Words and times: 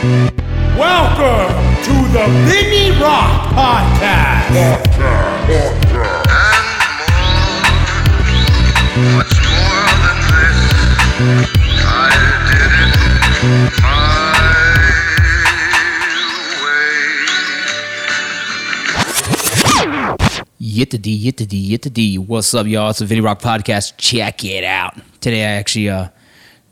Welcome 0.00 1.52
to 1.84 1.92
the 2.08 2.24
Vinny 2.48 2.88
Rock 2.98 3.52
Podcast. 3.52 4.48
Much 8.96 9.36
more 9.44 9.92
than 10.00 10.18
this, 10.24 10.56
I 11.84 12.16
did 12.48 12.72
it 12.80 12.96
my 13.82 14.00
way. 16.64 16.96
D, 21.02 21.76
yitta 21.76 21.92
D. 21.92 22.16
What's 22.16 22.54
up, 22.54 22.66
y'all? 22.66 22.88
It's 22.88 23.00
the 23.00 23.04
Vinny 23.04 23.20
Rock 23.20 23.42
Podcast. 23.42 23.98
Check 23.98 24.46
it 24.46 24.64
out. 24.64 24.98
Today 25.20 25.42
I 25.42 25.58
actually 25.58 25.90
uh, 25.90 26.08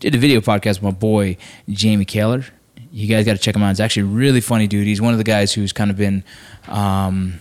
did 0.01 0.15
a 0.15 0.19
video 0.19 0.41
podcast 0.41 0.81
with 0.81 0.83
my 0.83 0.91
boy 0.93 1.37
Jamie 1.69 2.07
Kaler. 2.07 2.47
You 2.91 3.07
guys 3.07 3.25
got 3.25 3.33
to 3.33 3.39
check 3.39 3.55
him 3.55 3.63
out. 3.63 3.69
He's 3.69 3.81
actually 3.81 4.05
really 4.05 4.41
funny 4.41 4.67
dude. 4.67 4.87
He's 4.87 5.01
one 5.01 5.13
of 5.13 5.19
the 5.19 5.25
guys 5.25 5.53
who's 5.53 5.73
kind 5.73 5.91
of 5.91 5.97
been, 5.97 6.25
um, 6.69 7.41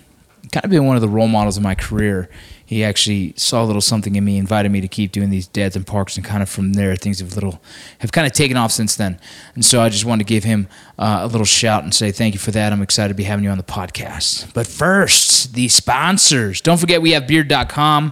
kind 0.51 0.65
of 0.65 0.71
been 0.71 0.85
one 0.85 0.95
of 0.95 1.01
the 1.01 1.09
role 1.09 1.27
models 1.27 1.57
of 1.57 1.63
my 1.63 1.75
career. 1.75 2.29
He 2.67 2.83
actually 2.83 3.33
saw 3.37 3.63
a 3.63 3.65
little 3.65 3.81
something 3.81 4.17
in 4.17 4.25
me, 4.25 4.37
invited 4.37 4.69
me 4.73 4.81
to 4.81 4.89
keep 4.89 5.13
doing 5.13 5.29
these 5.29 5.47
dads 5.47 5.77
and 5.77 5.87
parks, 5.87 6.17
and 6.17 6.25
kind 6.25 6.43
of 6.43 6.49
from 6.49 6.73
there 6.73 6.97
things 6.97 7.19
have 7.19 7.33
little 7.33 7.61
have 7.99 8.11
kind 8.11 8.27
of 8.27 8.33
taken 8.33 8.57
off 8.57 8.73
since 8.73 8.97
then. 8.97 9.21
And 9.55 9.63
so 9.63 9.79
I 9.81 9.87
just 9.87 10.03
wanted 10.03 10.27
to 10.27 10.33
give 10.33 10.43
him 10.43 10.67
uh, 10.99 11.19
a 11.21 11.27
little 11.27 11.45
shout 11.45 11.83
and 11.83 11.95
say 11.95 12.11
thank 12.11 12.33
you 12.33 12.41
for 12.41 12.51
that. 12.51 12.73
I'm 12.73 12.81
excited 12.81 13.07
to 13.07 13.15
be 13.15 13.23
having 13.23 13.45
you 13.45 13.51
on 13.51 13.57
the 13.57 13.63
podcast. 13.63 14.53
But 14.53 14.67
first, 14.67 15.53
the 15.53 15.69
sponsors. 15.69 16.59
Don't 16.59 16.77
forget 16.77 17.01
we 17.01 17.11
have 17.11 17.25
Beard.com. 17.25 18.11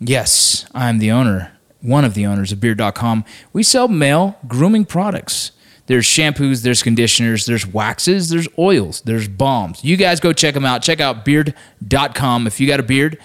Yes, 0.00 0.66
I'm 0.74 0.98
the 0.98 1.12
owner, 1.12 1.56
one 1.80 2.04
of 2.04 2.14
the 2.14 2.26
owners 2.26 2.50
of 2.50 2.58
Beard.com. 2.58 3.24
We 3.52 3.62
sell 3.62 3.86
male 3.86 4.36
grooming 4.48 4.84
products. 4.84 5.52
There's 5.86 6.06
shampoos, 6.06 6.62
there's 6.62 6.82
conditioners, 6.82 7.44
there's 7.44 7.66
waxes, 7.66 8.30
there's 8.30 8.48
oils, 8.58 9.02
there's 9.02 9.28
balms. 9.28 9.84
You 9.84 9.96
guys 9.96 10.18
go 10.18 10.32
check 10.32 10.54
them 10.54 10.64
out. 10.64 10.82
Check 10.82 11.00
out 11.00 11.24
beard.com. 11.24 12.46
If 12.46 12.58
you 12.58 12.66
got 12.66 12.80
a 12.80 12.84
beard, 12.84 13.18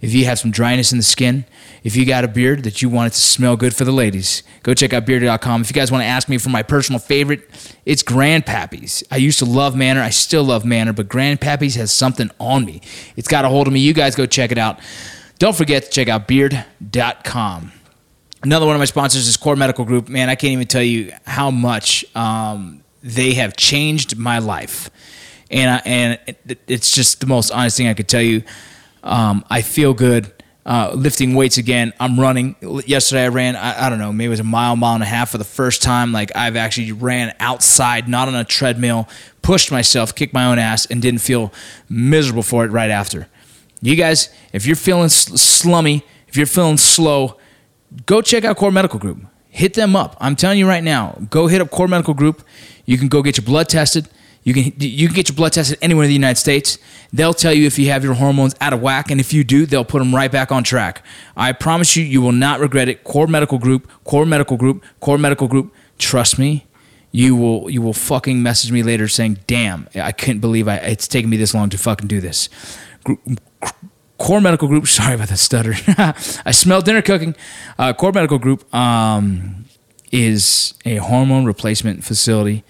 if 0.00 0.14
you 0.14 0.24
have 0.24 0.38
some 0.38 0.50
dryness 0.50 0.92
in 0.92 0.98
the 0.98 1.04
skin, 1.04 1.44
if 1.82 1.94
you 1.94 2.06
got 2.06 2.24
a 2.24 2.28
beard 2.28 2.64
that 2.64 2.80
you 2.80 2.88
want 2.88 3.08
it 3.08 3.14
to 3.14 3.20
smell 3.20 3.56
good 3.56 3.74
for 3.74 3.84
the 3.84 3.92
ladies, 3.92 4.42
go 4.62 4.72
check 4.72 4.92
out 4.92 5.04
beard.com. 5.04 5.60
If 5.60 5.68
you 5.68 5.74
guys 5.74 5.92
want 5.92 6.02
to 6.02 6.06
ask 6.06 6.28
me 6.28 6.38
for 6.38 6.48
my 6.48 6.62
personal 6.62 6.98
favorite, 6.98 7.48
it's 7.84 8.02
Grandpappy's. 8.02 9.04
I 9.10 9.18
used 9.18 9.38
to 9.40 9.44
love 9.44 9.76
Manor. 9.76 10.00
I 10.00 10.10
still 10.10 10.44
love 10.44 10.64
Manor, 10.64 10.92
but 10.94 11.08
Grandpappy's 11.08 11.74
has 11.74 11.92
something 11.92 12.30
on 12.40 12.64
me. 12.64 12.80
It's 13.16 13.28
got 13.28 13.44
a 13.44 13.48
hold 13.48 13.66
of 13.66 13.72
me. 13.72 13.80
You 13.80 13.92
guys 13.92 14.16
go 14.16 14.26
check 14.26 14.50
it 14.50 14.58
out. 14.58 14.80
Don't 15.38 15.56
forget 15.56 15.84
to 15.84 15.90
check 15.90 16.08
out 16.08 16.26
beard.com. 16.26 17.72
Another 18.46 18.64
one 18.64 18.76
of 18.76 18.78
my 18.78 18.84
sponsors 18.84 19.26
is 19.26 19.36
Core 19.36 19.56
Medical 19.56 19.84
Group. 19.84 20.08
Man, 20.08 20.30
I 20.30 20.36
can't 20.36 20.52
even 20.52 20.68
tell 20.68 20.80
you 20.80 21.12
how 21.26 21.50
much 21.50 22.04
um, 22.14 22.84
they 23.02 23.34
have 23.34 23.56
changed 23.56 24.16
my 24.16 24.38
life, 24.38 24.88
and 25.50 25.68
I, 25.68 25.82
and 25.84 26.20
it, 26.46 26.60
it's 26.68 26.92
just 26.92 27.18
the 27.18 27.26
most 27.26 27.50
honest 27.50 27.76
thing 27.76 27.88
I 27.88 27.94
could 27.94 28.06
tell 28.06 28.22
you. 28.22 28.44
Um, 29.02 29.44
I 29.50 29.62
feel 29.62 29.94
good 29.94 30.32
uh, 30.64 30.92
lifting 30.94 31.34
weights 31.34 31.58
again. 31.58 31.92
I'm 31.98 32.20
running. 32.20 32.54
Yesterday 32.86 33.24
I 33.24 33.28
ran. 33.30 33.56
I, 33.56 33.86
I 33.86 33.90
don't 33.90 33.98
know, 33.98 34.12
maybe 34.12 34.26
it 34.26 34.28
was 34.28 34.38
a 34.38 34.44
mile, 34.44 34.76
mile 34.76 34.94
and 34.94 35.02
a 35.02 35.06
half 35.06 35.30
for 35.30 35.38
the 35.38 35.44
first 35.44 35.82
time. 35.82 36.12
Like 36.12 36.30
I've 36.36 36.54
actually 36.54 36.92
ran 36.92 37.34
outside, 37.40 38.08
not 38.08 38.28
on 38.28 38.36
a 38.36 38.44
treadmill, 38.44 39.08
pushed 39.42 39.72
myself, 39.72 40.14
kicked 40.14 40.32
my 40.32 40.44
own 40.44 40.60
ass, 40.60 40.86
and 40.86 41.02
didn't 41.02 41.20
feel 41.20 41.52
miserable 41.88 42.44
for 42.44 42.64
it 42.64 42.68
right 42.68 42.92
after. 42.92 43.26
You 43.82 43.96
guys, 43.96 44.28
if 44.52 44.66
you're 44.66 44.76
feeling 44.76 45.08
sl- 45.08 45.34
slummy, 45.34 46.04
if 46.28 46.36
you're 46.36 46.46
feeling 46.46 46.76
slow 46.76 47.38
go 48.04 48.20
check 48.20 48.44
out 48.44 48.56
Core 48.56 48.70
Medical 48.70 48.98
Group. 48.98 49.18
Hit 49.48 49.74
them 49.74 49.96
up. 49.96 50.16
I'm 50.20 50.36
telling 50.36 50.58
you 50.58 50.68
right 50.68 50.84
now. 50.84 51.18
Go 51.30 51.46
hit 51.46 51.60
up 51.62 51.70
Core 51.70 51.88
Medical 51.88 52.12
Group. 52.12 52.42
You 52.84 52.98
can 52.98 53.08
go 53.08 53.22
get 53.22 53.38
your 53.38 53.44
blood 53.46 53.68
tested. 53.68 54.08
You 54.42 54.54
can 54.54 54.64
you 54.78 55.08
can 55.08 55.14
get 55.16 55.28
your 55.28 55.34
blood 55.34 55.54
tested 55.54 55.78
anywhere 55.82 56.04
in 56.04 56.08
the 56.08 56.14
United 56.14 56.38
States. 56.38 56.78
They'll 57.12 57.34
tell 57.34 57.52
you 57.52 57.66
if 57.66 57.78
you 57.78 57.88
have 57.88 58.04
your 58.04 58.14
hormones 58.14 58.54
out 58.60 58.72
of 58.72 58.80
whack, 58.80 59.10
and 59.10 59.18
if 59.18 59.32
you 59.32 59.42
do, 59.42 59.66
they'll 59.66 59.84
put 59.84 59.98
them 59.98 60.14
right 60.14 60.30
back 60.30 60.52
on 60.52 60.62
track. 60.62 61.04
I 61.36 61.50
promise 61.52 61.96
you, 61.96 62.04
you 62.04 62.22
will 62.22 62.32
not 62.32 62.60
regret 62.60 62.88
it. 62.88 63.02
Core 63.02 63.26
Medical 63.26 63.58
Group, 63.58 63.90
Core 64.04 64.24
Medical 64.24 64.56
Group, 64.56 64.84
Core 65.00 65.18
Medical 65.18 65.48
Group. 65.48 65.74
Trust 65.98 66.38
me, 66.38 66.66
you 67.10 67.34
will 67.34 67.68
you 67.70 67.82
will 67.82 67.92
fucking 67.92 68.40
message 68.40 68.70
me 68.70 68.84
later 68.84 69.08
saying, 69.08 69.38
"Damn, 69.48 69.88
I 69.96 70.12
couldn't 70.12 70.40
believe 70.40 70.68
I, 70.68 70.76
it's 70.76 71.08
taken 71.08 71.28
me 71.28 71.36
this 71.36 71.52
long 71.52 71.70
to 71.70 71.78
fucking 71.78 72.06
do 72.06 72.20
this." 72.20 72.48
Core 74.18 74.40
Medical 74.40 74.68
Group. 74.68 74.86
Sorry 74.88 75.14
about 75.14 75.28
the 75.28 75.36
stutter. 75.36 75.74
I 76.46 76.50
smell 76.52 76.82
dinner 76.82 77.02
cooking. 77.02 77.34
Uh, 77.78 77.92
Core 77.92 78.12
Medical 78.12 78.38
Group 78.38 78.72
um, 78.74 79.66
is 80.12 80.74
a 80.84 80.96
hormone 80.96 81.44
replacement 81.44 82.04
facility. 82.04 82.64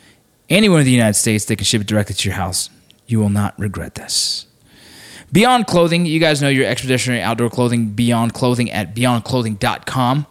Anywhere 0.48 0.80
in 0.80 0.86
the 0.86 0.92
United 0.92 1.14
States, 1.14 1.44
they 1.44 1.56
can 1.56 1.64
ship 1.64 1.80
it 1.80 1.86
directly 1.86 2.14
to 2.14 2.28
your 2.28 2.36
house. 2.36 2.70
You 3.06 3.18
will 3.18 3.28
not 3.30 3.58
regret 3.58 3.94
this. 3.96 4.46
Beyond 5.32 5.66
Clothing, 5.66 6.06
you 6.06 6.20
guys 6.20 6.40
know 6.40 6.48
your 6.48 6.66
expeditionary 6.66 7.20
outdoor 7.20 7.50
clothing, 7.50 7.90
Beyond 7.90 8.32
Clothing 8.32 8.70
at 8.70 8.94
beyondclothing.com. 8.94 10.26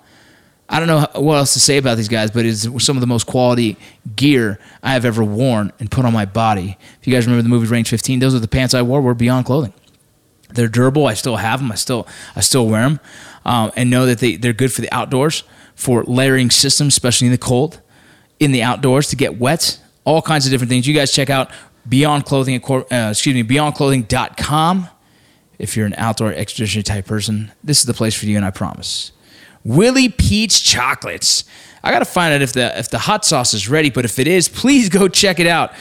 I 0.68 0.80
don't 0.80 0.88
know 0.88 1.22
what 1.22 1.36
else 1.36 1.54
to 1.54 1.60
say 1.60 1.78
about 1.78 1.98
these 1.98 2.08
guys, 2.08 2.32
but 2.32 2.46
it's 2.46 2.68
some 2.84 2.98
of 2.98 3.02
the 3.02 3.08
most 3.08 3.28
quality 3.28 3.78
gear 4.16 4.58
I 4.82 4.94
have 4.94 5.06
ever 5.06 5.24
worn 5.24 5.72
and 5.80 5.92
put 5.92 6.06
on 6.06 6.14
my 6.14 6.26
body. 6.26 6.78
If 7.00 7.08
you 7.08 7.14
guys 7.14 7.28
remember 7.28 7.44
the 7.44 7.50
movie 7.50 7.68
Range 7.68 7.88
15, 7.88 8.20
those 8.20 8.34
are 8.34 8.40
the 8.40 8.48
pants 8.48 8.74
I 8.74 8.82
wore 8.82 9.02
were 9.02 9.14
Beyond 9.14 9.46
Clothing. 9.46 9.74
They're 10.56 10.68
durable. 10.68 11.08
I 11.08 11.14
still 11.14 11.38
have 11.38 11.60
them. 11.60 11.72
I 11.72 11.76
still 11.76 12.08
I 12.36 12.42
still 12.42 12.68
wear 12.68 12.84
them, 12.84 13.00
um, 13.46 13.72
and 13.76 13.90
know 13.90 14.06
that 14.06 14.20
they 14.20 14.36
they're 14.36 14.54
good 14.54 14.74
for 14.74 14.82
the 14.82 14.92
outdoors 14.94 15.44
for 15.76 16.04
layering 16.04 16.50
systems, 16.50 16.94
especially 16.94 17.28
in 17.28 17.32
the 17.32 17.38
cold, 17.38 17.82
in 18.40 18.52
the 18.52 18.64
outdoors 18.64 19.10
to 19.10 19.16
get 19.16 19.38
wet. 19.38 19.80
All 20.06 20.22
kinds 20.22 20.46
of 20.46 20.52
different 20.52 20.70
things. 20.70 20.88
You 20.88 20.94
guys 20.94 21.12
check 21.12 21.30
out 21.30 21.52
Beyond 21.88 22.26
Clothing. 22.26 22.64
Uh, 22.64 23.10
excuse 23.12 23.36
me, 23.36 23.44
BeyondClothing.com. 23.44 24.90
If 25.58 25.78
you're 25.78 25.86
an 25.86 25.96
outdoor 25.98 26.34
expeditionary 26.34 26.84
type 26.84 27.06
person, 27.06 27.52
this 27.64 27.80
is 27.80 27.86
the 27.86 27.94
place 27.94 28.14
for 28.14 28.26
you, 28.26 28.36
and 28.36 28.46
I 28.46 28.52
promise. 28.52 29.12
Willie 29.64 30.10
Peach 30.10 30.64
chocolates. 30.64 31.44
I 31.84 31.92
gotta 31.92 32.06
find 32.06 32.34
out 32.34 32.42
if 32.42 32.54
the 32.54 32.78
if 32.78 32.90
the 32.90 33.00
hot 33.00 33.26
sauce 33.26 33.54
is 33.54 33.70
ready, 33.70 33.90
but 33.90 34.06
if 34.06 34.20
it 34.20 34.28
is, 34.28 34.48
please 34.48 34.90
go 34.90 35.08
check 35.08 35.40
it 35.40 35.48
out. 35.48 35.74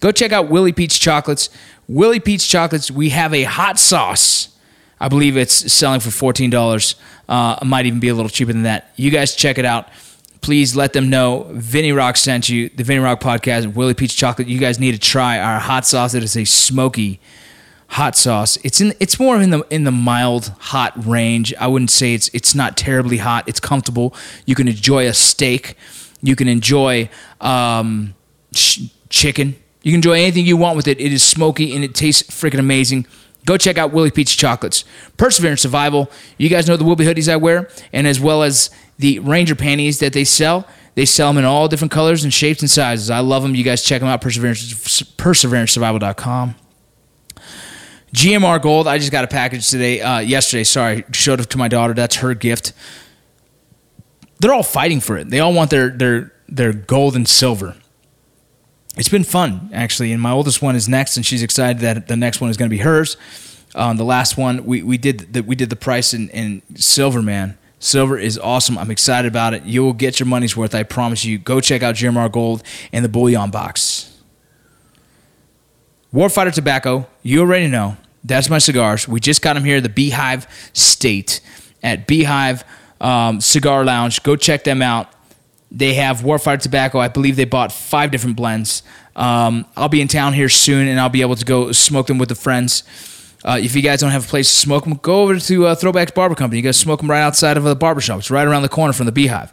Go 0.00 0.10
check 0.12 0.32
out 0.32 0.48
Willie 0.48 0.72
Peach 0.72 1.00
chocolates. 1.00 1.48
Willie 1.92 2.20
Peach 2.20 2.48
chocolates. 2.48 2.90
We 2.90 3.10
have 3.10 3.34
a 3.34 3.42
hot 3.44 3.78
sauce. 3.78 4.48
I 4.98 5.08
believe 5.08 5.36
it's 5.36 5.72
selling 5.72 6.00
for 6.00 6.10
fourteen 6.10 6.48
dollars. 6.48 6.94
Uh, 7.28 7.58
it 7.60 7.64
might 7.66 7.86
even 7.86 8.00
be 8.00 8.08
a 8.08 8.14
little 8.14 8.30
cheaper 8.30 8.52
than 8.52 8.62
that. 8.62 8.90
You 8.96 9.10
guys 9.10 9.34
check 9.34 9.58
it 9.58 9.64
out. 9.64 9.88
Please 10.40 10.74
let 10.74 10.92
them 10.92 11.10
know 11.10 11.48
Vinny 11.52 11.92
Rock 11.92 12.16
sent 12.16 12.48
you 12.48 12.70
the 12.70 12.82
Vinny 12.82 13.00
Rock 13.00 13.20
podcast. 13.20 13.74
Willie 13.74 13.94
Peach 13.94 14.16
chocolate. 14.16 14.48
You 14.48 14.58
guys 14.58 14.80
need 14.80 14.92
to 14.92 14.98
try 14.98 15.38
our 15.38 15.58
hot 15.58 15.84
sauce. 15.84 16.14
It 16.14 16.22
is 16.22 16.36
a 16.36 16.44
smoky 16.44 17.20
hot 17.88 18.16
sauce. 18.16 18.56
It's 18.64 18.80
in. 18.80 18.94
It's 18.98 19.20
more 19.20 19.40
in 19.40 19.50
the 19.50 19.60
in 19.68 19.84
the 19.84 19.92
mild 19.92 20.52
hot 20.58 20.92
range. 21.04 21.52
I 21.60 21.66
wouldn't 21.66 21.90
say 21.90 22.14
it's 22.14 22.28
it's 22.32 22.54
not 22.54 22.76
terribly 22.76 23.18
hot. 23.18 23.46
It's 23.46 23.60
comfortable. 23.60 24.14
You 24.46 24.54
can 24.54 24.66
enjoy 24.66 25.06
a 25.06 25.12
steak. 25.12 25.76
You 26.22 26.36
can 26.36 26.48
enjoy 26.48 27.10
um, 27.40 28.14
chicken. 29.10 29.56
You 29.82 29.90
can 29.92 29.96
enjoy 29.96 30.12
anything 30.12 30.46
you 30.46 30.56
want 30.56 30.76
with 30.76 30.86
it. 30.86 31.00
It 31.00 31.12
is 31.12 31.22
smoky 31.22 31.74
and 31.74 31.84
it 31.84 31.94
tastes 31.94 32.22
freaking 32.30 32.58
amazing. 32.58 33.06
Go 33.44 33.56
check 33.56 33.76
out 33.76 33.92
Willie 33.92 34.10
Peach 34.10 34.36
Chocolates. 34.36 34.84
Perseverance 35.16 35.62
Survival. 35.62 36.10
You 36.38 36.48
guys 36.48 36.68
know 36.68 36.76
the 36.76 36.84
Wilby 36.84 37.04
hoodies 37.04 37.30
I 37.30 37.36
wear, 37.36 37.68
and 37.92 38.06
as 38.06 38.20
well 38.20 38.44
as 38.44 38.70
the 38.98 39.18
Ranger 39.18 39.56
panties 39.56 39.98
that 39.98 40.12
they 40.12 40.24
sell. 40.24 40.66
They 40.94 41.06
sell 41.06 41.30
them 41.30 41.38
in 41.38 41.44
all 41.44 41.68
different 41.68 41.90
colors 41.90 42.22
and 42.22 42.32
shapes 42.32 42.60
and 42.60 42.70
sizes. 42.70 43.10
I 43.10 43.20
love 43.20 43.42
them. 43.42 43.54
You 43.54 43.64
guys 43.64 43.82
check 43.82 44.00
them 44.00 44.08
out. 44.08 44.20
Perseverance, 44.20 44.62
PerseveranceSurvival.com. 45.16 46.54
GMR 48.14 48.60
Gold. 48.62 48.86
I 48.86 48.98
just 48.98 49.10
got 49.10 49.24
a 49.24 49.28
package 49.28 49.68
today. 49.68 50.00
Uh, 50.02 50.18
yesterday, 50.18 50.64
sorry, 50.64 51.04
showed 51.12 51.40
it 51.40 51.50
to 51.50 51.58
my 51.58 51.68
daughter. 51.68 51.94
That's 51.94 52.16
her 52.16 52.34
gift. 52.34 52.74
They're 54.38 54.52
all 54.52 54.62
fighting 54.62 55.00
for 55.00 55.16
it. 55.16 55.30
They 55.30 55.40
all 55.40 55.54
want 55.54 55.70
their 55.70 55.88
their 55.88 56.32
their 56.46 56.72
gold 56.72 57.16
and 57.16 57.26
silver 57.26 57.74
it's 58.96 59.08
been 59.08 59.24
fun 59.24 59.70
actually. 59.72 60.12
And 60.12 60.20
my 60.20 60.30
oldest 60.30 60.62
one 60.62 60.76
is 60.76 60.88
next, 60.88 61.16
and 61.16 61.24
she's 61.24 61.42
excited 61.42 61.80
that 61.80 62.08
the 62.08 62.16
next 62.16 62.40
one 62.40 62.50
is 62.50 62.56
going 62.56 62.68
to 62.68 62.74
be 62.74 62.82
hers. 62.82 63.16
Um, 63.74 63.96
the 63.96 64.04
last 64.04 64.36
one 64.36 64.64
we, 64.66 64.82
we 64.82 64.98
did 64.98 65.32
the, 65.32 65.42
we 65.42 65.56
did 65.56 65.70
the 65.70 65.76
price 65.76 66.12
in, 66.12 66.28
in 66.30 66.62
silver, 66.76 67.22
man. 67.22 67.56
Silver 67.78 68.16
is 68.16 68.38
awesome. 68.38 68.78
I'm 68.78 68.90
excited 68.90 69.26
about 69.26 69.54
it. 69.54 69.64
You 69.64 69.82
will 69.82 69.92
get 69.92 70.20
your 70.20 70.26
money's 70.26 70.56
worth. 70.56 70.74
I 70.74 70.84
promise 70.84 71.24
you. 71.24 71.38
Go 71.38 71.60
check 71.60 71.82
out 71.82 71.96
GMR 71.96 72.30
Gold 72.30 72.62
and 72.92 73.04
the 73.04 73.08
Bullion 73.08 73.50
Box. 73.50 74.08
Warfighter 76.14 76.52
Tobacco. 76.52 77.08
You 77.22 77.40
already 77.40 77.66
know. 77.66 77.96
That's 78.22 78.48
my 78.48 78.58
cigars. 78.58 79.08
We 79.08 79.18
just 79.18 79.42
got 79.42 79.54
them 79.54 79.64
here 79.64 79.78
at 79.78 79.82
the 79.82 79.88
Beehive 79.88 80.46
State 80.74 81.40
at 81.82 82.06
Beehive 82.06 82.62
um, 83.00 83.40
Cigar 83.40 83.84
Lounge. 83.84 84.22
Go 84.22 84.36
check 84.36 84.64
them 84.64 84.80
out. 84.80 85.08
They 85.74 85.94
have 85.94 86.20
Warfighter 86.20 86.60
Tobacco. 86.60 86.98
I 86.98 87.08
believe 87.08 87.36
they 87.36 87.46
bought 87.46 87.72
five 87.72 88.10
different 88.10 88.36
blends. 88.36 88.82
Um, 89.16 89.64
I'll 89.74 89.88
be 89.88 90.02
in 90.02 90.08
town 90.08 90.34
here 90.34 90.50
soon, 90.50 90.86
and 90.86 91.00
I'll 91.00 91.08
be 91.08 91.22
able 91.22 91.36
to 91.36 91.44
go 91.46 91.72
smoke 91.72 92.08
them 92.08 92.18
with 92.18 92.28
the 92.28 92.34
friends. 92.34 92.84
Uh, 93.42 93.58
if 93.60 93.74
you 93.74 93.80
guys 93.80 94.00
don't 94.00 94.10
have 94.10 94.26
a 94.26 94.28
place 94.28 94.48
to 94.48 94.54
smoke 94.54 94.84
them, 94.84 94.94
go 95.02 95.22
over 95.22 95.38
to 95.38 95.66
uh, 95.66 95.74
Throwbacks 95.74 96.14
Barber 96.14 96.34
Company. 96.34 96.58
You 96.58 96.62
guys 96.62 96.76
smoke 96.76 97.00
them 97.00 97.10
right 97.10 97.22
outside 97.22 97.56
of 97.56 97.64
the 97.64 97.74
barbershop. 97.74 98.18
It's 98.18 98.30
right 98.30 98.46
around 98.46 98.62
the 98.62 98.68
corner 98.68 98.92
from 98.92 99.06
the 99.06 99.12
Beehive. 99.12 99.52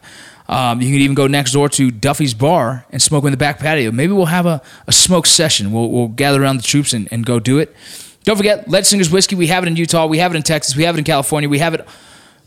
Um, 0.49 0.81
you 0.81 0.91
can 0.91 0.99
even 0.99 1.15
go 1.15 1.27
next 1.27 1.53
door 1.53 1.69
to 1.69 1.89
Duffy's 1.89 2.33
Bar 2.33 2.85
and 2.91 3.01
smoke 3.01 3.23
in 3.23 3.31
the 3.31 3.37
back 3.37 3.59
patio. 3.59 3.91
Maybe 3.91 4.11
we'll 4.11 4.25
have 4.25 4.45
a, 4.45 4.61
a 4.87 4.91
smoke 4.91 5.25
session. 5.25 5.71
We'll, 5.71 5.89
we'll 5.89 6.07
gather 6.09 6.41
around 6.41 6.57
the 6.57 6.63
troops 6.63 6.91
and, 6.91 7.07
and 7.11 7.25
go 7.25 7.39
do 7.39 7.59
it. 7.59 7.73
Don't 8.25 8.35
forget, 8.35 8.67
Leadslingers 8.67 9.11
Whiskey. 9.11 9.35
We 9.35 9.47
have 9.47 9.63
it 9.63 9.67
in 9.67 9.75
Utah. 9.75 10.05
We 10.05 10.17
have 10.17 10.33
it 10.33 10.37
in 10.37 10.43
Texas. 10.43 10.75
We 10.75 10.83
have 10.83 10.95
it 10.95 10.99
in 10.99 11.05
California. 11.05 11.47
We 11.47 11.59
have 11.59 11.73
it 11.73 11.87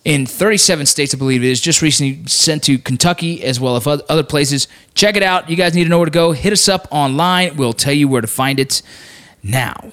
in 0.04 0.26
37 0.26 0.87
states, 0.87 1.14
I 1.14 1.19
believe 1.19 1.44
it 1.44 1.49
is. 1.49 1.60
Just 1.60 1.81
recently 1.81 2.26
sent 2.26 2.64
to 2.64 2.78
Kentucky 2.78 3.44
as 3.44 3.60
well 3.60 3.76
as 3.76 3.87
other 3.87 4.25
places. 4.25 4.66
Check 4.94 5.16
it 5.16 5.22
out. 5.22 5.49
You 5.49 5.56
guys 5.56 5.75
need 5.75 5.84
to 5.84 5.90
know 5.90 5.99
where 5.99 6.06
to 6.06 6.10
go. 6.10 6.32
Hit 6.32 6.52
us 6.52 6.69
up 6.69 6.88
online. 6.90 7.56
We'll 7.56 7.72
tell 7.72 7.93
you 7.93 8.08
where 8.08 8.20
to 8.20 8.26
find 8.26 8.58
it. 8.58 8.82
Now, 9.43 9.93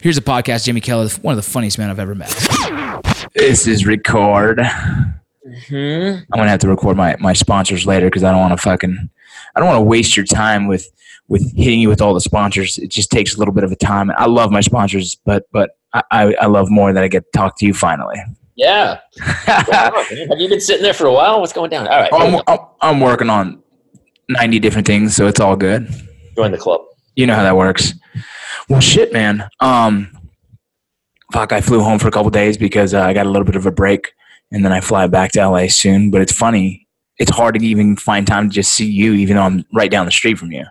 here's 0.00 0.16
a 0.16 0.22
podcast. 0.22 0.64
Jamie 0.64 0.80
Kaler, 0.80 1.08
one 1.22 1.32
of 1.32 1.36
the 1.36 1.50
funniest 1.50 1.78
men 1.78 1.90
I've 1.90 1.98
ever 1.98 2.14
met. 2.14 2.30
This 3.34 3.66
is 3.66 3.86
record. 3.86 4.58
Mm-hmm. 4.58 6.24
I'm 6.32 6.38
gonna 6.38 6.48
have 6.48 6.60
to 6.60 6.68
record 6.68 6.96
my, 6.96 7.16
my 7.20 7.32
sponsors 7.32 7.86
later 7.86 8.06
because 8.06 8.24
I 8.24 8.30
don't 8.30 8.40
want 8.40 8.52
to 8.52 8.56
fucking 8.56 9.10
I 9.54 9.60
don't 9.60 9.68
want 9.68 9.78
to 9.78 9.82
waste 9.82 10.16
your 10.16 10.26
time 10.26 10.66
with 10.66 10.88
with 11.28 11.54
hitting 11.56 11.80
you 11.80 11.88
with 11.88 12.00
all 12.00 12.14
the 12.14 12.20
sponsors. 12.20 12.78
It 12.78 12.88
just 12.88 13.10
takes 13.10 13.34
a 13.34 13.38
little 13.38 13.54
bit 13.54 13.64
of 13.64 13.72
a 13.72 13.76
time. 13.76 14.10
I 14.16 14.26
love 14.26 14.50
my 14.50 14.60
sponsors, 14.60 15.14
but 15.24 15.44
but 15.52 15.76
I, 15.92 16.02
I, 16.10 16.34
I 16.42 16.46
love 16.46 16.70
more 16.70 16.92
that 16.92 17.04
I 17.04 17.08
get 17.08 17.24
to 17.32 17.38
talk 17.38 17.58
to 17.58 17.66
you 17.66 17.74
finally. 17.74 18.16
Yeah. 18.56 19.00
Have 19.20 20.38
you 20.38 20.48
been 20.48 20.60
sitting 20.60 20.82
there 20.82 20.94
for 20.94 21.06
a 21.06 21.12
while? 21.12 21.40
What's 21.40 21.52
going 21.52 21.70
down? 21.70 21.86
All 21.88 22.00
right. 22.00 22.10
I'm, 22.12 22.40
I'm, 22.46 22.58
I'm 22.80 23.00
working 23.00 23.28
on 23.28 23.62
90 24.30 24.58
different 24.60 24.86
things, 24.86 25.14
so 25.14 25.26
it's 25.26 25.40
all 25.40 25.56
good. 25.56 25.88
Join 26.36 26.52
the 26.52 26.58
club. 26.58 26.80
You 27.14 27.26
know 27.26 27.34
how 27.34 27.42
that 27.42 27.56
works. 27.56 27.94
Well, 28.68 28.80
shit, 28.80 29.12
man. 29.12 29.48
Um, 29.60 30.10
fuck, 31.32 31.52
I 31.52 31.60
flew 31.60 31.80
home 31.80 31.98
for 31.98 32.08
a 32.08 32.10
couple 32.10 32.30
days 32.30 32.56
because 32.56 32.94
uh, 32.94 33.02
I 33.02 33.12
got 33.12 33.26
a 33.26 33.30
little 33.30 33.44
bit 33.44 33.56
of 33.56 33.66
a 33.66 33.70
break, 33.70 34.12
and 34.50 34.64
then 34.64 34.72
I 34.72 34.80
fly 34.80 35.06
back 35.06 35.32
to 35.32 35.48
LA 35.48 35.68
soon. 35.68 36.10
But 36.10 36.22
it's 36.22 36.32
funny. 36.32 36.86
It's 37.18 37.30
hard 37.30 37.58
to 37.58 37.64
even 37.64 37.96
find 37.96 38.26
time 38.26 38.48
to 38.48 38.54
just 38.54 38.74
see 38.74 38.90
you, 38.90 39.12
even 39.12 39.36
though 39.36 39.42
I'm 39.42 39.64
right 39.72 39.90
down 39.90 40.06
the 40.06 40.12
street 40.12 40.38
from 40.38 40.52
you. 40.52 40.64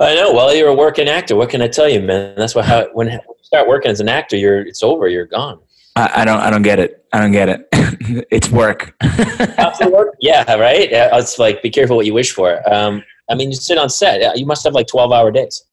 I 0.00 0.14
know. 0.14 0.32
Well, 0.32 0.54
you're 0.54 0.68
a 0.68 0.74
working 0.74 1.08
actor. 1.08 1.34
What 1.34 1.50
can 1.50 1.62
I 1.62 1.68
tell 1.68 1.88
you, 1.88 2.00
man? 2.00 2.34
That's 2.36 2.54
why 2.54 2.62
how, 2.62 2.88
when 2.92 3.08
you 3.08 3.18
start 3.42 3.66
working 3.66 3.90
as 3.90 4.00
an 4.00 4.08
actor, 4.08 4.36
you're 4.36 4.60
it's 4.60 4.82
over. 4.82 5.08
You're 5.08 5.26
gone. 5.26 5.60
I, 5.98 6.22
I 6.22 6.24
don't. 6.24 6.40
I 6.40 6.50
don't 6.50 6.62
get 6.62 6.78
it. 6.78 7.04
I 7.12 7.20
don't 7.20 7.32
get 7.32 7.48
it. 7.48 7.68
it's 8.30 8.50
work. 8.50 8.94
work. 9.90 10.14
Yeah, 10.20 10.54
right. 10.54 10.88
It's 10.92 11.38
like 11.38 11.62
be 11.62 11.70
careful 11.70 11.96
what 11.96 12.06
you 12.06 12.14
wish 12.14 12.32
for. 12.32 12.62
Um, 12.72 13.02
I 13.28 13.34
mean, 13.34 13.50
you 13.50 13.56
sit 13.56 13.78
on 13.78 13.88
set. 13.88 14.38
You 14.38 14.46
must 14.46 14.64
have 14.64 14.74
like 14.74 14.86
twelve 14.86 15.12
hour 15.12 15.30
days. 15.30 15.64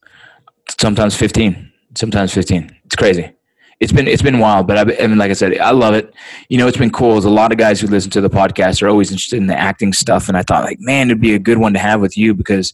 Sometimes 0.80 1.16
fifteen. 1.16 1.72
Sometimes 1.96 2.34
fifteen. 2.34 2.76
It's 2.86 2.96
crazy 2.96 3.36
it's 3.80 3.92
been 3.92 4.08
it's 4.08 4.22
been 4.22 4.40
wild, 4.40 4.68
but 4.68 4.78
I, 4.78 5.04
I, 5.04 5.08
mean, 5.08 5.18
like 5.18 5.32
I 5.32 5.34
said, 5.34 5.58
I 5.58 5.72
love 5.72 5.94
it. 5.94 6.14
You 6.50 6.58
know, 6.58 6.68
it's 6.68 6.78
been 6.78 6.92
cool. 6.92 7.14
There's 7.14 7.26
a 7.26 7.30
lot 7.30 7.52
of 7.52 7.58
guys 7.58 7.82
who 7.82 7.88
listen 7.88 8.10
to 8.12 8.22
the 8.22 8.30
podcast 8.30 8.82
are 8.82 8.88
always 8.88 9.12
interested 9.12 9.38
in 9.38 9.48
the 9.48 9.58
acting 9.58 9.92
stuff, 9.92 10.30
and 10.30 10.38
I 10.38 10.44
thought, 10.44 10.64
like, 10.64 10.80
man, 10.80 11.08
it'd 11.08 11.22
be 11.22 11.34
a 11.34 11.40
good 11.40 11.58
one 11.58 11.74
to 11.74 11.80
have 11.80 12.00
with 12.00 12.18
you 12.18 12.34
because, 12.34 12.74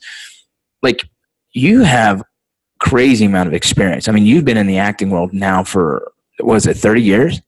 like, 0.82 1.10
you 1.54 1.82
have 1.82 2.24
crazy 2.80 3.26
amount 3.26 3.48
of 3.48 3.54
experience. 3.54 4.08
I 4.08 4.12
mean, 4.12 4.26
you've 4.26 4.46
been 4.46 4.58
in 4.58 4.68
the 4.68 4.78
acting 4.78 5.10
world 5.10 5.34
now 5.34 5.64
for 5.64 6.11
was 6.46 6.66
it 6.68 6.78
30 6.78 7.02
years? 7.02 7.42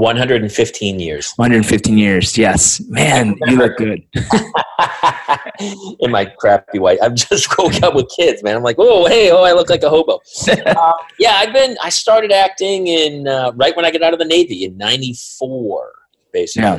115 0.00 0.98
years. 0.98 1.32
115 1.36 1.98
years. 1.98 2.38
Yes, 2.38 2.80
man, 2.88 3.36
you 3.46 3.56
look 3.56 3.76
good. 3.76 4.02
in 6.00 6.10
my 6.10 6.24
crappy 6.24 6.78
white. 6.78 6.98
I've 7.02 7.14
just 7.14 7.58
woke 7.58 7.82
up 7.82 7.94
with 7.94 8.08
kids, 8.08 8.42
man. 8.42 8.56
I'm 8.56 8.62
like, 8.62 8.76
oh, 8.78 9.06
hey, 9.08 9.30
oh, 9.30 9.42
I 9.42 9.52
look 9.52 9.68
like 9.68 9.82
a 9.82 9.90
hobo. 9.90 10.20
uh, 10.48 10.92
yeah, 11.18 11.34
I've 11.34 11.52
been. 11.52 11.76
I 11.82 11.90
started 11.90 12.32
acting 12.32 12.86
in 12.86 13.28
uh, 13.28 13.52
right 13.56 13.76
when 13.76 13.84
I 13.84 13.90
got 13.90 14.02
out 14.02 14.12
of 14.14 14.18
the 14.18 14.24
Navy 14.24 14.64
in 14.64 14.78
'94, 14.78 15.92
basically. 16.32 16.62
Yeah, 16.62 16.78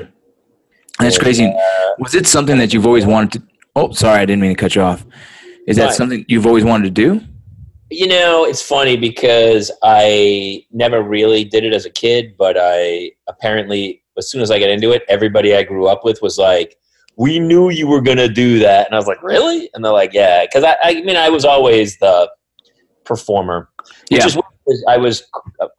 that's 0.99 1.15
and, 1.15 1.23
crazy. 1.23 1.45
Uh, 1.45 1.93
Was 1.99 2.15
it 2.15 2.25
something 2.25 2.57
that 2.57 2.73
you've 2.73 2.87
always 2.87 3.05
wanted 3.05 3.33
to? 3.33 3.47
Oh, 3.75 3.91
sorry, 3.91 4.19
I 4.19 4.25
didn't 4.25 4.41
mean 4.41 4.51
to 4.51 4.59
cut 4.59 4.75
you 4.75 4.81
off. 4.81 5.05
Is 5.67 5.77
that 5.77 5.93
something 5.93 6.25
you've 6.27 6.47
always 6.47 6.63
wanted 6.63 6.85
to 6.85 6.89
do? 6.89 7.21
You 7.93 8.07
know, 8.07 8.45
it's 8.45 8.61
funny 8.61 8.95
because 8.95 9.69
I 9.83 10.65
never 10.71 11.03
really 11.03 11.43
did 11.43 11.65
it 11.65 11.73
as 11.73 11.85
a 11.85 11.89
kid, 11.89 12.35
but 12.37 12.55
I 12.57 13.11
apparently, 13.27 14.01
as 14.17 14.31
soon 14.31 14.41
as 14.41 14.49
I 14.49 14.59
got 14.59 14.69
into 14.69 14.91
it, 14.91 15.03
everybody 15.09 15.53
I 15.53 15.63
grew 15.63 15.87
up 15.87 16.05
with 16.05 16.21
was 16.21 16.37
like, 16.37 16.77
we 17.17 17.37
knew 17.37 17.69
you 17.69 17.87
were 17.87 17.99
going 17.99 18.17
to 18.17 18.29
do 18.29 18.59
that. 18.59 18.87
And 18.87 18.95
I 18.95 18.97
was 18.97 19.07
like, 19.07 19.21
really? 19.21 19.69
And 19.73 19.83
they're 19.83 19.91
like, 19.91 20.13
yeah. 20.13 20.45
Because 20.45 20.63
I, 20.63 20.77
I 20.81 21.01
mean, 21.01 21.17
I 21.17 21.27
was 21.27 21.43
always 21.43 21.97
the 21.97 22.31
performer. 23.03 23.67
Which 24.09 24.35
yeah. 24.35 24.41
I 24.87 24.97
was 24.97 25.23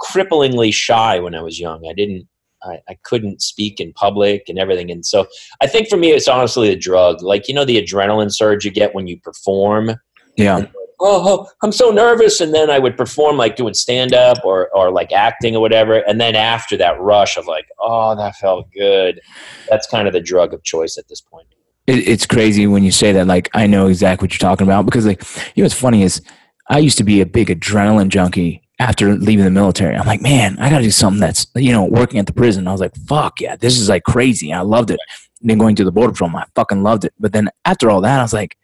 cripplingly 0.03 0.73
shy 0.75 1.19
when 1.19 1.35
I 1.35 1.41
was 1.41 1.59
young. 1.59 1.87
I 1.89 1.95
didn't, 1.95 2.29
I, 2.63 2.79
I 2.91 2.99
couldn't 3.05 3.41
speak 3.41 3.81
in 3.81 3.95
public 3.95 4.51
and 4.51 4.59
everything. 4.59 4.91
And 4.91 5.07
so 5.07 5.27
I 5.63 5.67
think 5.67 5.89
for 5.89 5.97
me, 5.97 6.11
it's 6.11 6.29
honestly 6.29 6.69
a 6.69 6.77
drug. 6.77 7.23
Like, 7.23 7.49
you 7.49 7.55
know, 7.55 7.65
the 7.65 7.83
adrenaline 7.83 8.31
surge 8.31 8.67
you 8.67 8.71
get 8.71 8.95
when 8.95 9.07
you 9.07 9.19
perform. 9.19 9.93
Yeah 10.37 10.67
oh, 11.03 11.49
I'm 11.63 11.73
so 11.73 11.91
nervous. 11.91 12.41
And 12.41 12.55
then 12.55 12.71
I 12.71 12.79
would 12.79 12.97
perform 12.97 13.37
like 13.37 13.57
doing 13.57 13.75
stand 13.75 14.15
up 14.15 14.39
or, 14.45 14.71
or 14.75 14.91
like 14.91 15.13
acting 15.13 15.57
or 15.57 15.61
whatever. 15.61 15.95
And 15.95 16.21
then 16.21 16.37
after 16.37 16.77
that 16.79 17.01
rush 17.01 17.37
of 17.37 17.47
like, 17.47 17.67
oh, 17.79 18.17
that 18.17 18.37
felt 18.37 18.73
good. 18.73 19.21
That's 19.69 19.87
kind 19.87 20.07
of 20.07 20.15
the 20.15 20.21
drug 20.21 20.55
of 20.55 20.63
choice 20.63 20.97
at 20.97 21.09
this 21.09 21.21
point. 21.21 21.47
It, 21.87 22.09
it's 22.09 22.27
crazy 22.27 22.67
when 22.67 22.85
you 22.85 22.93
say 22.93 23.13
that. 23.13 23.27
Like, 23.27 23.51
I 23.55 23.67
know 23.67 23.89
exactly 23.89 24.27
what 24.27 24.33
you're 24.33 24.49
talking 24.49 24.67
about 24.67 24.85
because, 24.85 25.05
like, 25.05 25.23
you 25.57 25.63
know, 25.63 25.65
what's 25.65 25.75
funny 25.75 26.03
is 26.03 26.23
I 26.69 26.79
used 26.79 26.99
to 26.99 27.05
be 27.05 27.21
a 27.21 27.27
big 27.27 27.49
adrenaline 27.49 28.09
junkie 28.09 28.63
after 28.79 29.15
leaving 29.15 29.45
the 29.45 29.51
military. 29.51 29.97
I'm 29.97 30.07
like, 30.07 30.23
man, 30.23 30.59
I 30.59 30.71
got 30.71 30.79
to 30.79 30.85
do 30.85 30.91
something 30.91 31.21
that's, 31.21 31.47
you 31.57 31.73
know, 31.73 31.85
working 31.85 32.19
at 32.19 32.27
the 32.27 32.33
prison. 32.33 32.69
I 32.69 32.73
was 32.73 32.81
like, 32.81 32.95
fuck 33.09 33.41
yeah, 33.41 33.57
this 33.57 33.79
is 33.79 33.89
like 33.89 34.05
crazy. 34.05 34.53
I 34.53 34.61
loved 34.61 34.91
it. 34.91 35.01
And 35.41 35.51
then 35.51 35.59
going 35.59 35.77
to 35.77 35.85
the 35.85 35.93
border 35.93 36.13
patrol, 36.13 36.31
I 36.37 36.45
fucking 36.55 36.83
loved 36.83 37.05
it. 37.05 37.13
But 37.19 37.33
then 37.33 37.51
after 37.65 37.91
all 37.91 38.01
that, 38.01 38.21
I 38.21 38.23
was 38.23 38.33
like, 38.33 38.57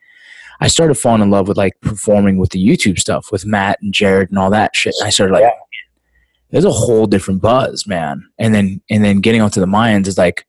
I 0.60 0.68
started 0.68 0.94
falling 0.94 1.22
in 1.22 1.30
love 1.30 1.48
with 1.48 1.56
like 1.56 1.80
performing 1.80 2.38
with 2.38 2.50
the 2.50 2.64
YouTube 2.64 2.98
stuff 2.98 3.30
with 3.30 3.46
Matt 3.46 3.78
and 3.80 3.94
Jared 3.94 4.30
and 4.30 4.38
all 4.38 4.50
that 4.50 4.74
shit. 4.74 4.94
And 4.98 5.06
I 5.06 5.10
started 5.10 5.32
like, 5.32 5.42
yeah. 5.42 5.52
there's 6.50 6.64
a 6.64 6.70
whole 6.70 7.06
different 7.06 7.40
buzz, 7.40 7.86
man. 7.86 8.28
And 8.38 8.54
then 8.54 8.80
and 8.90 9.04
then 9.04 9.20
getting 9.20 9.40
onto 9.40 9.60
the 9.60 9.66
Mayans 9.66 10.06
is 10.06 10.18
like, 10.18 10.46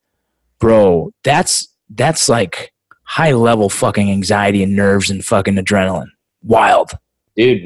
bro, 0.58 1.12
that's 1.22 1.68
that's 1.90 2.28
like 2.28 2.72
high 3.04 3.32
level 3.32 3.68
fucking 3.68 4.10
anxiety 4.10 4.62
and 4.62 4.76
nerves 4.76 5.10
and 5.10 5.24
fucking 5.24 5.56
adrenaline. 5.56 6.10
Wild. 6.42 6.92
Dude, 7.36 7.64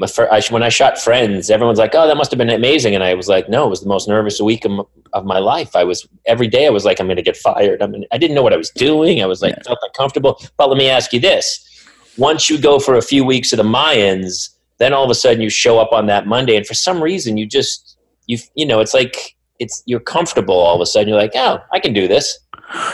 when 0.51 0.63
I 0.63 0.69
shot 0.69 0.97
Friends, 0.97 1.49
everyone's 1.49 1.79
like, 1.79 1.95
"Oh, 1.95 2.07
that 2.07 2.15
must 2.15 2.31
have 2.31 2.37
been 2.37 2.49
amazing," 2.49 2.93
and 2.93 3.03
I 3.03 3.13
was 3.15 3.27
like, 3.27 3.49
"No, 3.49 3.65
it 3.65 3.69
was 3.69 3.81
the 3.81 3.89
most 3.89 4.07
nervous 4.07 4.39
week 4.39 4.63
of, 4.63 5.25
my 5.25 5.39
life. 5.39 5.75
I 5.75 5.83
was 5.83 6.07
every 6.25 6.47
day. 6.47 6.67
I 6.67 6.69
was 6.69 6.85
like, 6.85 6.99
I'm 6.99 7.07
going 7.07 7.17
to 7.17 7.23
get 7.23 7.35
fired. 7.35 7.81
I 7.81 7.87
mean, 7.87 8.05
I 8.11 8.17
didn't 8.17 8.35
know 8.35 8.43
what 8.43 8.53
I 8.53 8.57
was 8.57 8.69
doing. 8.69 9.21
I 9.23 9.25
was 9.25 9.41
like, 9.41 9.55
yeah. 9.55 9.63
felt 9.65 9.79
uncomfortable. 9.81 10.41
But 10.57 10.69
let 10.69 10.77
me 10.77 10.89
ask 10.89 11.11
you 11.13 11.19
this: 11.19 11.67
once 12.17 12.49
you 12.49 12.57
go 12.57 12.79
for 12.79 12.95
a 12.95 13.01
few 13.01 13.23
weeks 13.23 13.51
of 13.53 13.57
the 13.57 13.63
Mayans, 13.63 14.49
then 14.77 14.93
all 14.93 15.03
of 15.03 15.09
a 15.09 15.15
sudden 15.15 15.41
you 15.41 15.49
show 15.49 15.79
up 15.79 15.91
on 15.91 16.05
that 16.07 16.27
Monday, 16.27 16.55
and 16.55 16.65
for 16.65 16.73
some 16.73 17.01
reason 17.01 17.37
you 17.37 17.45
just 17.45 17.97
you 18.27 18.37
you 18.55 18.65
know 18.65 18.79
it's 18.79 18.93
like 18.93 19.35
it's 19.59 19.83
you're 19.85 19.99
comfortable 19.99 20.55
all 20.55 20.75
of 20.75 20.81
a 20.81 20.85
sudden. 20.85 21.09
You're 21.09 21.17
like, 21.17 21.31
oh, 21.35 21.59
I 21.71 21.79
can 21.79 21.93
do 21.93 22.07
this. 22.07 22.37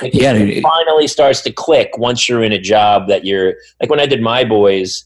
Like 0.02 0.14
yeah, 0.14 0.34
it, 0.34 0.50
it 0.50 0.62
finally 0.62 1.08
starts 1.08 1.42
to 1.42 1.52
click 1.52 1.98
once 1.98 2.28
you're 2.28 2.44
in 2.44 2.52
a 2.52 2.60
job 2.60 3.08
that 3.08 3.26
you're 3.26 3.56
like. 3.80 3.90
When 3.90 4.00
I 4.00 4.06
did 4.06 4.22
my 4.22 4.44
boys, 4.44 5.06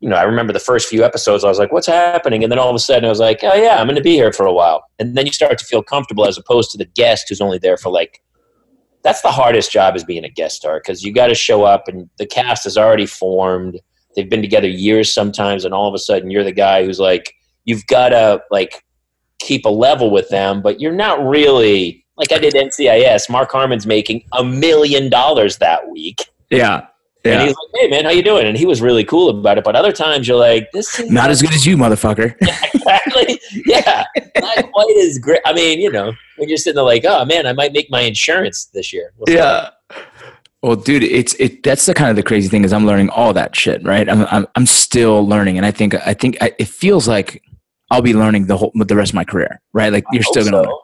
you 0.00 0.08
know, 0.08 0.16
I 0.16 0.22
remember 0.22 0.52
the 0.52 0.58
first 0.58 0.88
few 0.88 1.04
episodes. 1.04 1.44
I 1.44 1.48
was 1.48 1.58
like, 1.58 1.70
"What's 1.70 1.86
happening?" 1.86 2.42
And 2.42 2.50
then 2.50 2.58
all 2.58 2.70
of 2.70 2.74
a 2.74 2.80
sudden, 2.80 3.04
I 3.04 3.08
was 3.08 3.20
like, 3.20 3.40
"Oh 3.42 3.54
yeah, 3.54 3.76
I'm 3.78 3.86
going 3.86 3.96
to 3.96 4.02
be 4.02 4.14
here 4.14 4.32
for 4.32 4.46
a 4.46 4.52
while." 4.52 4.84
And 4.98 5.16
then 5.16 5.26
you 5.26 5.32
start 5.32 5.58
to 5.58 5.64
feel 5.64 5.82
comfortable, 5.82 6.26
as 6.26 6.38
opposed 6.38 6.70
to 6.72 6.78
the 6.78 6.86
guest 6.86 7.26
who's 7.28 7.40
only 7.40 7.58
there 7.58 7.76
for 7.76 7.90
like 7.90 8.22
that's 9.06 9.20
the 9.20 9.30
hardest 9.30 9.70
job 9.70 9.94
is 9.94 10.02
being 10.02 10.24
a 10.24 10.28
guest 10.28 10.56
star 10.56 10.80
because 10.80 11.04
you 11.04 11.12
got 11.12 11.28
to 11.28 11.34
show 11.34 11.62
up 11.62 11.86
and 11.86 12.10
the 12.18 12.26
cast 12.26 12.66
is 12.66 12.76
already 12.76 13.06
formed. 13.06 13.78
They've 14.16 14.28
been 14.28 14.42
together 14.42 14.66
years 14.66 15.14
sometimes, 15.14 15.64
and 15.64 15.72
all 15.72 15.86
of 15.86 15.94
a 15.94 15.98
sudden 15.98 16.28
you're 16.28 16.42
the 16.42 16.50
guy 16.50 16.84
who's 16.84 16.98
like, 16.98 17.32
you've 17.66 17.86
got 17.86 18.08
to 18.08 18.42
like 18.50 18.82
keep 19.38 19.64
a 19.64 19.68
level 19.68 20.10
with 20.10 20.28
them, 20.30 20.60
but 20.60 20.80
you're 20.80 20.90
not 20.90 21.24
really 21.24 22.04
like 22.16 22.32
I 22.32 22.38
did 22.38 22.54
NCIS. 22.54 23.30
Mark 23.30 23.52
Harmon's 23.52 23.86
making 23.86 24.24
a 24.32 24.42
million 24.42 25.08
dollars 25.08 25.58
that 25.58 25.88
week. 25.88 26.24
Yeah. 26.50 26.88
Yeah. 27.26 27.32
And 27.32 27.42
he's 27.42 27.56
like, 27.56 27.82
"Hey 27.82 27.88
man, 27.88 28.04
how 28.04 28.10
you 28.10 28.22
doing?" 28.22 28.46
And 28.46 28.56
he 28.56 28.66
was 28.66 28.80
really 28.80 29.04
cool 29.04 29.28
about 29.30 29.58
it. 29.58 29.64
But 29.64 29.76
other 29.76 29.92
times 29.92 30.28
you're 30.28 30.38
like, 30.38 30.70
"This 30.72 30.98
is 30.98 31.10
not 31.10 31.30
as 31.30 31.42
good 31.42 31.52
as 31.52 31.66
you, 31.66 31.76
motherfucker." 31.76 32.34
Yeah, 32.46 32.68
exactly. 32.72 33.40
Yeah, 33.66 34.04
not 34.40 34.72
quite 34.72 34.96
as 34.98 35.18
great. 35.18 35.40
I 35.44 35.52
mean, 35.52 35.80
you 35.80 35.90
know, 35.90 36.12
when 36.36 36.48
you're 36.48 36.56
sitting 36.56 36.76
there 36.76 36.84
like, 36.84 37.04
"Oh 37.04 37.24
man, 37.24 37.46
I 37.46 37.52
might 37.52 37.72
make 37.72 37.90
my 37.90 38.02
insurance 38.02 38.66
this 38.66 38.92
year." 38.92 39.12
We'll 39.16 39.34
yeah. 39.34 39.70
Well, 40.62 40.76
dude, 40.76 41.02
it's 41.02 41.34
it. 41.34 41.62
That's 41.62 41.86
the 41.86 41.94
kind 41.94 42.10
of 42.10 42.16
the 42.16 42.22
crazy 42.22 42.48
thing 42.48 42.64
is 42.64 42.72
I'm 42.72 42.86
learning 42.86 43.10
all 43.10 43.32
that 43.32 43.54
shit, 43.54 43.82
right? 43.84 44.08
I'm 44.08 44.26
I'm, 44.26 44.46
I'm 44.54 44.66
still 44.66 45.26
learning, 45.26 45.56
and 45.56 45.66
I 45.66 45.70
think 45.70 45.94
I 45.94 46.14
think 46.14 46.36
I, 46.40 46.52
it 46.58 46.68
feels 46.68 47.06
like 47.06 47.42
I'll 47.90 48.02
be 48.02 48.14
learning 48.14 48.46
the 48.46 48.56
whole 48.56 48.72
the 48.74 48.96
rest 48.96 49.10
of 49.10 49.14
my 49.14 49.24
career, 49.24 49.60
right? 49.72 49.92
Like 49.92 50.04
you're 50.12 50.22
still 50.22 50.44
gonna. 50.44 50.64
So. 50.64 50.80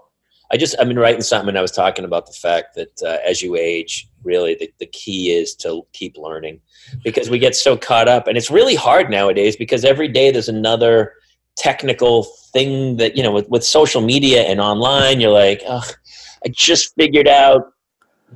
I 0.53 0.57
just 0.57 0.77
I've 0.79 0.89
been 0.89 0.99
writing 0.99 1.23
something 1.23 1.49
and 1.49 1.59
I 1.59 1.63
was 1.63 1.73
talking 1.73 2.05
about 2.05 2.27
the 2.27 2.33
fact 2.33 2.75
that 2.75 3.03
uh, 3.03 3.19
as 3.27 3.43
you 3.43 3.57
age, 3.57 4.09
really 4.23 4.55
the, 4.55 4.73
the 4.79 4.87
key 4.87 5.31
is 5.31 5.55
to 5.57 5.87
keep 5.93 6.17
learning 6.19 6.61
because 7.03 7.31
we 7.31 7.39
get 7.39 7.57
so 7.57 7.77
caught 7.77 8.09
up 8.09 8.27
and 8.27 8.37
it's 8.37 8.51
really 8.51 8.75
hard 8.75 9.11
nowadays 9.11 9.57
because 9.57 9.85
every 9.85 10.09
day 10.09 10.31
there's 10.31 10.49
another 10.49 11.15
technical 11.57 12.25
thing 12.53 12.97
that 12.99 13.17
you 13.17 13.23
know 13.23 13.33
with, 13.33 13.49
with 13.49 13.65
social 13.65 14.01
media 14.01 14.43
and 14.43 14.61
online 14.61 15.21
you're 15.21 15.31
like 15.31 15.63
I 15.67 16.49
just 16.51 16.95
figured 16.95 17.29
out 17.29 17.73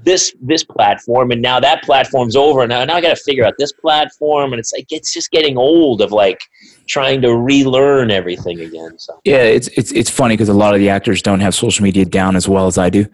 this 0.04 0.34
this 0.40 0.64
platform 0.64 1.30
and 1.30 1.40
now 1.40 1.58
that 1.60 1.82
platform's 1.82 2.36
over 2.36 2.62
and 2.62 2.68
now, 2.68 2.84
now 2.84 2.96
i 2.96 3.00
got 3.00 3.16
to 3.16 3.22
figure 3.22 3.44
out 3.44 3.54
this 3.58 3.72
platform. 3.72 4.52
And 4.52 4.60
it's 4.60 4.72
like 4.72 4.86
it's 4.90 5.12
just 5.12 5.30
getting 5.30 5.56
old 5.56 6.00
of 6.02 6.12
like 6.12 6.40
trying 6.86 7.20
to 7.22 7.36
relearn 7.36 8.10
everything 8.10 8.60
again 8.60 8.98
so 8.98 9.18
Yeah, 9.24 9.42
it's 9.42 9.68
it's 9.68 9.92
it's 9.92 10.10
funny 10.10 10.34
because 10.34 10.48
a 10.48 10.54
lot 10.54 10.74
of 10.74 10.80
the 10.80 10.88
actors 10.88 11.22
don't 11.22 11.40
have 11.40 11.54
social 11.54 11.82
media 11.82 12.04
down 12.04 12.36
as 12.36 12.48
well 12.48 12.66
as 12.66 12.78
I 12.78 12.90
do, 12.90 13.06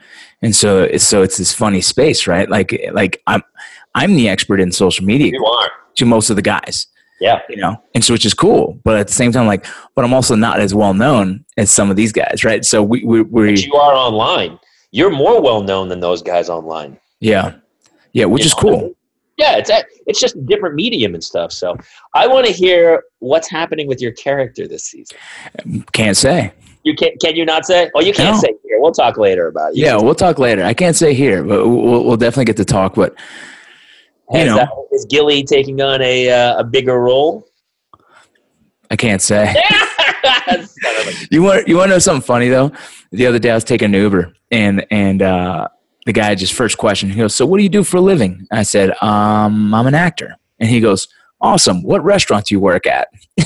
and 0.43 0.55
so 0.55 0.83
it's 0.83 1.05
so 1.05 1.23
it's 1.23 1.37
this 1.39 1.53
funny 1.55 1.81
space, 1.81 2.27
right? 2.27 2.49
Like 2.49 2.71
like 2.93 3.23
I'm 3.27 3.43
I'm 3.95 4.15
the 4.15 4.29
expert 4.29 4.61
in 4.61 4.73
social 4.73 5.05
media 5.05 5.31
you 5.33 5.45
are 5.45 5.71
to 5.97 6.05
most 6.07 6.31
of 6.31 6.37
the 6.37 6.43
guys, 6.43 6.87
yeah 7.21 7.41
you 7.49 7.57
know, 7.57 7.77
and 7.95 8.05
so 8.05 8.13
which 8.15 8.25
is 8.27 8.35
cool. 8.35 8.79
But 8.85 8.99
at 8.99 9.07
the 9.09 9.13
same 9.15 9.33
time, 9.33 9.47
like, 9.47 9.67
but 9.95 10.05
I'm 10.05 10.15
also 10.15 10.35
not 10.37 10.61
as 10.61 10.75
well 10.75 10.95
known 10.95 11.45
as 11.57 11.71
some 11.71 11.91
of 11.91 11.97
these 11.97 12.13
guys, 12.13 12.45
right? 12.45 12.65
So 12.65 12.83
we 12.83 13.05
we 13.05 13.23
we 13.23 13.51
but 13.53 13.65
you 13.67 13.75
are 13.75 13.95
online 13.95 14.59
you're 14.95 15.11
more 15.11 15.41
well 15.41 15.63
known 15.63 15.89
than 15.89 16.01
those 16.01 16.21
guys 16.23 16.51
online 16.51 16.99
yeah 17.21 17.55
yeah, 18.15 18.27
which 18.27 18.43
You 18.43 18.47
is 18.47 18.55
know? 18.57 18.61
cool. 18.63 18.95
Yeah 19.39 19.57
it's 19.57 19.71
a, 19.71 19.83
it's 20.07 20.21
just 20.21 20.35
different 20.47 20.75
medium 20.75 21.15
and 21.15 21.25
stuff 21.25 21.51
so 21.53 21.77
i 22.15 22.27
want 22.27 22.47
to 22.47 22.53
hear 22.53 23.03
what's 23.21 23.49
happening 23.49 23.87
with 23.87 24.01
your 24.01 24.13
character 24.13 24.67
this 24.69 24.85
season 24.85 25.17
Can't 25.93 26.17
say. 26.17 26.53
you 26.85 26.95
can 26.95 27.11
can 27.21 27.35
you 27.37 27.45
not 27.45 27.65
say 27.65 27.91
oh 27.95 28.01
you 28.01 28.13
can't 28.13 28.35
No. 28.37 28.41
say 28.41 28.55
here 28.65 28.79
we'll 28.81 28.93
talk 28.93 29.17
later 29.17 29.47
about 29.49 29.71
it 29.73 29.77
You 29.79 29.85
Yeah, 29.87 29.97
we'll 29.97 30.15
talk 30.15 30.39
later. 30.39 30.63
I 30.65 30.75
can't 30.75 30.97
say 30.97 31.15
here, 31.15 31.43
but 31.43 31.67
we'll, 31.69 32.05
we'll 32.05 32.17
definitely 32.17 32.47
get 32.47 32.57
to 32.59 32.65
talk. 32.65 32.95
But 32.97 33.15
you 34.33 34.39
Has 34.39 34.47
know. 34.49 34.57
that- 34.57 34.69
is 34.93 35.07
gilly 35.07 35.43
taking 35.45 35.81
on 35.81 36.03
a 36.03 36.29
uh, 36.31 36.59
a 36.61 36.65
bigger 36.65 36.99
role 37.01 37.47
I 38.91 38.97
can't 38.97 39.23
say. 39.23 39.55
Son 40.51 40.59
of 40.59 41.09
a- 41.09 41.29
You 41.31 41.43
want 41.43 41.69
you 41.69 41.77
want 41.77 41.89
to 41.91 41.95
know 41.95 41.99
something 41.99 42.23
funny 42.27 42.49
though? 42.49 42.73
The 43.13 43.27
other 43.27 43.39
day 43.39 43.51
I 43.51 43.55
was 43.55 43.65
taking 43.65 43.95
an 43.95 44.01
Uber 44.01 44.33
and 44.51 44.85
and 44.91 45.23
uh, 45.23 45.69
the 46.07 46.13
guy 46.13 46.35
just 46.35 46.53
first 46.53 46.79
question 46.79 47.11
he 47.11 47.17
goes, 47.19 47.35
"So 47.35 47.47
what 47.47 47.59
do 47.59 47.63
you 47.63 47.69
do 47.69 47.85
for 47.85 47.99
a 47.99 48.01
living?" 48.01 48.47
I 48.53 48.63
said, 48.63 48.91
"Um, 49.03 49.73
I'm 49.75 49.87
an 49.87 49.95
actor." 49.95 50.37
And 50.59 50.69
he 50.69 50.81
goes, 50.81 51.09
"Awesome. 51.41 51.83
What 51.83 52.03
restaurant 52.05 52.47
do 52.47 52.55
you 52.55 52.61
work 52.61 52.87
at?" 52.87 53.09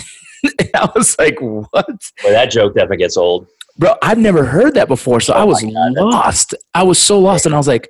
I 0.74 0.88
was 0.94 1.18
like, 1.18 1.38
"What, 1.40 1.86
Boy, 2.22 2.30
that 2.30 2.50
joke 2.50 2.74
definitely 2.74 2.98
gets 2.98 3.16
old. 3.16 3.46
bro? 3.78 3.94
I've 4.02 4.18
never 4.18 4.44
heard 4.44 4.74
that 4.74 4.88
before." 4.88 5.20
So 5.20 5.32
I 5.34 5.42
Oh 5.42 5.46
was 5.46 5.62
God, 5.62 5.72
lost. 5.96 6.54
I 6.74 6.82
was 6.82 6.98
so 6.98 7.18
lost, 7.18 7.46
and 7.46 7.54
I 7.54 7.58
was 7.58 7.68
like, 7.68 7.88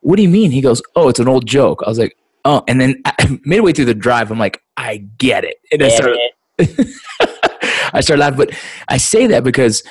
"What 0.00 0.16
do 0.16 0.22
you 0.22 0.28
mean?" 0.28 0.50
He 0.50 0.60
goes, 0.60 0.82
"Oh, 0.96 1.08
it's 1.08 1.20
an 1.20 1.28
old 1.28 1.46
joke." 1.46 1.82
I 1.86 1.88
was 1.88 1.98
like, 1.98 2.16
"Oh," 2.44 2.62
and 2.68 2.80
then 2.80 3.02
midway 3.44 3.72
through 3.72 3.84
the 3.86 3.94
drive, 3.94 4.30
I'm 4.30 4.38
like, 4.38 4.62
"I 4.76 4.98
get 5.18 5.44
it." 5.44 5.56
And 5.72 5.82
I 5.82 5.88
started 5.88 6.18
I 7.92 8.00
started 8.00 8.20
laughing, 8.20 8.36
but 8.38 8.50
I 8.88 8.96
say 8.96 9.26
that 9.28 9.44
because 9.44 9.82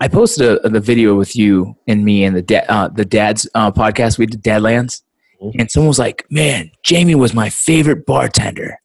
I 0.00 0.08
posted 0.08 0.58
a, 0.64 0.68
the 0.68 0.80
video 0.80 1.14
with 1.14 1.36
you 1.36 1.76
and 1.86 2.04
me 2.04 2.24
and 2.24 2.34
the 2.34 2.42
da- 2.42 2.64
uh, 2.68 2.88
the 2.88 3.04
dad's 3.04 3.46
uh, 3.54 3.70
podcast 3.70 4.18
we 4.18 4.26
did, 4.26 4.42
Dadlands, 4.42 5.02
Mhm. 5.42 5.56
and 5.58 5.70
someone 5.70 5.88
was 5.88 5.98
like, 5.98 6.24
"Man, 6.30 6.70
Jamie 6.82 7.14
was 7.14 7.34
my 7.34 7.48
favorite 7.50 8.06
bartender." 8.06 8.78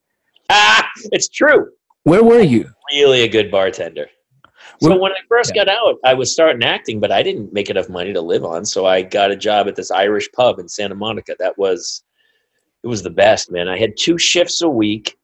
ah, 0.50 0.88
it's 1.12 1.28
true. 1.28 1.70
Where 2.04 2.24
were 2.24 2.42
you? 2.42 2.70
Really 2.94 3.22
a 3.24 3.28
good 3.28 3.50
bartender. 3.50 4.08
So 4.82 4.96
when 5.00 5.12
I 5.14 5.16
first 5.30 5.56
got 5.56 5.70
out, 5.70 5.96
I 6.04 6.14
was 6.14 6.32
starting 6.32 6.62
acting, 6.64 7.00
but 7.00 7.12
I 7.12 7.24
didn't 7.24 7.54
make 7.54 7.70
enough 7.70 7.88
money 7.90 8.12
to 8.14 8.22
live 8.22 8.44
on. 8.44 8.66
So 8.66 8.86
I 8.86 9.02
got 9.02 9.32
a 9.32 9.36
job 9.36 9.68
at 9.68 9.76
this 9.76 9.90
Irish 9.90 10.30
pub 10.34 10.60
in 10.60 10.68
Santa 10.68 10.96
Monica. 10.96 11.36
That 11.40 11.58
was 11.58 12.04
it 12.84 12.88
was 12.88 13.02
the 13.02 13.10
best, 13.10 13.52
man. 13.52 13.68
I 13.68 13.80
had 13.80 13.94
two 13.98 14.18
shifts 14.18 14.62
a 14.62 14.70
week 14.70 15.18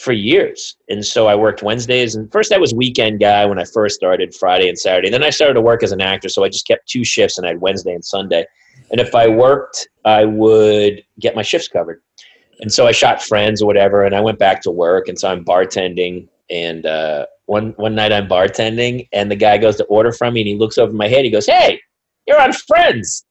for 0.00 0.12
years. 0.12 0.76
And 0.88 1.04
so 1.04 1.26
I 1.26 1.34
worked 1.34 1.62
Wednesdays 1.62 2.14
and 2.14 2.30
first 2.32 2.52
I 2.52 2.58
was 2.58 2.72
weekend 2.72 3.20
guy 3.20 3.44
when 3.44 3.58
I 3.58 3.64
first 3.64 3.96
started, 3.96 4.34
Friday 4.34 4.68
and 4.68 4.78
Saturday. 4.78 5.10
Then 5.10 5.22
I 5.22 5.30
started 5.30 5.54
to 5.54 5.60
work 5.60 5.82
as 5.82 5.92
an 5.92 6.00
actor, 6.00 6.30
so 6.30 6.42
I 6.42 6.48
just 6.48 6.66
kept 6.66 6.88
two 6.88 7.04
shifts 7.04 7.36
and 7.36 7.46
I 7.46 7.50
had 7.50 7.60
Wednesday 7.60 7.92
and 7.92 8.04
Sunday. 8.04 8.46
And 8.90 9.00
if 9.00 9.14
I 9.14 9.28
worked, 9.28 9.88
I 10.04 10.24
would 10.24 11.04
get 11.20 11.36
my 11.36 11.42
shifts 11.42 11.68
covered. 11.68 12.02
And 12.60 12.72
so 12.72 12.86
I 12.86 12.92
shot 12.92 13.22
friends 13.22 13.62
or 13.62 13.66
whatever, 13.66 14.04
and 14.04 14.14
I 14.14 14.20
went 14.20 14.38
back 14.38 14.62
to 14.62 14.70
work. 14.70 15.08
And 15.08 15.18
so 15.18 15.30
I'm 15.30 15.44
bartending. 15.44 16.28
And 16.50 16.84
uh, 16.84 17.26
one 17.46 17.74
one 17.76 17.94
night 17.94 18.12
I'm 18.12 18.28
bartending, 18.28 19.08
and 19.12 19.30
the 19.30 19.36
guy 19.36 19.58
goes 19.58 19.76
to 19.76 19.84
order 19.84 20.12
from 20.12 20.34
me, 20.34 20.40
and 20.40 20.48
he 20.48 20.56
looks 20.56 20.78
over 20.78 20.92
my 20.92 21.08
head. 21.08 21.24
He 21.24 21.30
goes, 21.30 21.46
"Hey, 21.46 21.80
you're 22.26 22.40
on 22.40 22.52
Friends," 22.52 23.24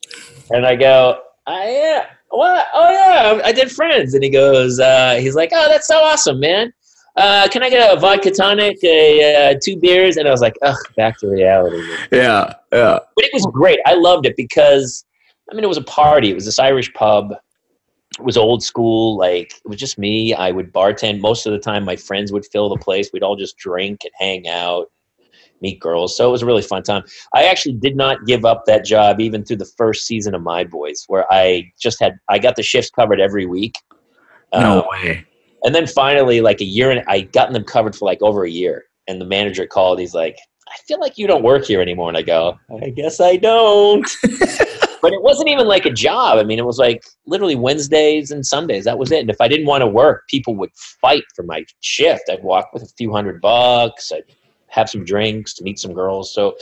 and 0.52 0.66
I 0.66 0.76
go, 0.76 1.20
"I 1.46 1.70
yeah, 1.70 2.06
what? 2.30 2.68
Oh 2.74 2.92
yeah, 2.92 3.42
I 3.44 3.52
did 3.52 3.72
Friends." 3.72 4.14
And 4.14 4.24
he 4.24 4.30
goes, 4.30 4.80
uh, 4.80 5.18
"He's 5.20 5.36
like, 5.36 5.50
oh, 5.54 5.68
that's 5.70 5.88
so 5.88 6.00
awesome, 6.00 6.40
man. 6.40 6.74
Uh, 7.16 7.48
can 7.50 7.64
I 7.64 7.70
get 7.70 7.96
a 7.96 8.00
vodka 8.00 8.32
tonic, 8.32 8.78
a, 8.84 9.52
uh, 9.52 9.60
two 9.64 9.78
beers?" 9.78 10.18
And 10.18 10.28
I 10.28 10.32
was 10.32 10.42
like, 10.42 10.56
"Ugh, 10.62 10.78
back 10.96 11.18
to 11.20 11.28
reality." 11.28 11.78
man." 11.78 12.08
Yeah, 12.12 12.54
yeah, 12.72 13.00
but 13.16 13.26
it 13.26 13.32
was 13.34 13.46
great. 13.52 13.80
I 13.86 13.96
loved 13.96 14.26
it 14.26 14.36
because 14.38 15.06
I 15.52 15.56
mean 15.56 15.64
it 15.64 15.68
was 15.68 15.78
a 15.78 15.84
party. 15.84 16.32
It 16.32 16.36
was 16.36 16.46
this 16.46 16.60
Irish 16.60 16.94
pub. 16.94 17.34
It 18.18 18.26
was 18.26 18.38
old 18.38 18.64
school. 18.64 19.18
Like 19.18 19.54
it 19.54 19.68
was 19.68 19.78
just 19.78 19.98
me. 19.98 20.34
I 20.34 20.52
would 20.52 20.72
bartend 20.74 21.20
most 21.22 21.46
of 21.46 21.54
the 21.54 21.60
time. 21.60 21.84
My 21.84 21.96
friends 21.96 22.32
would 22.32 22.46
fill 22.46 22.70
the 22.70 22.78
place. 22.78 23.12
We'd 23.12 23.24
all 23.24 23.36
just 23.36 23.58
drink 23.58 24.02
and 24.04 24.14
hang 24.18 24.48
out, 24.48 24.88
meet 25.62 25.80
girls. 25.80 26.16
So 26.16 26.28
it 26.28 26.32
was 26.32 26.42
a 26.42 26.46
really 26.46 26.62
fun 26.62 26.84
time. 26.84 27.04
I 27.34 27.46
actually 27.46 27.74
did 27.76 27.96
not 27.96 28.26
give 28.26 28.46
up 28.46 28.64
that 28.66 28.86
job 28.86 29.20
even 29.20 29.44
through 29.44 29.58
the 29.58 29.72
first 29.78 30.06
season 30.06 30.34
of 30.36 30.42
My 30.42 30.64
Boys, 30.64 31.04
where 31.08 31.26
I 31.32 31.72
just 31.80 32.00
had 32.00 32.14
I 32.30 32.40
got 32.40 32.56
the 32.56 32.64
shifts 32.64 32.90
covered 32.92 33.20
every 33.20 33.46
week. 33.46 33.78
no 34.54 34.80
Um, 34.82 34.86
way. 34.92 35.26
and 35.64 35.74
then 35.76 35.86
finally, 35.88 36.42
like 36.42 36.62
a 36.62 36.66
year, 36.66 36.92
and 36.92 37.04
I 37.08 37.22
gotten 37.22 37.54
them 37.54 37.64
covered 37.64 37.96
for 37.96 38.06
like 38.06 38.22
over 38.22 38.44
a 38.46 38.50
year. 38.50 38.86
And 39.08 39.20
the 39.20 39.26
manager 39.26 39.66
called. 39.66 40.00
He's 40.00 40.14
like, 40.14 40.38
"I 40.68 40.76
feel 40.88 41.00
like 41.00 41.18
you 41.18 41.26
don't 41.26 41.42
work 41.44 41.66
here 41.66 41.82
anymore." 41.82 42.10
And 42.10 42.18
I 42.18 42.22
go, 42.22 42.60
"I 42.84 42.90
guess 42.92 43.20
I 43.20 43.38
don't." 43.38 44.08
but 45.02 45.14
it 45.14 45.22
wasn't 45.24 45.50
even 45.50 45.68
like 45.68 45.86
a 45.88 45.92
job. 45.92 46.38
I 46.38 46.44
mean, 46.44 46.60
it 46.60 46.66
was 46.66 46.78
like 46.78 47.04
literally 47.26 47.56
Wednesdays 47.56 48.30
and 48.30 48.46
Sundays. 48.46 48.84
That 48.86 49.00
was 49.00 49.12
it. 49.12 49.22
And 49.22 49.30
if 49.32 49.42
I 49.42 49.48
didn't 49.48 49.66
want 49.66 49.82
to 49.82 49.88
work, 49.88 50.24
people 50.30 50.56
would 50.58 50.70
fight 51.02 51.24
for 51.36 51.42
my 51.44 51.64
shift. 51.80 52.24
I'd 52.30 52.44
walk 52.44 52.72
with 52.72 52.84
a 52.84 52.88
few 52.98 53.12
hundred 53.12 53.42
bucks. 53.42 54.12
I'd 54.12 54.24
have 54.70 54.90
some 54.90 55.04
drinks, 55.04 55.54
to 55.56 55.64
meet 55.64 55.80
some 55.80 55.94
girls. 55.94 56.34
So 56.34 56.56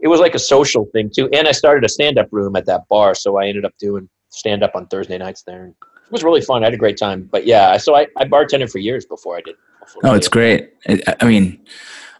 it 0.00 0.08
was 0.08 0.20
like 0.20 0.34
a 0.34 0.38
social 0.38 0.86
thing 0.92 1.10
too. 1.14 1.28
And 1.32 1.48
I 1.48 1.52
started 1.52 1.84
a 1.84 1.88
stand-up 1.88 2.28
room 2.30 2.56
at 2.56 2.66
that 2.66 2.88
bar, 2.88 3.14
so 3.14 3.36
I 3.36 3.46
ended 3.46 3.64
up 3.64 3.72
doing 3.78 4.08
stand-up 4.30 4.72
on 4.74 4.86
Thursday 4.86 5.18
nights 5.18 5.42
there. 5.42 5.66
It 5.66 6.12
was 6.12 6.22
really 6.22 6.40
fun. 6.40 6.62
I 6.62 6.66
had 6.66 6.74
a 6.74 6.78
great 6.78 6.96
time. 6.96 7.28
But 7.30 7.46
yeah, 7.46 7.76
so 7.76 7.94
I, 7.94 8.06
I 8.16 8.24
bartended 8.24 8.70
for 8.70 8.78
years 8.78 9.04
before 9.04 9.36
I 9.36 9.40
did. 9.42 9.56
before 9.80 10.06
I 10.06 10.16
it's 10.16 10.28
great. 10.28 10.70
I, 10.88 11.16
I 11.20 11.26
mean, 11.26 11.60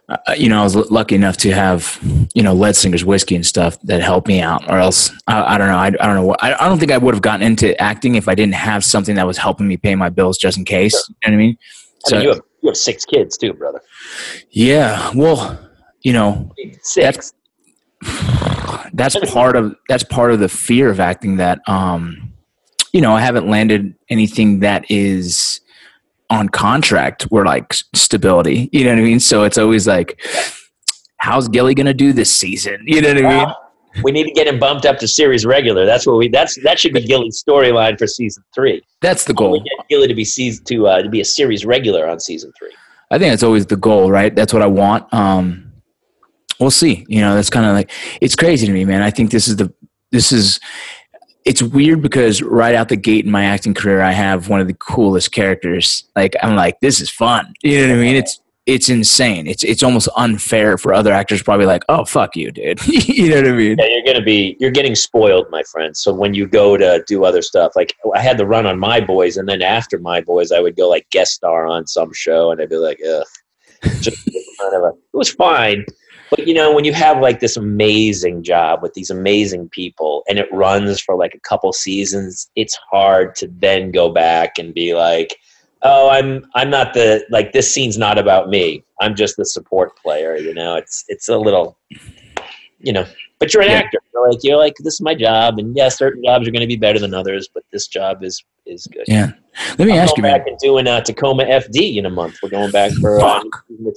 uh, 0.09 0.17
you 0.35 0.49
know, 0.49 0.59
I 0.59 0.63
was 0.63 0.75
lucky 0.75 1.15
enough 1.15 1.37
to 1.37 1.51
have 1.51 1.99
you 2.33 2.41
know 2.41 2.55
Leadslinger's 2.55 3.05
whiskey 3.05 3.35
and 3.35 3.45
stuff 3.45 3.79
that 3.83 4.01
helped 4.01 4.27
me 4.27 4.41
out, 4.41 4.67
or 4.69 4.77
else 4.77 5.11
I, 5.27 5.55
I 5.55 5.57
don't 5.57 5.67
know. 5.67 5.77
I, 5.77 5.87
I 5.87 5.89
don't 5.89 6.15
know. 6.15 6.25
What, 6.25 6.43
I, 6.43 6.53
I 6.53 6.67
don't 6.67 6.79
think 6.79 6.91
I 6.91 6.97
would 6.97 7.13
have 7.13 7.21
gotten 7.21 7.45
into 7.45 7.79
acting 7.81 8.15
if 8.15 8.27
I 8.27 8.35
didn't 8.35 8.55
have 8.55 8.83
something 8.83 9.15
that 9.15 9.27
was 9.27 9.37
helping 9.37 9.67
me 9.67 9.77
pay 9.77 9.95
my 9.95 10.09
bills 10.09 10.37
just 10.37 10.57
in 10.57 10.65
case. 10.65 10.93
You 10.93 11.15
know 11.31 11.31
what 11.31 11.33
I 11.33 11.37
mean? 11.37 11.57
I 12.07 12.11
mean, 12.13 12.21
you 12.21 12.29
have 12.29 12.41
you 12.61 12.69
have 12.69 12.77
six 12.77 13.05
kids 13.05 13.37
too, 13.37 13.53
brother. 13.53 13.81
yeah. 14.51 15.11
Well, 15.15 15.59
you 16.01 16.13
know, 16.13 16.51
Six. 16.81 17.33
that's 18.93 19.17
part 19.31 19.55
of 19.55 19.75
that's 19.87 20.03
part 20.03 20.31
of 20.31 20.39
the 20.39 20.49
fear 20.49 20.89
of 20.89 20.99
acting 20.99 21.35
that 21.37 21.59
um 21.67 22.33
you 22.93 23.01
know 23.01 23.11
i 23.13 23.19
haven't 23.19 23.47
landed 23.47 23.93
anything 24.09 24.61
that 24.61 24.89
is 24.89 25.59
on 26.29 26.47
contract 26.47 27.23
where 27.23 27.43
like 27.45 27.73
stability 27.93 28.69
you 28.71 28.83
know 28.85 28.91
what 28.91 28.99
i 28.99 29.03
mean 29.03 29.19
so 29.19 29.43
it's 29.43 29.57
always 29.57 29.85
like 29.85 30.21
how's 31.17 31.49
gilly 31.49 31.75
gonna 31.75 31.93
do 31.93 32.13
this 32.13 32.33
season 32.33 32.81
you 32.85 33.01
know 33.01 33.13
what 33.13 33.25
i 33.25 33.45
mean 33.45 33.53
we 34.03 34.11
need 34.11 34.23
to 34.25 34.31
get 34.31 34.47
him 34.47 34.59
bumped 34.59 34.85
up 34.85 34.97
to 34.99 35.07
series 35.07 35.45
regular. 35.45 35.85
That's 35.85 36.05
what 36.05 36.17
we. 36.17 36.27
That's 36.29 36.57
that 36.63 36.79
should 36.79 36.93
be 36.93 37.01
Gilly's 37.01 37.43
storyline 37.43 37.97
for 37.97 38.07
season 38.07 38.43
three. 38.53 38.81
that's 39.01 39.25
the 39.25 39.33
We 39.33 39.37
goal 39.37 39.59
get 39.59 39.87
Gilly 39.89 40.07
to 40.07 40.13
be 40.15 40.25
season 40.25 40.63
to 40.65 40.87
uh, 40.87 41.01
to 41.01 41.09
be 41.09 41.21
a 41.21 41.25
series 41.25 41.65
regular 41.65 42.07
on 42.07 42.19
season 42.19 42.51
three. 42.57 42.71
i 43.11 43.17
think 43.17 43.31
that's 43.31 43.43
always 43.43 43.65
the 43.65 43.75
goal 43.75 44.11
right 44.11 44.35
that's 44.35 44.53
what 44.53 44.61
i 44.61 44.67
want 44.67 45.11
um 45.13 45.71
we'll 46.59 46.69
see 46.71 47.05
you 47.07 47.21
know 47.21 47.33
that's 47.35 47.49
kind 47.49 47.65
of 47.65 47.73
like 47.73 47.91
it's 48.21 48.35
crazy 48.35 48.67
to 48.67 48.71
me 48.73 48.85
man 48.85 49.01
i 49.01 49.09
think 49.09 49.31
this 49.31 49.47
is 49.47 49.55
the 49.55 49.73
this 50.11 50.31
is 50.31 50.59
it's 51.45 51.61
weird 51.63 52.01
because 52.01 52.41
right 52.43 52.75
out 52.75 52.89
the 52.89 52.95
gate 52.95 53.25
in 53.25 53.31
my 53.31 53.43
acting 53.45 53.73
career 53.73 54.01
i 54.01 54.11
have 54.11 54.49
one 54.49 54.59
of 54.61 54.67
the 54.67 54.73
coolest 54.75 55.31
characters 55.31 56.03
like 56.15 56.35
i'm 56.43 56.55
like 56.55 56.79
this 56.81 57.01
is 57.01 57.09
fun 57.09 57.51
you 57.63 57.81
know 57.87 57.93
what 57.93 57.99
i 57.99 58.01
mean 58.05 58.15
it's 58.15 58.39
it's 58.69 58.89
insane 58.89 59.47
it's 59.47 59.63
it's 59.63 59.83
almost 59.83 60.07
unfair 60.15 60.77
for 60.77 60.93
other 60.93 61.11
actors 61.11 61.41
probably 61.41 61.65
like 61.65 61.83
oh 61.89 62.05
fuck 62.05 62.35
you 62.35 62.51
dude 62.51 62.79
you 62.87 63.29
know 63.29 63.37
what 63.37 63.47
i 63.47 63.51
mean 63.51 63.77
Yeah, 63.79 63.85
you're 63.87 64.13
gonna 64.13 64.25
be 64.25 64.57
you're 64.59 64.71
getting 64.71 64.95
spoiled, 64.95 65.49
my 65.49 65.63
friend. 65.63 65.95
So 65.95 66.13
when 66.13 66.33
you 66.33 66.47
go 66.47 66.77
to 66.77 67.03
do 67.07 67.25
other 67.25 67.41
stuff, 67.41 67.73
like 67.75 67.95
I 68.15 68.21
had 68.21 68.37
the 68.37 68.45
run 68.45 68.65
on 68.65 68.79
My 68.79 68.99
Boys, 68.99 69.37
and 69.37 69.47
then 69.47 69.61
after 69.61 69.97
My 69.97 70.21
Boys, 70.21 70.51
I 70.51 70.59
would 70.59 70.75
go 70.75 70.89
like 70.89 71.09
guest 71.09 71.33
star 71.33 71.67
on 71.67 71.87
some 71.87 72.13
show, 72.13 72.51
and 72.51 72.61
I'd 72.61 72.69
be 72.69 72.75
like, 72.75 72.99
ugh, 73.07 73.25
just 74.01 74.25
kind 74.59 74.75
of 74.75 74.83
a. 74.83 74.87
It 74.89 75.17
was 75.17 75.31
fine, 75.31 75.85
but 76.29 76.47
you 76.47 76.53
know 76.53 76.73
when 76.73 76.85
you 76.85 76.93
have 76.93 77.21
like 77.21 77.39
this 77.39 77.57
amazing 77.57 78.43
job 78.43 78.81
with 78.81 78.93
these 78.93 79.09
amazing 79.09 79.69
people, 79.69 80.23
and 80.27 80.37
it 80.39 80.51
runs 80.51 80.99
for 80.99 81.15
like 81.15 81.33
a 81.33 81.39
couple 81.47 81.71
seasons, 81.73 82.49
it's 82.55 82.77
hard 82.91 83.35
to 83.35 83.47
then 83.47 83.91
go 83.91 84.09
back 84.09 84.57
and 84.57 84.73
be 84.73 84.93
like. 84.93 85.35
Oh, 85.81 86.09
I'm 86.09 86.45
I'm 86.55 86.69
not 86.69 86.93
the 86.93 87.25
like 87.29 87.51
this 87.53 87.73
scene's 87.73 87.97
not 87.97 88.17
about 88.17 88.49
me. 88.49 88.83
I'm 89.01 89.15
just 89.15 89.37
the 89.37 89.45
support 89.45 89.95
player, 89.97 90.35
you 90.35 90.53
know. 90.53 90.75
It's 90.75 91.05
it's 91.07 91.29
a 91.29 91.37
little 91.37 91.77
you 92.81 92.93
know, 92.93 93.05
but 93.39 93.53
you're 93.53 93.63
an 93.63 93.69
Yeah. 93.69 93.77
actor. 93.77 93.99
You're 94.13 94.29
like 94.29 94.39
you're 94.43 94.57
like 94.57 94.73
this 94.79 94.95
is 94.95 95.01
my 95.01 95.15
job, 95.15 95.57
and 95.59 95.75
yeah, 95.75 95.89
certain 95.89 96.23
jobs 96.23 96.47
are 96.47 96.51
going 96.51 96.61
to 96.61 96.67
be 96.67 96.75
better 96.75 96.99
than 96.99 97.13
others, 97.13 97.49
but 97.53 97.63
this 97.71 97.87
job 97.87 98.23
is 98.23 98.43
is 98.65 98.87
good. 98.87 99.05
Yeah. 99.07 99.31
Let 99.77 99.87
me 99.87 99.93
I'm 99.93 99.99
ask 99.99 100.15
you, 100.15 100.23
going 100.23 100.31
man. 100.33 100.39
back 100.41 100.47
and 100.47 100.57
doing 100.59 100.87
uh, 100.87 101.01
Tacoma 101.01 101.43
FD 101.43 101.97
in 101.97 102.05
a 102.05 102.09
month. 102.09 102.37
We're 102.43 102.49
going 102.49 102.71
back 102.71 102.91
for 102.93 103.19
uh, 103.19 103.41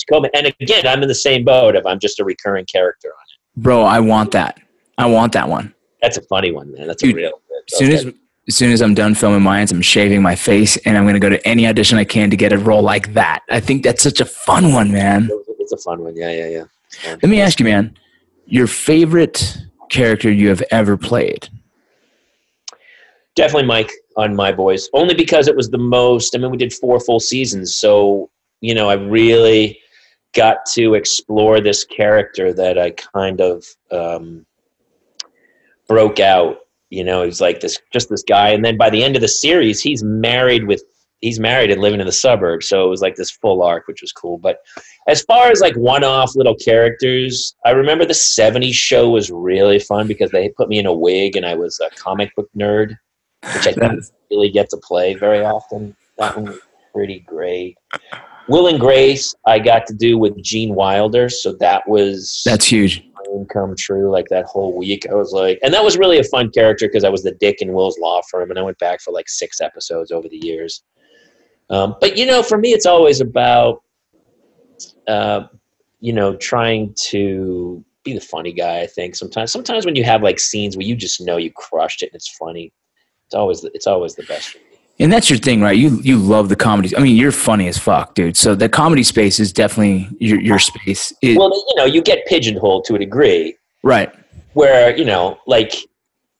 Tacoma, 0.00 0.28
and 0.34 0.46
again, 0.60 0.86
I'm 0.86 1.02
in 1.02 1.08
the 1.08 1.14
same 1.14 1.44
boat. 1.44 1.76
If 1.76 1.84
I'm 1.86 1.98
just 1.98 2.18
a 2.20 2.24
recurring 2.24 2.64
character 2.66 3.08
on 3.08 3.22
it, 3.56 3.62
Bro, 3.62 3.82
I 3.82 4.00
want 4.00 4.30
that. 4.32 4.60
I 4.98 5.06
want 5.06 5.32
that 5.32 5.48
one. 5.48 5.74
that's 6.00 6.16
a 6.16 6.22
funny 6.22 6.52
one, 6.52 6.72
man. 6.72 6.86
That's 6.86 7.02
Dude, 7.02 7.14
a 7.14 7.16
real. 7.16 7.40
As 7.72 7.78
soon 7.78 7.92
as 7.92 8.06
as 8.48 8.56
soon 8.56 8.72
as 8.72 8.82
I'm 8.82 8.94
done 8.94 9.14
filming 9.14 9.42
mine, 9.42 9.66
I'm 9.70 9.82
shaving 9.82 10.20
my 10.22 10.34
face 10.34 10.76
and 10.78 10.98
I'm 10.98 11.06
gonna 11.06 11.20
go 11.20 11.28
to 11.28 11.46
any 11.46 11.66
audition 11.66 11.98
I 11.98 12.04
can 12.04 12.30
to 12.30 12.36
get 12.36 12.52
a 12.52 12.58
role 12.58 12.82
like 12.82 13.14
that. 13.14 13.40
I 13.50 13.60
think 13.60 13.84
that's 13.84 14.02
such 14.02 14.20
a 14.20 14.24
fun 14.24 14.72
one, 14.72 14.90
man. 14.90 15.28
it's 15.58 15.72
a 15.72 15.76
fun 15.76 16.02
one. 16.02 16.16
Yeah, 16.16 16.30
yeah, 16.30 16.48
yeah. 16.48 16.64
It's. 17.04 17.22
Let 17.22 17.30
me 17.30 17.40
ask 17.40 17.60
you, 17.60 17.66
man, 17.66 17.96
your 18.46 18.66
favorite 18.66 19.56
character 19.90 20.30
you 20.30 20.48
have 20.48 20.62
ever 20.70 20.96
played. 20.96 21.48
definitely 23.36 23.66
Mike 23.66 23.90
on 24.16 24.34
My 24.34 24.52
Boys, 24.52 24.88
only 24.92 25.14
because 25.14 25.48
it 25.48 25.56
was 25.56 25.70
the 25.70 25.78
most. 25.78 26.34
I 26.34 26.38
mean, 26.38 26.50
we 26.50 26.56
did 26.56 26.72
four 26.72 26.98
full 26.98 27.20
seasons, 27.20 27.76
so 27.76 28.28
you 28.60 28.74
know, 28.74 28.88
I 28.88 28.94
really 28.94 29.78
got 30.34 30.64
to 30.72 30.94
explore 30.94 31.60
this 31.60 31.84
character 31.84 32.52
that 32.54 32.78
I 32.78 32.90
kind 32.90 33.40
of 33.40 33.64
um, 33.90 34.46
broke 35.88 36.20
out. 36.20 36.58
You 36.92 37.04
know, 37.04 37.24
he's 37.24 37.40
like 37.40 37.60
this, 37.60 37.78
just 37.92 38.08
this 38.08 38.22
guy, 38.22 38.50
and 38.50 38.64
then 38.64 38.76
by 38.76 38.90
the 38.90 39.02
end 39.02 39.16
of 39.16 39.22
the 39.22 39.28
series, 39.28 39.80
he's 39.80 40.02
married 40.02 40.66
with. 40.66 40.82
He's 41.20 41.38
married 41.38 41.70
and 41.70 41.80
living 41.80 42.00
in 42.00 42.06
the 42.06 42.12
suburbs, 42.12 42.66
so 42.66 42.84
it 42.84 42.88
was 42.88 43.00
like 43.00 43.14
this 43.14 43.30
full 43.30 43.62
arc, 43.62 43.86
which 43.86 44.02
was 44.02 44.10
cool. 44.10 44.38
But 44.38 44.58
as 45.06 45.22
far 45.22 45.52
as 45.52 45.60
like 45.60 45.76
one-off 45.76 46.34
little 46.34 46.56
characters, 46.56 47.54
I 47.64 47.70
remember 47.70 48.04
the 48.04 48.12
'70s 48.12 48.74
show 48.74 49.08
was 49.08 49.30
really 49.30 49.78
fun 49.78 50.08
because 50.08 50.32
they 50.32 50.48
put 50.48 50.68
me 50.68 50.80
in 50.80 50.86
a 50.86 50.92
wig 50.92 51.36
and 51.36 51.46
I 51.46 51.54
was 51.54 51.78
a 51.78 51.90
comic 51.96 52.34
book 52.34 52.50
nerd 52.58 52.96
which 53.54 53.66
I 53.66 53.72
don't 53.76 54.04
really 54.30 54.50
get 54.50 54.70
to 54.70 54.76
play 54.76 55.14
very 55.14 55.44
often. 55.44 55.96
That 56.18 56.36
one 56.36 56.46
was 56.46 56.60
pretty 56.92 57.20
great. 57.20 57.76
Will 58.48 58.66
and 58.66 58.78
Grace, 58.78 59.34
I 59.46 59.58
got 59.58 59.86
to 59.86 59.94
do 59.94 60.18
with 60.18 60.40
Gene 60.42 60.74
Wilder, 60.74 61.28
so 61.28 61.52
that 61.54 61.88
was 61.88 62.42
That's 62.44 62.66
huge. 62.66 63.04
Dream 63.32 63.46
come 63.46 63.74
true. 63.76 64.10
Like 64.10 64.28
that 64.28 64.44
whole 64.44 64.76
week, 64.76 65.06
I 65.10 65.14
was 65.14 65.32
like, 65.32 65.58
and 65.62 65.72
that 65.74 65.84
was 65.84 65.96
really 65.96 66.18
a 66.18 66.24
fun 66.24 66.50
character 66.50 66.86
because 66.86 67.04
I 67.04 67.08
was 67.08 67.22
the 67.22 67.32
Dick 67.32 67.60
in 67.60 67.72
Will's 67.72 67.98
law 67.98 68.20
firm, 68.30 68.50
and 68.50 68.58
I 68.58 68.62
went 68.62 68.78
back 68.78 69.00
for 69.00 69.12
like 69.12 69.28
six 69.28 69.60
episodes 69.60 70.10
over 70.10 70.28
the 70.28 70.38
years. 70.38 70.82
Um, 71.70 71.96
but 72.00 72.16
you 72.16 72.26
know, 72.26 72.42
for 72.42 72.58
me, 72.58 72.70
it's 72.70 72.86
always 72.86 73.20
about, 73.20 73.82
uh, 75.08 75.44
you 76.00 76.12
know, 76.12 76.36
trying 76.36 76.94
to 77.08 77.84
be 78.04 78.12
the 78.12 78.20
funny 78.20 78.52
guy. 78.52 78.80
I 78.80 78.86
think 78.86 79.14
sometimes, 79.14 79.52
sometimes 79.52 79.86
when 79.86 79.96
you 79.96 80.04
have 80.04 80.22
like 80.22 80.40
scenes 80.40 80.76
where 80.76 80.86
you 80.86 80.96
just 80.96 81.20
know 81.20 81.36
you 81.36 81.52
crushed 81.52 82.02
it 82.02 82.06
and 82.06 82.16
it's 82.16 82.28
funny, 82.36 82.72
it's 83.26 83.34
always 83.34 83.62
the, 83.62 83.70
it's 83.74 83.86
always 83.86 84.14
the 84.14 84.24
best. 84.24 84.56
And 85.02 85.12
that's 85.12 85.28
your 85.28 85.38
thing, 85.38 85.60
right? 85.60 85.76
You 85.76 85.98
you 86.02 86.16
love 86.16 86.48
the 86.48 86.56
comedy. 86.56 86.96
I 86.96 87.00
mean, 87.00 87.16
you're 87.16 87.32
funny 87.32 87.66
as 87.68 87.76
fuck, 87.76 88.14
dude. 88.14 88.36
So 88.36 88.54
the 88.54 88.68
comedy 88.68 89.02
space 89.02 89.40
is 89.40 89.52
definitely 89.52 90.08
your 90.20 90.40
your 90.40 90.58
space. 90.58 91.12
It- 91.22 91.36
Well, 91.36 91.50
you 91.50 91.74
know, 91.76 91.84
you 91.84 92.00
get 92.02 92.24
pigeonholed 92.26 92.84
to 92.86 92.94
a 92.94 92.98
degree 92.98 93.56
right. 93.82 94.10
where 94.54 94.96
you 94.96 95.04
know, 95.04 95.38
like, 95.46 95.74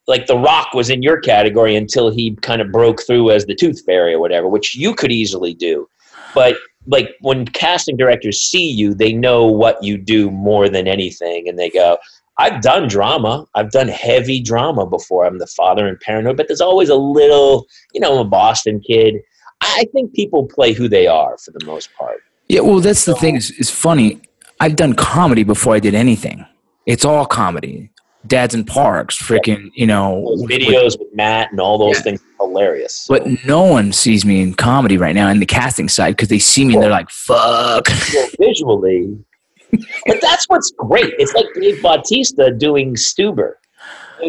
like 0.07 0.26
The 0.26 0.37
Rock 0.38 0.75
was 0.75 0.90
in 0.90 1.02
your 1.02 1.19
category 1.21 1.75
until 1.76 2.11
he 2.11 2.37
kind 2.37 2.61
of 2.62 2.71
broke 2.71 3.02
through 3.07 3.31
as 3.33 3.47
the 3.47 3.54
Tooth 3.54 3.83
Fairy 3.85 4.14
or 4.14 4.21
whatever, 4.21 4.49
which 4.49 4.75
you 4.76 4.95
could 4.95 5.11
easily 5.12 5.54
do. 5.54 5.88
But 6.35 6.57
like 6.87 7.11
when 7.21 7.47
casting 7.47 7.97
directors 7.97 8.40
see 8.42 8.69
you, 8.71 8.95
they 8.95 9.12
know 9.12 9.47
what 9.47 9.83
you 9.83 9.97
do 9.99 10.31
more 10.31 10.69
than 10.69 10.87
anything, 10.88 11.49
and 11.49 11.59
they 11.59 11.71
go, 11.71 11.99
"I've 12.39 12.61
done 12.62 12.89
drama. 12.89 13.47
I've 13.55 13.71
done 13.71 13.89
heavy 13.89 14.41
drama 14.41 14.87
before. 14.87 15.27
I'm 15.27 15.39
the 15.39 15.47
father 15.47 15.87
in 15.89 15.97
Parenthood, 16.03 16.37
but 16.37 16.49
there's 16.49 16.61
always 16.61 16.89
a 16.89 16.95
little, 16.97 17.67
you 17.93 18.01
know, 18.01 18.12
I'm 18.15 18.27
a 18.27 18.29
Boston 18.29 18.81
kid." 18.81 19.17
I 19.65 19.85
think 19.93 20.12
people 20.15 20.47
play 20.47 20.73
who 20.73 20.89
they 20.89 21.07
are 21.07 21.39
for 21.39 21.53
the 21.53 21.65
most 21.65 21.91
part. 21.97 22.19
Yeah, 22.49 22.61
well, 22.61 22.81
that's 22.81 23.05
the 23.05 23.15
thing. 23.15 23.37
It's, 23.37 23.51
is 23.53 23.71
funny. 23.71 24.21
I've 24.61 24.75
done 24.76 24.95
comedy 24.95 25.45
before 25.45 25.75
I 25.75 25.78
did 25.78 25.95
anything. 25.95 26.45
It's 26.87 27.04
all 27.04 27.26
comedy. 27.26 27.91
Dads 28.26 28.54
and 28.54 28.67
parks, 28.67 29.17
freaking, 29.21 29.71
you 29.75 29.87
know. 29.87 30.25
Those 30.26 30.43
videos 30.45 30.99
with 30.99 31.09
Matt 31.15 31.50
and 31.52 31.61
all 31.61 31.78
those 31.78 31.97
Yeah. 31.97 32.02
things 32.02 32.21
are 32.41 32.47
hilarious. 32.47 33.06
But 33.09 33.25
no 33.45 33.63
one 33.63 33.93
sees 33.93 34.25
me 34.25 34.43
in 34.43 34.54
comedy 34.54 34.97
right 34.97 35.15
now 35.15 35.28
in 35.28 35.39
the 35.41 35.47
casting 35.47 35.89
side 35.89 36.17
because 36.17 36.28
they 36.28 36.39
see 36.39 36.65
me 36.65 36.75
and 36.75 36.83
they're 36.83 36.91
like, 36.91 37.11
"Fuck." 37.11 37.89
well, 38.15 38.28
visually. 38.39 39.17
But 40.06 40.21
that's 40.21 40.47
what's 40.49 40.71
great. 40.76 41.15
It's 41.19 41.32
like 41.35 41.47
Dave 41.54 41.82
Bautista 41.82 42.50
doing 42.50 42.95
Stuber. 42.95 43.54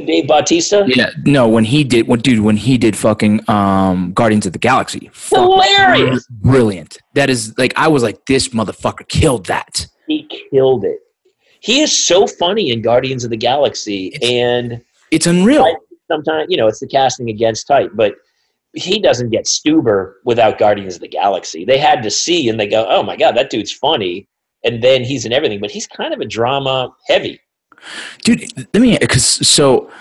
Dave 0.06 0.27
Bautista? 0.27 0.84
Yeah, 0.88 1.12
no. 1.25 1.47
When 1.47 1.63
he 1.63 1.84
did, 1.84 2.08
when 2.08 2.19
dude, 2.19 2.39
when 2.39 2.58
he 2.58 2.79
did 2.79 2.97
fucking 2.97 3.47
um, 3.47 4.12
Guardians 4.13 4.45
of 4.47 4.53
the 4.53 4.58
Galaxy, 4.60 5.12
Hilarious. 5.29 6.25
brilliant. 6.29 6.97
That 7.13 7.29
is 7.29 7.56
like 7.60 7.73
I 7.77 7.88
was 7.89 8.01
like, 8.01 8.25
this 8.25 8.49
motherfucker 8.49 9.08
killed 9.08 9.45
that. 9.47 9.86
He 10.08 10.27
killed 10.51 10.84
it. 10.84 10.99
He 11.60 11.82
is 11.82 11.95
so 11.95 12.25
funny 12.25 12.71
in 12.71 12.82
Guardians 12.82 13.23
of 13.23 13.29
the 13.29 13.38
Galaxy, 13.38 14.08
It's- 14.15 14.29
and 14.32 14.82
It's 15.12 15.27
unreal. 15.27 15.63
I- 15.63 15.75
sometimes 16.12 16.47
you 16.49 16.58
know 16.58 16.67
it's 16.67 16.79
the 16.79 16.88
casting 16.88 17.29
against 17.29 17.67
type, 17.67 17.91
but 17.93 18.15
he 18.73 18.99
doesn't 18.99 19.29
get 19.29 19.45
Stuber 19.45 20.13
without 20.25 20.58
Guardians 20.58 20.95
of 20.95 21.01
the 21.01 21.08
Galaxy. 21.08 21.65
They 21.65 21.77
had 21.77 22.01
to 22.01 22.10
see, 22.10 22.49
and 22.49 22.60
they 22.60 22.65
go, 22.67 22.88
"Oh 22.89 23.03
my 23.03 23.15
god, 23.15 23.36
that 23.38 23.51
dude's 23.51 23.71
funny," 23.71 24.27
and 24.63 24.84
then 24.84 25.04
he's 25.04 25.26
in 25.26 25.34
everything. 25.34 25.60
But 25.60 25.71
he's 25.71 25.88
kind 25.88 26.13
of 26.13 26.19
a 26.19 26.26
drama 26.26 26.93
heavy. 27.08 27.39
dude 28.21 28.43
let 28.73 28.82
me 28.82 28.97
because 28.97 29.26
so 29.26 29.91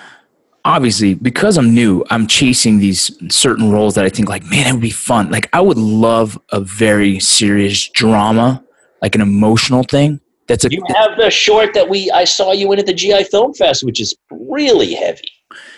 obviously 0.65 1.15
because 1.15 1.59
i'm 1.59 1.75
new 1.75 2.05
i'm 2.11 2.29
chasing 2.29 2.79
these 2.79 3.11
certain 3.29 3.73
roles 3.73 3.97
that 3.97 4.05
i 4.05 4.09
think 4.09 4.29
like 4.29 4.45
man 4.45 4.69
it 4.69 4.73
would 4.73 4.81
be 4.81 4.89
fun 4.89 5.29
like 5.33 5.49
i 5.53 5.61
would 5.61 5.77
love 5.77 6.39
a 6.51 6.61
very 6.61 7.19
serious 7.19 7.89
drama 7.89 8.63
like 9.01 9.17
an 9.17 9.21
emotional 9.21 9.83
thing 9.83 10.21
that's 10.49 10.65
a 10.65 10.71
You 10.71 10.83
have 10.89 11.17
the 11.17 11.31
short 11.31 11.73
that 11.75 11.89
we 11.89 12.11
I 12.11 12.25
saw 12.25 12.53
you 12.53 12.71
in 12.73 12.79
at 12.79 12.87
the 12.87 12.93
GI 12.93 13.25
Film 13.25 13.55
Fest, 13.55 13.85
which 13.85 14.01
is 14.01 14.15
really 14.31 14.95
heavy. 14.95 15.31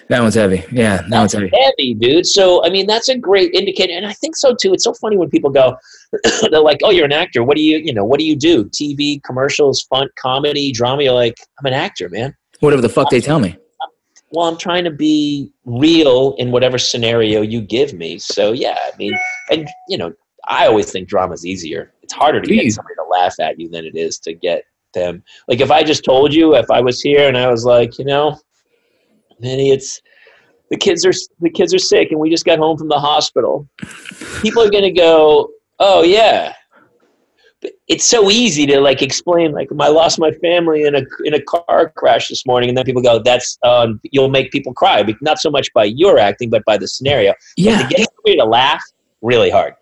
That 0.09 0.21
one's 0.21 0.35
heavy 0.35 0.65
yeah 0.71 1.03
that 1.09 1.19
one's 1.19 1.33
heavy 1.33 1.51
heavy, 1.65 1.95
dude. 1.95 2.27
So 2.27 2.65
I 2.65 2.71
mean, 2.71 2.87
that's 2.87 3.09
a 3.09 3.17
great 3.17 3.55
indicator, 3.55 3.93
and 3.93 4.07
I 4.07 4.13
think 4.13 4.37
so 4.37 4.55
too. 4.55 4.73
It's 4.73 4.85
so 4.85 4.95
funny 4.95 5.17
when 5.17 5.31
people 5.31 5.51
go, 5.51 5.77
they're 6.51 6.61
like, 6.61 6.81
"Oh, 6.83 6.91
you're 6.91 7.05
an 7.05 7.13
actor. 7.13 7.43
What 7.43 7.57
do 7.57 7.63
you, 7.63 7.79
you 7.79 7.93
know, 7.93 8.05
what 8.05 8.19
do 8.19 8.27
you 8.27 8.37
do? 8.37 8.65
TV, 8.67 9.23
commercials, 9.23 9.83
fun, 9.83 10.09
comedy, 10.19 10.73
drama." 10.73 11.03
You're 11.03 11.15
like, 11.15 11.37
"I'm 11.59 11.67
an 11.67 11.75
actor, 11.75 12.09
man." 12.09 12.35
whatever 12.61 12.81
the 12.81 12.89
fuck 12.89 13.11
they 13.11 13.21
tell 13.21 13.41
me 13.41 13.57
Well, 14.31 14.47
I'm 14.49 14.57
trying 14.57 14.85
to 14.85 14.91
be 14.91 15.53
real 15.65 16.35
in 16.39 16.51
whatever 16.51 16.79
scenario 16.79 17.43
you 17.43 17.61
give 17.61 17.93
me. 17.93 18.19
So 18.19 18.53
yeah, 18.53 18.79
I 18.81 18.97
mean, 18.97 19.13
and 19.51 19.69
you 19.89 19.99
know, 19.99 20.13
I 20.49 20.67
always 20.67 20.91
think 20.91 21.09
drama's 21.09 21.45
easier. 21.45 21.93
It's 22.03 22.13
harder 22.13 22.41
to 22.41 22.47
Do 22.47 22.55
get 22.55 22.73
somebody 22.73 22.95
to 22.97 23.05
laugh 23.11 23.39
at 23.41 23.59
you 23.61 23.69
than 23.69 23.85
it 23.85 23.97
is 23.97 24.19
to 24.21 24.33
get 24.33 24.65
them. 24.93 25.23
Like 25.49 25.61
if 25.61 25.71
I 25.71 25.83
just 25.83 26.05
told 26.05 26.33
you, 26.33 26.55
if 26.57 26.71
I 26.71 26.81
was 26.81 27.01
here 27.01 27.29
and 27.29 27.37
I 27.37 27.51
was 27.51 27.65
like, 27.65 27.99
you 27.99 28.05
know, 28.05 28.39
Minnie, 29.41 29.71
it's 29.71 30.01
the 30.71 30.77
kids 30.77 31.05
are 31.05 31.13
the 31.41 31.51
kids 31.51 31.75
are 31.75 31.79
sick 31.79 32.11
and 32.11 32.21
we 32.21 32.31
just 32.31 32.45
got 32.45 32.59
home 32.59 32.77
from 32.77 32.89
the 32.89 32.99
hospital. 32.99 33.69
People 34.43 34.63
are 34.63 34.71
gonna 34.71 34.93
go, 34.93 35.51
oh 35.79 36.03
yeah. 36.03 36.55
But 37.61 37.73
It's 37.89 38.05
so 38.05 38.31
easy 38.31 38.67
to 38.67 38.81
like 38.81 39.01
explain 39.03 39.53
like 39.53 39.69
I 39.81 39.89
lost 39.89 40.19
my 40.19 40.33
family 40.33 40.85
in 40.85 40.95
a 40.95 41.03
in 41.25 41.35
a 41.35 41.43
car 41.43 41.93
crash 41.97 42.29
this 42.29 42.45
morning, 42.47 42.69
and 42.69 42.77
then 42.77 42.85
people 42.85 43.01
go, 43.01 43.19
"That's 43.19 43.59
um, 43.63 44.01
you'll 44.13 44.29
make 44.29 44.53
people 44.53 44.75
cry." 44.75 45.03
But 45.03 45.17
not 45.23 45.39
so 45.39 45.51
much 45.51 45.73
by 45.73 45.85
your 45.85 46.19
acting, 46.19 46.51
but 46.51 46.63
by 46.67 46.77
the 46.77 46.87
scenario 46.87 47.33
yeah 47.57 47.83
to 47.83 47.89
get 47.89 48.07
somebody 48.15 48.37
to 48.37 48.45
laugh 48.45 48.83
really 49.23 49.51
hard 49.51 49.75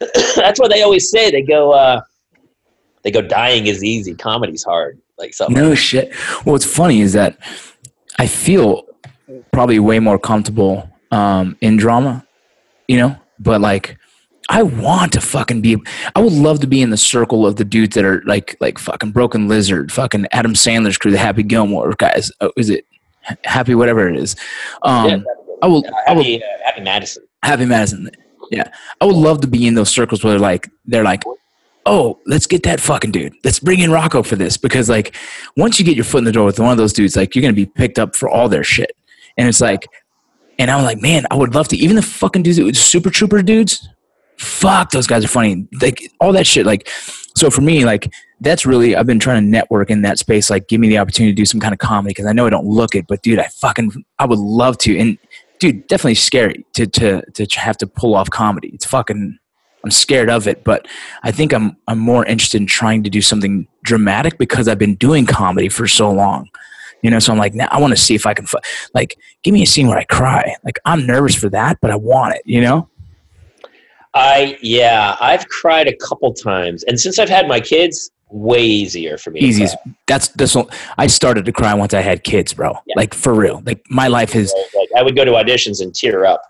that's 0.36 0.60
what 0.60 0.70
they 0.70 0.82
always 0.82 1.10
say 1.10 1.30
they 1.30 1.42
go 1.42 1.72
uh 1.72 2.00
they 3.02 3.10
go 3.10 3.20
dying 3.20 3.66
is 3.66 3.82
easy 3.82 4.14
comedy's 4.14 4.62
hard 4.62 5.00
like 5.18 5.34
something 5.34 5.56
no 5.56 5.74
shit 5.74 6.10
well 6.44 6.52
what's 6.52 6.64
funny 6.64 7.00
is 7.00 7.12
that 7.12 7.36
i 8.18 8.26
feel 8.26 8.84
probably 9.52 9.78
way 9.78 9.98
more 9.98 10.18
comfortable 10.18 10.88
um, 11.10 11.56
in 11.60 11.76
drama 11.76 12.26
you 12.88 12.96
know 12.96 13.16
but 13.38 13.60
like 13.60 13.98
I 14.48 14.62
want 14.62 15.12
to 15.14 15.20
fucking 15.20 15.60
be. 15.60 15.76
I 16.14 16.20
would 16.20 16.32
love 16.32 16.60
to 16.60 16.68
be 16.68 16.80
in 16.80 16.90
the 16.90 16.96
circle 16.96 17.44
of 17.44 17.56
the 17.56 17.64
dudes 17.64 17.96
that 17.96 18.04
are 18.04 18.22
like, 18.26 18.56
like 18.60 18.78
fucking 18.78 19.10
Broken 19.10 19.48
Lizard, 19.48 19.90
fucking 19.90 20.26
Adam 20.30 20.54
Sandler's 20.54 20.96
crew, 20.96 21.10
the 21.10 21.18
Happy 21.18 21.42
Gilmore 21.42 21.92
guys. 21.98 22.30
Oh, 22.40 22.52
is 22.56 22.70
it 22.70 22.86
Happy? 23.44 23.74
Whatever 23.74 24.08
it 24.08 24.16
is. 24.16 24.36
Um, 24.82 25.08
yeah, 25.08 25.18
I 25.62 25.66
will. 25.66 25.84
I 26.06 26.12
will. 26.12 26.22
uh, 26.36 26.40
happy 26.64 26.80
madison 26.80 27.24
Happy 27.42 27.66
Madison. 27.66 28.10
Yeah, 28.50 28.70
I 29.00 29.04
would 29.04 29.16
love 29.16 29.40
to 29.40 29.46
be 29.48 29.66
in 29.66 29.74
those 29.74 29.90
circles 29.90 30.22
where 30.22 30.38
like 30.38 30.68
they're 30.84 31.02
like, 31.02 31.24
oh, 31.86 32.20
let's 32.26 32.46
get 32.46 32.62
that 32.64 32.80
fucking 32.80 33.12
dude. 33.12 33.34
Let's 33.44 33.60
bring 33.60 33.80
in 33.80 33.90
Rocco 33.90 34.22
for 34.22 34.36
this 34.36 34.56
because 34.56 34.88
like 34.88 35.16
once 35.56 35.78
you 35.78 35.84
get 35.84 35.96
your 35.96 36.04
foot 36.04 36.18
in 36.18 36.24
the 36.24 36.32
door 36.32 36.44
with 36.44 36.60
one 36.60 36.70
of 36.72 36.76
those 36.76 36.92
dudes, 36.92 37.16
like 37.16 37.34
you're 37.34 37.42
gonna 37.42 37.54
be 37.54 37.66
picked 37.66 37.98
up 37.98 38.14
for 38.14 38.28
all 38.28 38.48
their 38.48 38.64
shit. 38.64 38.92
And 39.38 39.48
it's 39.48 39.60
like, 39.60 39.86
and 40.58 40.70
I'm 40.70 40.84
like, 40.84 41.00
man, 41.00 41.24
I 41.30 41.36
would 41.36 41.54
love 41.54 41.68
to. 41.68 41.76
Even 41.76 41.96
the 41.96 42.02
fucking 42.02 42.42
dudes, 42.42 42.56
that- 42.58 42.76
Super 42.76 43.10
Trooper 43.10 43.42
dudes, 43.42 43.88
fuck, 44.38 44.90
those 44.90 45.06
guys 45.06 45.24
are 45.24 45.28
funny. 45.28 45.68
Like 45.80 46.10
all 46.20 46.32
that 46.32 46.46
shit. 46.46 46.66
Like 46.66 46.88
so 47.36 47.50
for 47.50 47.60
me, 47.60 47.84
like 47.84 48.10
that's 48.40 48.66
really 48.66 48.96
I've 48.96 49.06
been 49.06 49.18
trying 49.18 49.42
to 49.42 49.48
network 49.48 49.90
in 49.90 50.02
that 50.02 50.18
space. 50.18 50.50
Like, 50.50 50.68
give 50.68 50.80
me 50.80 50.88
the 50.88 50.98
opportunity 50.98 51.32
to 51.32 51.36
do 51.36 51.44
some 51.44 51.60
kind 51.60 51.72
of 51.72 51.78
comedy 51.78 52.10
because 52.10 52.26
I 52.26 52.32
know 52.32 52.46
I 52.46 52.50
don't 52.50 52.66
look 52.66 52.94
it, 52.94 53.06
but 53.08 53.22
dude, 53.22 53.38
I 53.38 53.48
fucking 53.48 53.92
I 54.18 54.26
would 54.26 54.38
love 54.38 54.78
to. 54.78 54.98
And 54.98 55.18
dude, 55.60 55.86
definitely 55.86 56.16
scary 56.16 56.64
to 56.74 56.86
to 56.86 57.22
to 57.32 57.60
have 57.60 57.76
to 57.78 57.86
pull 57.86 58.14
off 58.14 58.30
comedy. 58.30 58.70
It's 58.72 58.86
fucking. 58.86 59.38
I'm 59.86 59.92
scared 59.92 60.28
of 60.28 60.48
it, 60.48 60.64
but 60.64 60.88
I 61.22 61.30
think 61.30 61.52
I'm 61.52 61.76
I'm 61.86 62.00
more 62.00 62.26
interested 62.26 62.60
in 62.60 62.66
trying 62.66 63.04
to 63.04 63.10
do 63.10 63.22
something 63.22 63.68
dramatic 63.84 64.36
because 64.36 64.66
I've 64.66 64.80
been 64.80 64.96
doing 64.96 65.26
comedy 65.26 65.68
for 65.68 65.86
so 65.86 66.10
long. 66.10 66.48
You 67.02 67.10
know, 67.10 67.20
so 67.20 67.30
I'm 67.30 67.38
like, 67.38 67.54
now 67.54 67.68
I 67.70 67.78
want 67.78 67.92
to 67.92 67.96
see 67.96 68.16
if 68.16 68.26
I 68.26 68.34
can, 68.34 68.46
fu- 68.46 68.58
like, 68.94 69.16
give 69.44 69.54
me 69.54 69.62
a 69.62 69.66
scene 69.66 69.86
where 69.86 69.96
I 69.96 70.02
cry. 70.02 70.56
Like, 70.64 70.80
I'm 70.86 71.06
nervous 71.06 71.36
for 71.36 71.48
that, 71.50 71.78
but 71.80 71.92
I 71.92 71.94
want 71.94 72.34
it. 72.34 72.42
You 72.44 72.62
know? 72.62 72.88
I 74.12 74.58
yeah, 74.60 75.16
I've 75.20 75.46
cried 75.46 75.86
a 75.86 75.94
couple 75.94 76.34
times, 76.34 76.82
and 76.82 76.98
since 76.98 77.20
I've 77.20 77.28
had 77.28 77.46
my 77.46 77.60
kids, 77.60 78.10
way 78.28 78.64
easier 78.64 79.18
for 79.18 79.30
me. 79.30 79.38
Easy. 79.38 79.68
That's 80.08 80.28
that's. 80.30 80.56
what- 80.56 80.74
I 80.98 81.06
started 81.06 81.44
to 81.44 81.52
cry 81.52 81.72
once 81.74 81.94
I 81.94 82.00
had 82.00 82.24
kids, 82.24 82.54
bro. 82.54 82.76
Yeah. 82.86 82.94
Like 82.96 83.14
for 83.14 83.32
real. 83.34 83.62
Like 83.64 83.84
my 83.88 84.08
life 84.08 84.34
is. 84.34 84.52
Like 84.74 84.88
I 84.96 85.02
would 85.04 85.14
go 85.14 85.24
to 85.24 85.30
auditions 85.30 85.80
and 85.80 85.94
tear 85.94 86.26
up. 86.26 86.42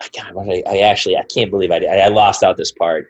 Did 0.00 0.22
I, 0.22 0.62
I 0.66 0.78
actually 0.78 1.16
I 1.16 1.24
can't 1.24 1.50
believe 1.50 1.70
I 1.70 1.78
did. 1.78 1.90
I, 1.90 2.06
I 2.06 2.08
lost 2.08 2.42
out 2.42 2.56
this 2.56 2.72
part 2.72 3.08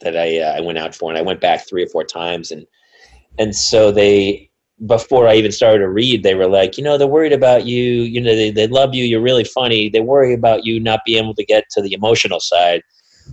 that 0.00 0.16
I 0.16 0.38
uh, 0.38 0.56
I 0.56 0.60
went 0.60 0.78
out 0.78 0.94
for, 0.94 1.10
and 1.10 1.18
I 1.18 1.22
went 1.22 1.40
back 1.40 1.68
three 1.68 1.84
or 1.84 1.88
four 1.88 2.04
times, 2.04 2.50
and 2.50 2.66
and 3.38 3.54
so 3.54 3.90
they 3.90 4.50
before 4.86 5.28
I 5.28 5.36
even 5.36 5.52
started 5.52 5.78
to 5.78 5.88
read, 5.88 6.22
they 6.22 6.34
were 6.34 6.48
like, 6.48 6.76
you 6.76 6.82
know, 6.84 6.98
they're 6.98 7.06
worried 7.06 7.32
about 7.32 7.64
you. 7.64 8.02
You 8.02 8.20
know, 8.20 8.34
they 8.34 8.50
they 8.50 8.66
love 8.66 8.94
you. 8.94 9.04
You're 9.04 9.22
really 9.22 9.44
funny. 9.44 9.88
They 9.88 10.00
worry 10.00 10.34
about 10.34 10.64
you 10.64 10.80
not 10.80 11.00
being 11.06 11.22
able 11.22 11.34
to 11.34 11.44
get 11.44 11.64
to 11.70 11.82
the 11.82 11.92
emotional 11.92 12.40
side. 12.40 12.82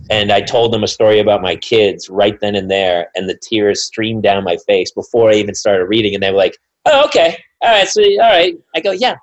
And 0.09 0.31
I 0.31 0.39
told 0.39 0.71
them 0.71 0.83
a 0.83 0.87
story 0.87 1.19
about 1.19 1.41
my 1.41 1.57
kids 1.57 2.09
right 2.09 2.39
then 2.39 2.55
and 2.55 2.71
there, 2.71 3.09
and 3.15 3.27
the 3.27 3.37
tears 3.37 3.81
streamed 3.81 4.23
down 4.23 4.43
my 4.45 4.57
face 4.65 4.91
before 4.91 5.29
I 5.29 5.33
even 5.33 5.53
started 5.53 5.85
reading. 5.85 6.13
And 6.13 6.23
they 6.23 6.31
were 6.31 6.37
like, 6.37 6.57
"Oh, 6.85 7.05
okay, 7.05 7.37
all 7.61 7.71
right, 7.71 7.87
so 7.87 8.01
all 8.01 8.19
right." 8.19 8.55
I 8.73 8.79
go, 8.79 8.91
"Yeah, 8.91 9.17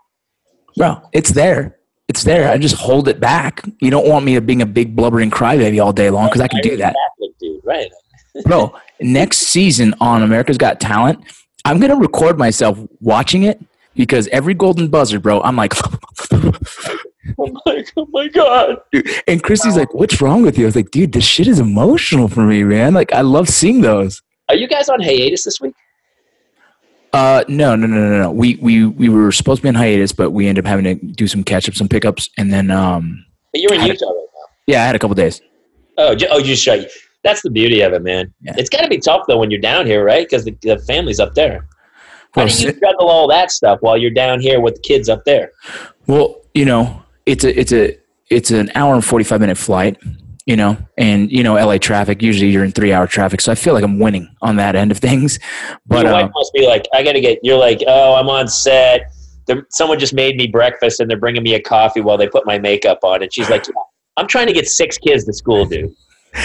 Bro, 0.78 1.02
it's 1.12 1.32
there. 1.32 1.77
It's 2.08 2.24
there. 2.24 2.50
I 2.50 2.58
just 2.58 2.74
hold 2.76 3.08
it 3.08 3.20
back. 3.20 3.62
You 3.80 3.90
don't 3.90 4.08
want 4.08 4.24
me 4.24 4.34
to 4.34 4.40
being 4.40 4.62
a 4.62 4.66
big 4.66 4.96
blubbering 4.96 5.30
crybaby 5.30 5.84
all 5.84 5.92
day 5.92 6.10
long 6.10 6.28
because 6.28 6.40
I 6.40 6.48
can 6.48 6.60
do 6.62 6.76
that. 6.76 6.94
Catholic 6.94 7.38
dude, 7.38 7.60
right?" 7.64 7.90
bro 8.44 8.72
next 9.00 9.38
season 9.38 9.94
on 10.00 10.22
america's 10.22 10.58
got 10.58 10.80
talent 10.80 11.18
i'm 11.64 11.80
gonna 11.80 11.96
record 11.96 12.38
myself 12.38 12.78
watching 13.00 13.42
it 13.44 13.60
because 13.96 14.28
every 14.28 14.54
golden 14.54 14.86
buzzer 14.88 15.18
bro 15.18 15.40
i'm 15.42 15.56
like 15.56 15.72
I'm 17.38 17.54
like, 17.66 17.92
"Oh 17.96 18.06
my 18.10 18.28
god!" 18.28 18.76
and 19.26 19.42
christy's 19.42 19.76
like 19.76 19.92
what's 19.92 20.20
wrong 20.20 20.42
with 20.42 20.56
you 20.56 20.64
i 20.64 20.66
was 20.66 20.76
like 20.76 20.90
dude 20.90 21.12
this 21.12 21.24
shit 21.24 21.46
is 21.48 21.58
emotional 21.58 22.28
for 22.28 22.42
me 22.44 22.62
man 22.64 22.94
like 22.94 23.12
i 23.12 23.20
love 23.22 23.48
seeing 23.48 23.80
those 23.80 24.22
Are 24.48 24.56
you 24.56 24.68
guys 24.68 24.88
on 24.88 25.00
hiatus 25.00 25.44
this 25.44 25.60
week? 25.60 25.74
Uh 27.12 27.44
no 27.48 27.74
no 27.76 27.86
no 27.86 27.96
no 28.08 28.18
no 28.22 28.30
we 28.30 28.56
we 28.56 28.84
we 28.86 29.08
were 29.08 29.32
supposed 29.32 29.58
to 29.58 29.62
be 29.62 29.68
on 29.68 29.74
hiatus 29.74 30.12
but 30.12 30.30
we 30.32 30.46
ended 30.46 30.64
up 30.64 30.68
having 30.68 30.84
to 30.84 30.94
do 30.94 31.26
some 31.26 31.42
catch 31.42 31.68
up 31.68 31.74
some 31.74 31.88
pickups 31.88 32.28
and 32.36 32.52
then 32.52 32.70
um 32.70 33.24
But 33.52 33.62
you're 33.62 33.74
in 33.74 33.80
Utah 33.86 34.06
right 34.06 34.14
now. 34.34 34.46
yeah 34.66 34.82
i 34.82 34.86
had 34.86 34.94
a 34.96 34.98
couple 34.98 35.14
days 35.14 35.40
Oh, 36.00 36.14
oh, 36.30 36.38
you 36.38 36.54
shut. 36.54 36.88
That's 37.24 37.42
the 37.42 37.50
beauty 37.50 37.80
of 37.80 37.92
it, 37.92 38.02
man. 38.04 38.32
Yeah. 38.40 38.54
It's 38.56 38.68
got 38.70 38.82
to 38.82 38.88
be 38.88 38.98
tough 38.98 39.22
though 39.26 39.36
when 39.38 39.50
you're 39.50 39.60
down 39.60 39.84
here, 39.84 40.04
right? 40.04 40.24
Because 40.24 40.44
the, 40.44 40.56
the 40.62 40.78
family's 40.86 41.18
up 41.18 41.34
there. 41.34 41.66
How 42.36 42.42
Well, 42.44 42.46
do 42.46 42.62
you 42.66 42.72
juggle 42.72 43.08
all 43.08 43.26
that 43.26 43.50
stuff 43.50 43.78
while 43.80 43.96
you're 43.98 44.12
down 44.12 44.38
here 44.40 44.60
with 44.60 44.74
the 44.76 44.80
kids 44.82 45.08
up 45.08 45.24
there? 45.24 45.50
Well, 46.06 46.36
you 46.54 46.64
know, 46.66 47.02
it's 47.26 47.42
a 47.42 47.58
it's 47.58 47.72
a 47.72 47.98
it's 48.30 48.52
an 48.52 48.70
hour 48.76 48.94
and 48.94 49.04
forty 49.04 49.24
five 49.24 49.40
minute 49.40 49.56
flight. 49.58 49.96
You 50.48 50.56
know, 50.56 50.78
and 50.96 51.30
you 51.30 51.42
know, 51.42 51.56
LA 51.56 51.76
traffic. 51.76 52.22
Usually, 52.22 52.50
you're 52.50 52.64
in 52.64 52.72
three 52.72 52.90
hour 52.90 53.06
traffic, 53.06 53.42
so 53.42 53.52
I 53.52 53.54
feel 53.54 53.74
like 53.74 53.84
I'm 53.84 53.98
winning 53.98 54.34
on 54.40 54.56
that 54.56 54.76
end 54.76 54.90
of 54.90 54.96
things. 54.96 55.38
But 55.86 56.06
Your 56.06 56.14
wife 56.14 56.30
must 56.34 56.54
be 56.54 56.66
like, 56.66 56.86
I 56.94 57.02
got 57.02 57.12
to 57.12 57.20
get. 57.20 57.38
You're 57.42 57.58
like, 57.58 57.82
oh, 57.86 58.14
I'm 58.14 58.30
on 58.30 58.48
set. 58.48 59.12
The, 59.46 59.62
someone 59.68 59.98
just 59.98 60.14
made 60.14 60.36
me 60.36 60.46
breakfast 60.46 61.00
and 61.00 61.10
they're 61.10 61.18
bringing 61.18 61.42
me 61.42 61.52
a 61.52 61.60
coffee 61.60 62.00
while 62.00 62.16
they 62.16 62.28
put 62.28 62.46
my 62.46 62.58
makeup 62.58 63.00
on. 63.02 63.22
And 63.22 63.30
she's 63.30 63.50
like, 63.50 63.66
yeah, 63.66 63.74
I'm 64.16 64.26
trying 64.26 64.46
to 64.46 64.54
get 64.54 64.66
six 64.68 64.96
kids 64.96 65.24
to 65.26 65.34
school, 65.34 65.66
dude. 65.66 65.94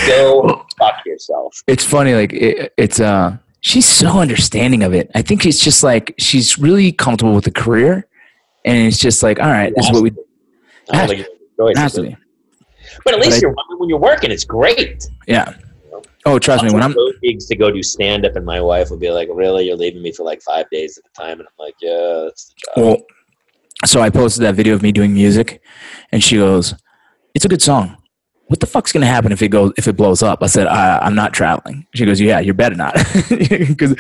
Go 0.08 0.66
fuck 0.78 1.06
yourself. 1.06 1.62
it's 1.68 1.86
funny. 1.86 2.14
Like 2.14 2.34
it, 2.34 2.74
it's 2.78 3.00
uh, 3.00 3.38
she's 3.62 3.86
so 3.86 4.20
understanding 4.20 4.84
of 4.84 4.94
it. 4.94 5.12
I 5.16 5.22
think 5.22 5.46
it's 5.46 5.60
just 5.60 5.82
like 5.82 6.14
she's 6.18 6.60
really 6.60 6.92
comfortable 6.92 7.34
with 7.34 7.46
the 7.46 7.52
career, 7.52 8.06
and 8.66 8.86
it's 8.86 8.98
just 8.98 9.24
like, 9.24 9.40
all 9.40 9.48
right, 9.48 9.74
this 9.76 9.86
is 9.86 9.92
what 9.94 10.04
we 10.04 10.12
I 10.92 11.08
don't 11.88 12.18
But 13.06 13.14
at 13.14 13.20
least 13.20 13.38
I- 13.38 13.40
you're 13.42 13.56
when 13.78 13.90
you're 13.90 14.00
working, 14.00 14.32
it's 14.32 14.44
great. 14.46 15.08
Yeah. 15.28 15.54
Oh, 16.26 16.40
trust 16.40 16.64
me. 16.64 16.72
When 16.72 16.82
I'm 16.82 16.96
gigs 17.22 17.48
to 17.48 17.56
go 17.56 17.70
do 17.70 17.84
stand 17.84 18.26
up, 18.26 18.36
and 18.38 18.46
my 18.46 18.62
wife 18.62 18.90
will 18.90 18.98
be 18.98 19.10
like, 19.12 19.28
"Really, 19.32 19.66
you're 19.66 19.76
leaving 19.76 20.02
me 20.02 20.12
for 20.14 20.24
like 20.24 20.42
five 20.42 20.70
days 20.70 20.98
at 20.98 21.04
a 21.10 21.22
time?" 21.22 21.40
And 21.40 21.48
I'm 21.50 21.66
like, 21.66 21.76
"Yeah, 21.82 22.22
that's 22.26 22.46
the 22.46 22.54
job." 22.66 22.86
well, 22.86 22.98
so 23.86 24.00
I 24.02 24.10
posted 24.10 24.44
that 24.44 24.56
video 24.56 24.74
of 24.74 24.82
me 24.82 24.92
doing 24.94 25.14
music, 25.14 25.62
and 26.14 26.24
she 26.24 26.38
goes, 26.38 26.74
"It's 27.34 27.44
a 27.44 27.50
good 27.50 27.62
song." 27.62 27.98
What 28.48 28.60
the 28.62 28.66
fuck's 28.68 28.92
gonna 28.94 29.06
happen 29.06 29.32
if 29.34 29.42
it 29.42 29.50
goes 29.50 29.74
if 29.78 29.88
it 29.88 29.98
blows 29.98 30.24
up? 30.24 30.42
I 30.44 30.48
said, 30.48 30.68
I, 30.68 31.00
"I'm 31.00 31.16
not 31.16 31.34
traveling." 31.34 31.86
She 31.94 32.06
goes, 32.06 32.22
"Yeah, 32.22 32.40
you 32.40 32.54
better 32.54 32.76
not," 32.76 32.94
because 33.30 33.94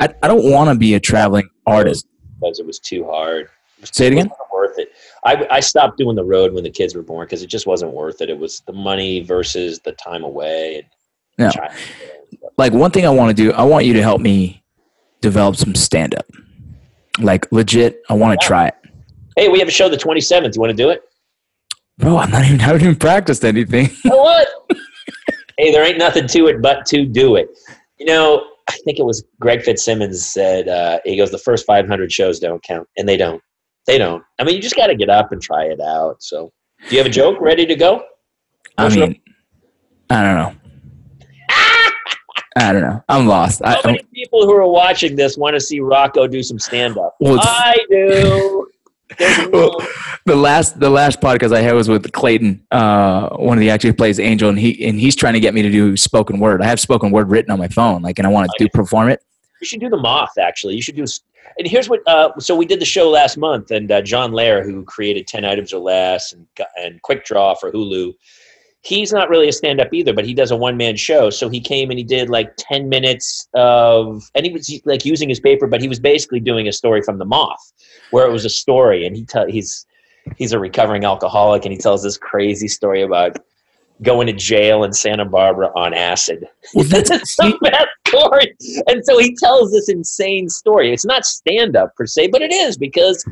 I, 0.00 0.08
I 0.22 0.28
don't 0.28 0.50
want 0.50 0.70
to 0.70 0.76
be 0.76 0.94
a 0.94 1.00
traveling 1.00 1.48
artist. 1.66 2.06
because 2.40 2.58
it 2.60 2.66
was 2.66 2.78
too 2.78 3.04
hard. 3.06 3.48
Say 3.82 4.06
it 4.06 4.12
again? 4.12 4.30
Wasn't 5.26 5.40
worth 5.40 5.50
it. 5.50 5.52
I, 5.52 5.56
I 5.56 5.60
stopped 5.60 5.98
doing 5.98 6.16
the 6.16 6.24
road 6.24 6.52
when 6.52 6.64
the 6.64 6.70
kids 6.70 6.94
were 6.94 7.02
born 7.02 7.26
because 7.26 7.42
it 7.42 7.48
just 7.48 7.66
wasn't 7.66 7.92
worth 7.92 8.20
it. 8.20 8.30
It 8.30 8.38
was 8.38 8.60
the 8.66 8.72
money 8.72 9.20
versus 9.22 9.80
the 9.80 9.92
time 9.92 10.24
away. 10.24 10.86
And 11.38 11.52
Yeah. 11.54 11.74
Like 12.58 12.72
one 12.72 12.90
thing 12.90 13.06
I 13.06 13.10
want 13.10 13.36
to 13.36 13.42
do, 13.42 13.52
I 13.52 13.62
want 13.62 13.84
you 13.84 13.92
to 13.94 14.02
help 14.02 14.20
me 14.20 14.62
develop 15.20 15.56
some 15.56 15.74
stand 15.74 16.14
up. 16.14 16.26
Like 17.18 17.50
legit, 17.50 18.02
I 18.08 18.14
want 18.14 18.38
to 18.40 18.46
try 18.46 18.68
it. 18.68 18.74
Hey, 19.36 19.48
we 19.48 19.58
have 19.58 19.68
a 19.68 19.72
show 19.72 19.88
the 19.88 19.96
27th. 19.96 20.54
You 20.54 20.60
want 20.60 20.70
to 20.70 20.76
do 20.76 20.90
it? 20.90 21.02
Bro, 21.98 22.18
I'm 22.18 22.30
not 22.30 22.44
even 22.44 22.60
I 22.60 22.64
haven't 22.64 22.82
even 22.82 22.96
practiced 22.96 23.44
anything. 23.44 23.90
You 24.04 24.10
know 24.10 24.22
what? 24.22 24.48
hey, 25.58 25.72
there 25.72 25.84
ain't 25.84 25.98
nothing 25.98 26.26
to 26.28 26.46
it 26.48 26.60
but 26.60 26.84
to 26.86 27.06
do 27.06 27.36
it. 27.36 27.48
You 27.98 28.06
know, 28.06 28.46
I 28.68 28.76
think 28.84 28.98
it 28.98 29.04
was 29.04 29.24
Greg 29.40 29.62
Fitzsimmons 29.62 30.26
said, 30.26 30.68
uh, 30.68 30.98
he 31.04 31.16
goes, 31.16 31.30
the 31.30 31.38
first 31.38 31.64
500 31.66 32.12
shows 32.12 32.38
don't 32.38 32.62
count. 32.62 32.88
And 32.96 33.08
they 33.08 33.16
don't. 33.16 33.42
They 33.86 33.98
don't. 33.98 34.22
I 34.38 34.44
mean, 34.44 34.56
you 34.56 34.62
just 34.62 34.76
got 34.76 34.88
to 34.88 34.96
get 34.96 35.08
up 35.08 35.32
and 35.32 35.40
try 35.40 35.64
it 35.64 35.80
out. 35.80 36.22
So, 36.22 36.52
do 36.88 36.94
you 36.94 36.98
have 36.98 37.06
a 37.06 37.10
joke 37.10 37.40
ready 37.40 37.66
to 37.66 37.74
go? 37.76 38.04
I 38.78 38.88
mean, 38.94 39.20
I 40.10 40.22
don't 40.22 40.36
know. 40.36 40.56
I 42.58 42.72
don't 42.72 42.82
know. 42.82 43.04
I'm 43.08 43.26
lost. 43.26 43.60
I, 43.62 43.74
How 43.74 43.80
many 43.84 44.02
people 44.14 44.46
who 44.46 44.54
are 44.54 44.66
watching 44.66 45.14
this 45.14 45.36
want 45.36 45.54
to 45.54 45.60
see 45.60 45.80
Rocco 45.80 46.26
do 46.26 46.42
some 46.42 46.58
stand 46.58 46.96
up? 46.96 47.14
Well, 47.20 47.38
I 47.40 47.76
do. 47.90 48.68
Well, 49.52 49.78
the 50.24 50.34
last 50.34 50.80
the 50.80 50.90
last 50.90 51.20
podcast 51.20 51.54
I 51.54 51.60
had 51.60 51.74
was 51.74 51.88
with 51.88 52.10
Clayton, 52.10 52.66
uh, 52.72 53.28
one 53.36 53.56
of 53.56 53.60
the 53.60 53.70
actors 53.70 53.90
who 53.90 53.94
plays 53.94 54.18
Angel, 54.18 54.48
and 54.48 54.58
he 54.58 54.84
and 54.84 54.98
he's 54.98 55.14
trying 55.14 55.34
to 55.34 55.40
get 55.40 55.54
me 55.54 55.62
to 55.62 55.70
do 55.70 55.96
spoken 55.96 56.40
word. 56.40 56.60
I 56.60 56.66
have 56.66 56.80
spoken 56.80 57.12
word 57.12 57.30
written 57.30 57.52
on 57.52 57.58
my 57.58 57.68
phone, 57.68 58.02
like, 58.02 58.18
and 58.18 58.26
I 58.26 58.30
want 58.30 58.50
to 58.50 58.64
do 58.64 58.68
perform 58.68 59.08
it. 59.08 59.22
you 59.60 59.66
should 59.66 59.78
do 59.80 59.88
the 59.88 59.96
moth. 59.96 60.36
Actually, 60.40 60.74
you 60.74 60.82
should 60.82 60.96
do. 60.96 61.04
And 61.58 61.66
here's 61.66 61.88
what. 61.88 62.00
Uh, 62.06 62.30
so 62.38 62.54
we 62.54 62.66
did 62.66 62.80
the 62.80 62.86
show 62.86 63.10
last 63.10 63.36
month, 63.36 63.70
and 63.70 63.90
uh, 63.90 64.02
John 64.02 64.32
Lehr, 64.32 64.64
who 64.64 64.84
created 64.84 65.26
Ten 65.26 65.44
Items 65.44 65.72
or 65.72 65.78
Less 65.80 66.32
and 66.32 66.46
and 66.76 67.00
Quick 67.02 67.24
Draw 67.24 67.54
for 67.54 67.70
Hulu, 67.70 68.12
he's 68.82 69.12
not 69.12 69.28
really 69.28 69.48
a 69.48 69.52
stand 69.52 69.80
up 69.80 69.92
either, 69.92 70.12
but 70.12 70.24
he 70.24 70.34
does 70.34 70.50
a 70.50 70.56
one 70.56 70.76
man 70.76 70.96
show. 70.96 71.30
So 71.30 71.48
he 71.48 71.60
came 71.60 71.90
and 71.90 71.98
he 71.98 72.04
did 72.04 72.30
like 72.30 72.52
ten 72.56 72.88
minutes 72.88 73.48
of, 73.54 74.22
and 74.34 74.46
he 74.46 74.52
was 74.52 74.70
like 74.84 75.04
using 75.04 75.28
his 75.28 75.40
paper, 75.40 75.66
but 75.66 75.80
he 75.80 75.88
was 75.88 75.98
basically 75.98 76.40
doing 76.40 76.68
a 76.68 76.72
story 76.72 77.02
from 77.02 77.18
the 77.18 77.24
Moth, 77.24 77.72
where 78.10 78.26
it 78.26 78.32
was 78.32 78.44
a 78.44 78.50
story, 78.50 79.06
and 79.06 79.16
he 79.16 79.24
tell 79.24 79.46
he's 79.46 79.86
he's 80.36 80.52
a 80.52 80.58
recovering 80.58 81.04
alcoholic, 81.04 81.64
and 81.64 81.72
he 81.72 81.78
tells 81.78 82.02
this 82.02 82.16
crazy 82.16 82.68
story 82.68 83.02
about 83.02 83.38
going 84.02 84.26
to 84.26 84.32
jail 84.32 84.84
in 84.84 84.92
Santa 84.92 85.24
Barbara 85.24 85.70
on 85.76 85.94
acid. 85.94 86.46
Well, 86.74 86.84
that's 86.88 87.08
the 87.08 87.58
best 87.62 87.86
story. 88.08 88.54
And 88.88 89.04
so 89.04 89.18
he 89.18 89.34
tells 89.36 89.72
this 89.72 89.88
insane 89.88 90.48
story. 90.48 90.92
It's 90.92 91.06
not 91.06 91.24
stand 91.24 91.76
up 91.76 91.94
per 91.96 92.06
se, 92.06 92.28
but 92.28 92.42
it 92.42 92.52
is 92.52 92.76
because 92.76 93.24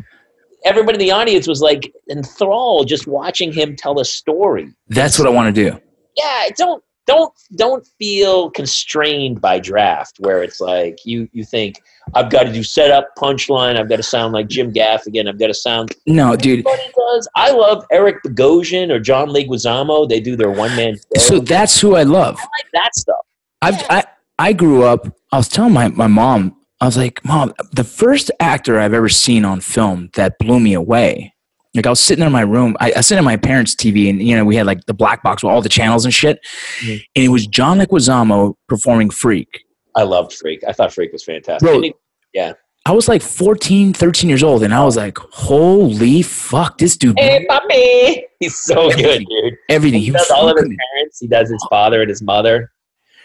everybody 0.64 0.96
in 0.96 1.00
the 1.00 1.11
audience 1.11 1.46
was 1.46 1.61
like 1.61 1.92
enthralled 2.11 2.88
just 2.88 3.07
watching 3.07 3.53
him 3.53 3.77
tell 3.77 4.00
a 4.00 4.05
story. 4.05 4.72
that's 4.88 5.18
what 5.18 5.29
I 5.29 5.31
want 5.31 5.55
to 5.55 5.70
do. 5.70 5.79
Yeah, 6.16 6.48
don't 6.57 6.83
don't 7.07 7.33
don't 7.57 7.87
feel 7.99 8.51
constrained 8.51 9.40
by 9.40 9.59
draft 9.59 10.17
where 10.19 10.43
it's 10.43 10.61
like 10.61 10.99
you 11.05 11.29
you 11.33 11.45
think 11.45 11.83
I've 12.14 12.31
got 12.31 12.45
to 12.45 12.53
do 12.53 12.62
setup, 12.62 13.09
punchline, 13.17 13.79
I've 13.79 13.88
got 13.88 13.97
to 13.97 14.03
sound 14.03 14.35
like 14.35 14.49
Jim 14.49 14.73
Gaffigan, 14.73 15.29
I've 15.29 15.38
got 15.38 15.47
to 15.49 15.55
sound 15.55 15.95
No, 16.07 16.37
dude. 16.37 16.67
Everybody 16.67 16.93
does. 16.97 17.29
I 17.35 17.51
love 17.51 17.85
Eric 17.90 18.23
Bogosian 18.25 18.90
or 18.90 19.01
John 19.01 19.29
Leguizamo. 19.29 20.09
They 20.09 20.21
do 20.21 20.37
their 20.37 20.51
one 20.51 20.75
man 20.77 20.97
show. 20.97 21.23
So 21.23 21.40
that's 21.40 21.81
who 21.81 21.97
I 21.97 22.03
love. 22.03 22.37
I 22.38 22.43
like 22.43 22.71
that 22.75 22.95
stuff. 22.95 23.25
I've, 23.62 23.83
I 23.90 24.05
I 24.38 24.53
grew 24.53 24.83
up. 24.83 25.07
I 25.33 25.38
was 25.38 25.49
telling 25.49 25.73
my 25.73 25.88
my 25.88 26.07
mom. 26.07 26.57
I 26.81 26.87
was 26.87 26.97
like, 26.99 27.25
Mom, 27.25 27.55
the 27.73 27.85
first 27.85 28.31
actor 28.40 28.79
I've 28.79 28.93
ever 28.93 29.09
seen 29.09 29.45
on 29.45 29.61
film 29.61 30.11
that 30.14 30.38
blew 30.38 30.61
me 30.61 30.75
away 30.75 31.34
Like 31.75 31.87
I 31.87 31.91
was 31.91 32.01
sitting 32.01 32.25
in 32.25 32.31
my 32.33 32.43
room. 32.43 32.77
I, 32.81 32.93
I 32.93 32.99
was 32.99 33.07
sitting 33.09 33.19
in 33.21 33.25
my 33.25 33.37
parents' 33.37 33.75
TV, 33.75 34.09
and 34.09 34.23
you 34.23 34.37
know 34.37 34.45
we 34.45 34.55
had 34.57 34.67
like 34.67 34.85
the 34.87 34.95
black 34.95 35.23
box 35.23 35.43
with 35.43 35.51
all 35.53 35.61
the 35.63 35.69
channels 35.69 36.05
and 36.05 36.15
shit. 36.15 36.39
Mhm. 36.81 37.03
And 37.17 37.25
it 37.25 37.29
was 37.29 37.47
John 37.47 37.79
Leguizamo 37.79 38.55
performing 38.69 39.11
Freak. 39.11 39.65
I 39.97 40.03
loved 40.03 40.33
Freak. 40.33 40.63
I 40.67 40.73
thought 40.73 40.93
Freak 40.93 41.13
was 41.13 41.25
fantastic. 41.25 41.67
Bro, 41.67 41.77
And 41.77 41.85
he- 41.85 42.53
I 42.87 42.93
was 42.93 43.09
like 43.09 43.23
14, 43.23 43.95
13 43.95 44.29
years 44.29 44.43
old, 44.43 44.63
and 44.63 44.75
I 44.75 44.85
was 44.85 44.97
like, 44.97 45.17
"Holy 45.19 46.21
fuck, 46.23 46.77
this 46.79 46.97
dude!" 46.97 47.19
hey, 47.19 47.47
puppy. 47.49 48.25
He's 48.41 48.57
so 48.59 48.91
good, 48.91 49.25
dude. 49.27 49.55
everything. 49.71 50.01
He 50.01 50.07
He 50.07 50.13
does 50.13 50.31
all 50.31 50.49
of 50.49 50.57
his 50.57 50.69
parents. 50.69 51.19
He 51.21 51.27
does 51.27 51.49
his 51.49 51.65
father 51.71 52.03
and 52.03 52.11
his 52.11 52.21
mother. 52.23 52.71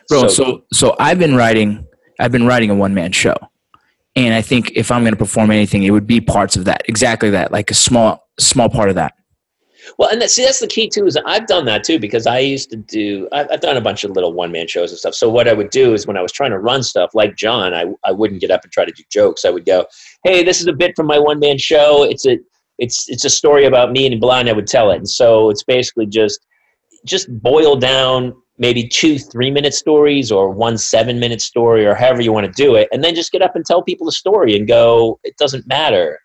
bro. 0.07 0.27
So, 0.29 0.63
so 0.71 0.95
I've 0.99 1.19
been 1.19 1.35
writing. 1.35 1.85
I've 2.19 2.31
been 2.31 2.47
writing 2.47 2.69
a 2.69 2.75
one 2.75 2.93
man 2.93 3.11
show, 3.11 3.35
and 4.15 4.33
I 4.33 4.41
think 4.41 4.71
if 4.75 4.91
I'm 4.91 5.01
going 5.01 5.13
to 5.13 5.17
perform 5.19 5.51
anything, 5.51 5.83
it 5.83 5.91
would 5.91 6.07
be 6.07 6.21
parts 6.21 6.55
of 6.55 6.63
that. 6.65 6.83
Exactly 6.87 7.29
that, 7.31 7.51
like 7.51 7.69
a 7.69 7.73
small, 7.75 8.28
small 8.39 8.69
part 8.69 8.89
of 8.89 8.95
that. 8.95 9.13
Well, 9.97 10.09
and 10.09 10.21
that, 10.21 10.29
see, 10.29 10.43
that's 10.43 10.59
the 10.59 10.67
key 10.67 10.89
too. 10.89 11.05
Is 11.05 11.17
I've 11.25 11.47
done 11.47 11.65
that 11.65 11.83
too 11.83 11.99
because 11.99 12.27
I 12.27 12.39
used 12.39 12.69
to 12.71 12.77
do. 12.77 13.27
I've, 13.31 13.47
I've 13.51 13.61
done 13.61 13.77
a 13.77 13.81
bunch 13.81 14.03
of 14.03 14.11
little 14.11 14.33
one 14.33 14.51
man 14.51 14.67
shows 14.67 14.91
and 14.91 14.99
stuff. 14.99 15.15
So 15.15 15.29
what 15.29 15.47
I 15.47 15.53
would 15.53 15.69
do 15.69 15.93
is 15.93 16.05
when 16.05 16.17
I 16.17 16.21
was 16.21 16.31
trying 16.31 16.51
to 16.51 16.59
run 16.59 16.83
stuff 16.83 17.11
like 17.13 17.35
John, 17.35 17.73
I 17.73 17.85
I 18.03 18.11
wouldn't 18.11 18.41
get 18.41 18.51
up 18.51 18.63
and 18.63 18.71
try 18.71 18.85
to 18.85 18.91
do 18.91 19.03
jokes. 19.09 19.45
I 19.45 19.49
would 19.49 19.65
go, 19.65 19.85
"Hey, 20.23 20.43
this 20.43 20.61
is 20.61 20.67
a 20.67 20.73
bit 20.73 20.93
from 20.95 21.07
my 21.07 21.19
one 21.19 21.39
man 21.39 21.57
show. 21.57 22.03
It's 22.03 22.25
a 22.25 22.37
it's 22.77 23.09
it's 23.09 23.25
a 23.25 23.29
story 23.29 23.65
about 23.65 23.91
me 23.91 24.05
and 24.05 24.19
blah." 24.19 24.39
And 24.39 24.49
I 24.49 24.53
would 24.53 24.67
tell 24.67 24.91
it. 24.91 24.97
And 24.97 25.09
so 25.09 25.49
it's 25.49 25.63
basically 25.63 26.05
just 26.05 26.45
just 27.05 27.29
boil 27.41 27.75
down 27.75 28.33
maybe 28.57 28.87
two 28.87 29.17
three 29.17 29.49
minute 29.49 29.73
stories 29.73 30.31
or 30.31 30.49
one 30.49 30.77
seven 30.77 31.19
minute 31.19 31.41
story 31.41 31.85
or 31.85 31.95
however 31.95 32.21
you 32.21 32.33
want 32.33 32.45
to 32.45 32.51
do 32.51 32.75
it, 32.75 32.89
and 32.91 33.03
then 33.03 33.15
just 33.15 33.31
get 33.31 33.41
up 33.41 33.55
and 33.55 33.65
tell 33.65 33.81
people 33.81 34.05
the 34.05 34.11
story 34.11 34.55
and 34.55 34.67
go. 34.67 35.19
It 35.23 35.37
doesn't 35.37 35.67
matter 35.67 36.19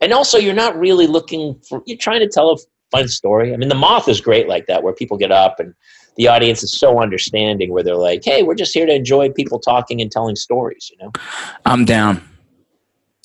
and 0.00 0.12
also 0.12 0.38
you're 0.38 0.54
not 0.54 0.78
really 0.78 1.06
looking 1.06 1.60
for 1.68 1.82
you're 1.86 1.98
trying 1.98 2.20
to 2.20 2.28
tell 2.28 2.50
a 2.50 2.56
fun 2.90 3.08
story. 3.08 3.52
I 3.52 3.56
mean 3.56 3.68
the 3.68 3.74
moth 3.74 4.08
is 4.08 4.20
great 4.20 4.48
like 4.48 4.66
that 4.66 4.82
where 4.82 4.92
people 4.92 5.16
get 5.16 5.32
up 5.32 5.58
and 5.58 5.74
the 6.16 6.28
audience 6.28 6.62
is 6.62 6.78
so 6.78 7.00
understanding 7.00 7.72
where 7.72 7.82
they're 7.82 7.96
like 7.96 8.24
hey 8.24 8.42
we're 8.42 8.54
just 8.54 8.72
here 8.72 8.86
to 8.86 8.94
enjoy 8.94 9.30
people 9.30 9.58
talking 9.58 10.00
and 10.00 10.10
telling 10.10 10.36
stories 10.36 10.90
you 10.90 11.04
know? 11.04 11.12
I'm 11.64 11.84
down. 11.84 12.22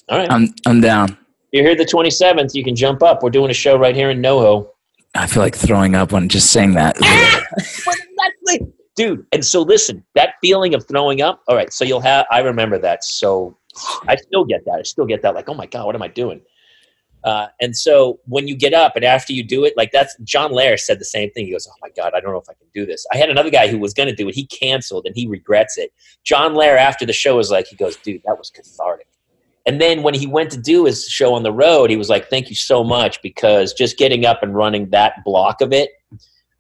all 0.10 0.18
right. 0.18 0.32
I'm 0.32 0.54
I'm 0.66 0.82
down. 0.82 1.18
you're 1.52 1.64
here 1.64 1.76
the 1.76 1.86
27th 1.86 2.54
you 2.54 2.64
can 2.64 2.76
jump 2.76 3.04
up. 3.04 3.24
We're 3.24 3.30
doing 3.30 3.52
a 3.52 3.56
show 3.56 3.78
right 3.78 3.96
here 3.96 4.10
in 4.10 4.22
noho. 4.22 4.68
I 5.14 5.28
feel 5.28 5.44
like 5.44 5.56
throwing 5.56 5.94
up 5.94 6.14
when 6.14 6.30
just 6.30 6.52
saying 6.52 6.74
that. 6.76 6.96
dude 8.96 9.26
and 9.32 9.44
so 9.44 9.62
listen 9.62 10.04
that 10.16 10.36
feeling 10.42 10.74
of 10.74 10.88
throwing 10.88 11.22
up 11.22 11.42
all 11.48 11.56
right 11.56 11.72
so 11.72 11.84
you'll 11.84 12.02
have 12.02 12.26
i 12.32 12.40
remember 12.40 12.78
that 12.78 13.04
so 13.04 13.58
i 14.08 14.16
still 14.16 14.44
get 14.44 14.64
that. 14.66 14.80
I 14.80 14.84
still 14.84 15.06
get 15.06 15.22
that 15.22 15.34
like 15.34 15.48
oh 15.48 15.54
my 15.54 15.66
god 15.66 15.86
what 15.86 15.96
am 15.96 16.02
i 16.02 16.08
doing 16.08 16.42
uh, 17.24 17.48
and 17.60 17.76
so 17.78 18.20
when 18.26 18.48
you 18.48 18.56
get 18.56 18.74
up 18.74 18.96
and 18.96 19.06
after 19.06 19.34
you 19.34 19.44
do 19.44 19.64
it 19.64 19.74
like 19.78 19.92
that's 19.92 20.16
john 20.24 20.52
Lehr 20.52 20.80
said 20.80 21.00
the 21.00 21.06
same 21.06 21.30
thing. 21.32 21.46
He 21.46 21.52
goes 21.52 21.68
oh 21.70 21.76
my 21.82 21.90
god 21.96 22.14
i 22.16 22.20
don't 22.20 22.32
know 22.32 22.40
if 22.40 22.50
i 22.50 22.54
can 22.54 22.68
do 22.74 22.86
this. 22.86 23.06
I 23.12 23.18
had 23.18 23.30
another 23.30 23.50
guy 23.50 23.68
who 23.68 23.78
was 23.78 23.94
going 23.94 24.10
to 24.10 24.16
do 24.16 24.28
it. 24.30 24.36
He 24.36 24.46
canceled 24.48 25.06
and 25.06 25.16
he 25.16 25.28
regrets 25.28 25.78
it. 25.78 25.92
John 26.24 26.54
Lehr 26.54 26.78
after 26.78 27.06
the 27.06 27.14
show 27.14 27.38
was 27.38 27.52
like 27.52 27.68
he 27.68 27.76
goes 27.76 27.96
dude 27.98 28.22
that 28.26 28.38
was 28.38 28.50
cathartic. 28.50 29.08
And 29.66 29.80
then 29.80 30.02
when 30.02 30.16
he 30.16 30.26
went 30.26 30.50
to 30.52 30.60
do 30.60 30.86
his 30.86 31.06
show 31.06 31.34
on 31.34 31.44
the 31.44 31.52
road 31.52 31.90
he 31.90 31.98
was 31.98 32.10
like 32.10 32.30
thank 32.30 32.50
you 32.50 32.56
so 32.56 32.84
much 32.84 33.22
because 33.22 33.74
just 33.74 33.98
getting 33.98 34.26
up 34.26 34.42
and 34.44 34.56
running 34.56 34.90
that 34.90 35.24
block 35.24 35.62
of 35.62 35.72
it 35.74 35.92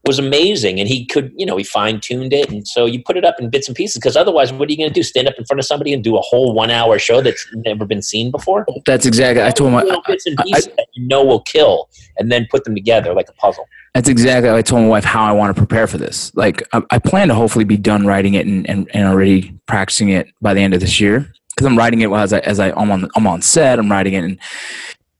was 0.05 0.17
amazing 0.17 0.79
and 0.79 0.89
he 0.89 1.05
could 1.05 1.31
you 1.35 1.45
know 1.45 1.55
he 1.57 1.63
fine-tuned 1.63 2.33
it 2.33 2.49
and 2.49 2.67
so 2.67 2.85
you 2.85 3.01
put 3.03 3.17
it 3.17 3.23
up 3.23 3.35
in 3.39 3.49
bits 3.49 3.67
and 3.67 3.75
pieces 3.75 3.97
because 3.97 4.15
otherwise 4.15 4.51
what 4.51 4.67
are 4.67 4.71
you 4.71 4.77
going 4.77 4.89
to 4.89 4.93
do 4.93 5.03
stand 5.03 5.27
up 5.27 5.35
in 5.37 5.45
front 5.45 5.59
of 5.59 5.65
somebody 5.65 5.93
and 5.93 6.03
do 6.03 6.17
a 6.17 6.21
whole 6.21 6.53
one 6.53 6.71
hour 6.71 6.97
show 6.97 7.21
that's 7.21 7.45
never 7.53 7.85
been 7.85 8.01
seen 8.01 8.31
before 8.31 8.65
That's 8.85 9.05
exactly. 9.05 9.43
I 9.43 9.51
told 9.51 9.73
him. 9.73 9.75
I, 9.75 10.01
bits 10.07 10.25
and 10.25 10.39
I- 10.39 10.43
pieces 10.43 10.67
that 10.77 10.87
you 10.93 11.07
know 11.07 11.23
will 11.23 11.41
kill 11.41 11.89
and 12.17 12.31
then 12.31 12.47
put 12.49 12.63
them 12.63 12.75
together 12.75 13.13
like 13.13 13.29
a 13.29 13.33
puzzle 13.33 13.65
that's 13.93 14.07
exactly. 14.07 14.49
I 14.49 14.61
told 14.61 14.83
my 14.83 14.87
wife 14.87 15.03
how 15.03 15.25
I 15.25 15.33
want 15.33 15.53
to 15.53 15.59
prepare 15.59 15.85
for 15.85 15.97
this. 15.97 16.33
Like 16.33 16.63
I, 16.71 16.81
I 16.91 16.99
plan 16.99 17.27
to 17.27 17.35
hopefully 17.35 17.65
be 17.65 17.75
done 17.75 18.05
writing 18.05 18.35
it 18.35 18.47
and, 18.47 18.67
and, 18.69 18.89
and 18.93 19.05
already 19.05 19.53
practicing 19.65 20.09
it 20.09 20.27
by 20.41 20.53
the 20.53 20.61
end 20.61 20.73
of 20.73 20.79
this 20.79 21.01
year 21.01 21.29
because 21.49 21.67
I'm 21.67 21.77
writing 21.77 21.99
it 21.99 22.09
as 22.09 22.31
I 22.31 22.39
as 22.39 22.59
I 22.59 22.71
I'm 22.71 22.89
on 22.89 23.09
I'm 23.15 23.27
on 23.27 23.41
set. 23.41 23.79
I'm 23.79 23.91
writing 23.91 24.13
it 24.13 24.23
and 24.23 24.39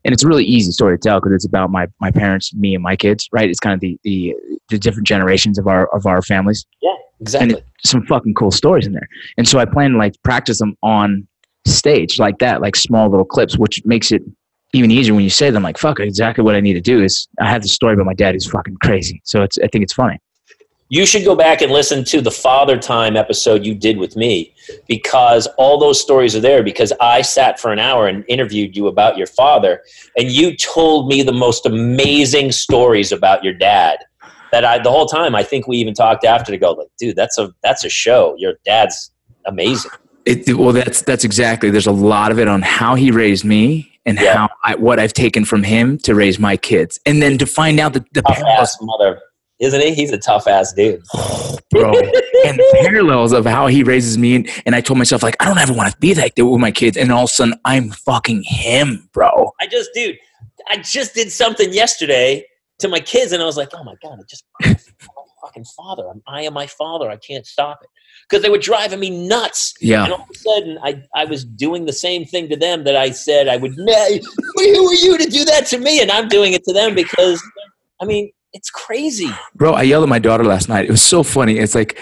and 0.03 0.13
it's 0.13 0.23
a 0.23 0.27
really 0.27 0.45
easy 0.45 0.71
story 0.71 0.97
to 0.97 1.01
tell 1.01 1.19
because 1.19 1.33
it's 1.33 1.45
about 1.45 1.69
my 1.69 1.87
my 1.99 2.11
parents, 2.11 2.53
me, 2.53 2.73
and 2.73 2.83
my 2.83 2.95
kids. 2.95 3.27
Right? 3.31 3.49
It's 3.49 3.59
kind 3.59 3.73
of 3.73 3.81
the 3.81 3.99
the 4.03 4.35
the 4.71 4.79
different 4.79 5.07
generations 5.07 5.59
of 5.59 5.67
our 5.67 5.87
of 5.95 6.05
our 6.05 6.21
families. 6.21 6.65
yeah 6.81 6.95
exactly 7.19 7.55
and 7.55 7.63
some 7.85 8.05
fucking 8.07 8.33
cool 8.33 8.51
stories 8.51 8.85
in 8.87 8.93
there. 8.93 9.07
And 9.37 9.47
so 9.47 9.59
I 9.59 9.65
plan 9.65 9.91
to 9.91 9.97
like 9.97 10.15
practice 10.23 10.59
them 10.59 10.75
on 10.81 11.27
stage 11.65 12.19
like 12.19 12.39
that, 12.39 12.61
like 12.61 12.75
small 12.75 13.09
little 13.09 13.25
clips, 13.25 13.57
which 13.57 13.81
makes 13.85 14.11
it 14.11 14.23
even 14.73 14.89
easier 14.91 15.13
when 15.13 15.23
you 15.23 15.29
say 15.29 15.51
them. 15.51 15.63
Like, 15.63 15.77
fuck, 15.77 15.99
exactly 15.99 16.43
what 16.43 16.55
I 16.55 16.59
need 16.59 16.73
to 16.73 16.81
do 16.81 17.03
is 17.03 17.27
I 17.39 17.49
have 17.49 17.61
the 17.61 17.67
story 17.67 17.93
about 17.93 18.05
my 18.05 18.13
dad 18.13 18.33
who's 18.33 18.49
fucking 18.49 18.77
crazy. 18.81 19.21
So 19.23 19.43
it's 19.43 19.57
I 19.59 19.67
think 19.67 19.83
it's 19.83 19.93
funny. 19.93 20.17
you 20.89 21.05
should 21.05 21.23
go 21.23 21.35
back 21.35 21.61
and 21.61 21.71
listen 21.71 22.03
to 22.03 22.21
the 22.21 22.31
father 22.31 22.77
time 22.77 23.15
episode 23.15 23.65
you 23.65 23.73
did 23.73 23.97
with 23.97 24.15
me 24.17 24.53
because 24.87 25.47
all 25.57 25.79
those 25.79 26.01
stories 26.01 26.35
are 26.35 26.41
there 26.41 26.63
because 26.63 26.91
i 26.99 27.21
sat 27.21 27.59
for 27.59 27.71
an 27.71 27.79
hour 27.79 28.07
and 28.07 28.25
interviewed 28.27 28.75
you 28.75 28.87
about 28.87 29.17
your 29.17 29.27
father 29.27 29.81
and 30.17 30.31
you 30.31 30.53
told 30.57 31.07
me 31.07 31.23
the 31.23 31.31
most 31.31 31.65
amazing 31.65 32.51
stories 32.51 33.13
about 33.13 33.41
your 33.41 33.53
dad 33.53 33.99
that 34.51 34.65
i 34.65 34.77
the 34.79 34.91
whole 34.91 35.05
time 35.05 35.35
i 35.35 35.43
think 35.43 35.67
we 35.67 35.77
even 35.77 35.93
talked 35.93 36.25
after 36.25 36.51
to 36.51 36.57
go 36.57 36.71
like 36.73 36.87
dude 36.99 37.15
that's 37.15 37.37
a 37.37 37.51
that's 37.63 37.83
a 37.83 37.89
show. 37.89 38.35
Your 38.37 38.53
dad's 38.65 39.11
amazing. 39.45 39.91
It, 40.25 40.55
well, 40.55 40.71
that's 40.71 41.01
that's 41.01 41.23
exactly. 41.23 41.71
There's 41.71 41.87
a 41.87 41.91
lot 41.91 42.31
of 42.31 42.39
it 42.39 42.47
on 42.47 42.61
how 42.61 42.95
he 42.95 43.09
raised 43.11 43.43
me 43.43 43.91
and 44.05 44.19
Yeah. 44.19 44.35
how 44.35 44.49
I, 44.63 44.75
what 44.75 44.99
I've 44.99 45.13
taken 45.13 45.45
from 45.45 45.63
him 45.63 45.97
to 45.99 46.13
raise 46.13 46.39
my 46.39 46.57
kids, 46.57 46.99
and 47.05 47.21
then 47.21 47.37
to 47.39 47.45
find 47.45 47.79
out 47.79 47.93
that 47.93 48.11
the 48.13 48.21
tough 48.21 48.37
parallels, 48.37 48.59
ass 48.59 48.77
mother. 48.81 49.19
Isn't 49.59 49.81
he? 49.81 49.93
He's 49.93 50.11
a 50.11 50.17
tough 50.17 50.47
ass 50.47 50.73
dude. 50.73 51.01
Bro, 51.71 51.93
and 52.45 52.59
parallels 52.81 53.31
of 53.31 53.45
how 53.45 53.67
he 53.67 53.83
raises 53.83 54.17
me, 54.17 54.35
and, 54.35 54.49
and 54.65 54.75
I 54.75 54.81
told 54.81 54.97
myself 54.99 55.23
like 55.23 55.35
I 55.39 55.45
don't 55.45 55.57
ever 55.57 55.73
want 55.73 55.91
to 55.91 55.97
be 55.99 56.13
like 56.13 56.35
that 56.35 56.45
with 56.45 56.59
my 56.61 56.71
kids, 56.71 56.97
and 56.97 57.11
all 57.11 57.23
of 57.23 57.29
a 57.29 57.33
sudden 57.33 57.55
I'm 57.65 57.89
fucking 57.91 58.43
him, 58.43 59.09
bro. 59.13 59.51
I 59.59 59.67
just, 59.67 59.89
dude, 59.93 60.17
I 60.69 60.77
just 60.77 61.15
did 61.15 61.31
something 61.31 61.73
yesterday 61.73 62.45
to 62.81 62.87
my 62.87 62.99
kids, 62.99 63.31
and 63.31 63.41
I 63.41 63.45
was 63.45 63.57
like, 63.57 63.69
oh 63.73 63.83
my 63.83 63.95
god, 64.01 64.19
I 64.19 64.23
just 64.29 64.43
I'm 64.63 64.75
fucking 65.41 65.65
father. 65.77 66.07
I'm, 66.09 66.21
I 66.27 66.43
am 66.43 66.53
my 66.53 66.67
father. 66.67 67.09
I 67.09 67.17
can't 67.17 67.45
stop 67.45 67.79
it 67.81 67.89
because 68.29 68.43
they 68.43 68.49
were 68.49 68.57
driving 68.57 68.99
me 68.99 69.27
nuts. 69.27 69.73
Yeah. 69.81 70.03
And 70.03 70.13
all 70.13 70.21
of 70.21 70.29
a 70.29 70.35
sudden, 70.35 70.77
I, 70.83 71.03
I 71.15 71.25
was 71.25 71.43
doing 71.43 71.85
the 71.85 71.93
same 71.93 72.25
thing 72.25 72.49
to 72.49 72.55
them 72.55 72.83
that 72.83 72.95
I 72.95 73.11
said 73.11 73.47
I 73.47 73.57
would. 73.57 73.73
Ne- 73.77 74.21
Who 74.55 74.87
are 74.87 74.93
you 74.93 75.17
to 75.17 75.29
do 75.29 75.45
that 75.45 75.65
to 75.67 75.77
me? 75.77 76.01
And 76.01 76.11
I'm 76.11 76.27
doing 76.27 76.53
it 76.53 76.63
to 76.65 76.73
them 76.73 76.95
because, 76.95 77.41
I 78.01 78.05
mean, 78.05 78.31
it's 78.53 78.69
crazy. 78.69 79.29
Bro, 79.55 79.73
I 79.73 79.83
yelled 79.83 80.03
at 80.03 80.09
my 80.09 80.19
daughter 80.19 80.43
last 80.43 80.69
night. 80.69 80.85
It 80.85 80.91
was 80.91 81.01
so 81.01 81.23
funny. 81.23 81.57
It's 81.57 81.75
like, 81.75 81.99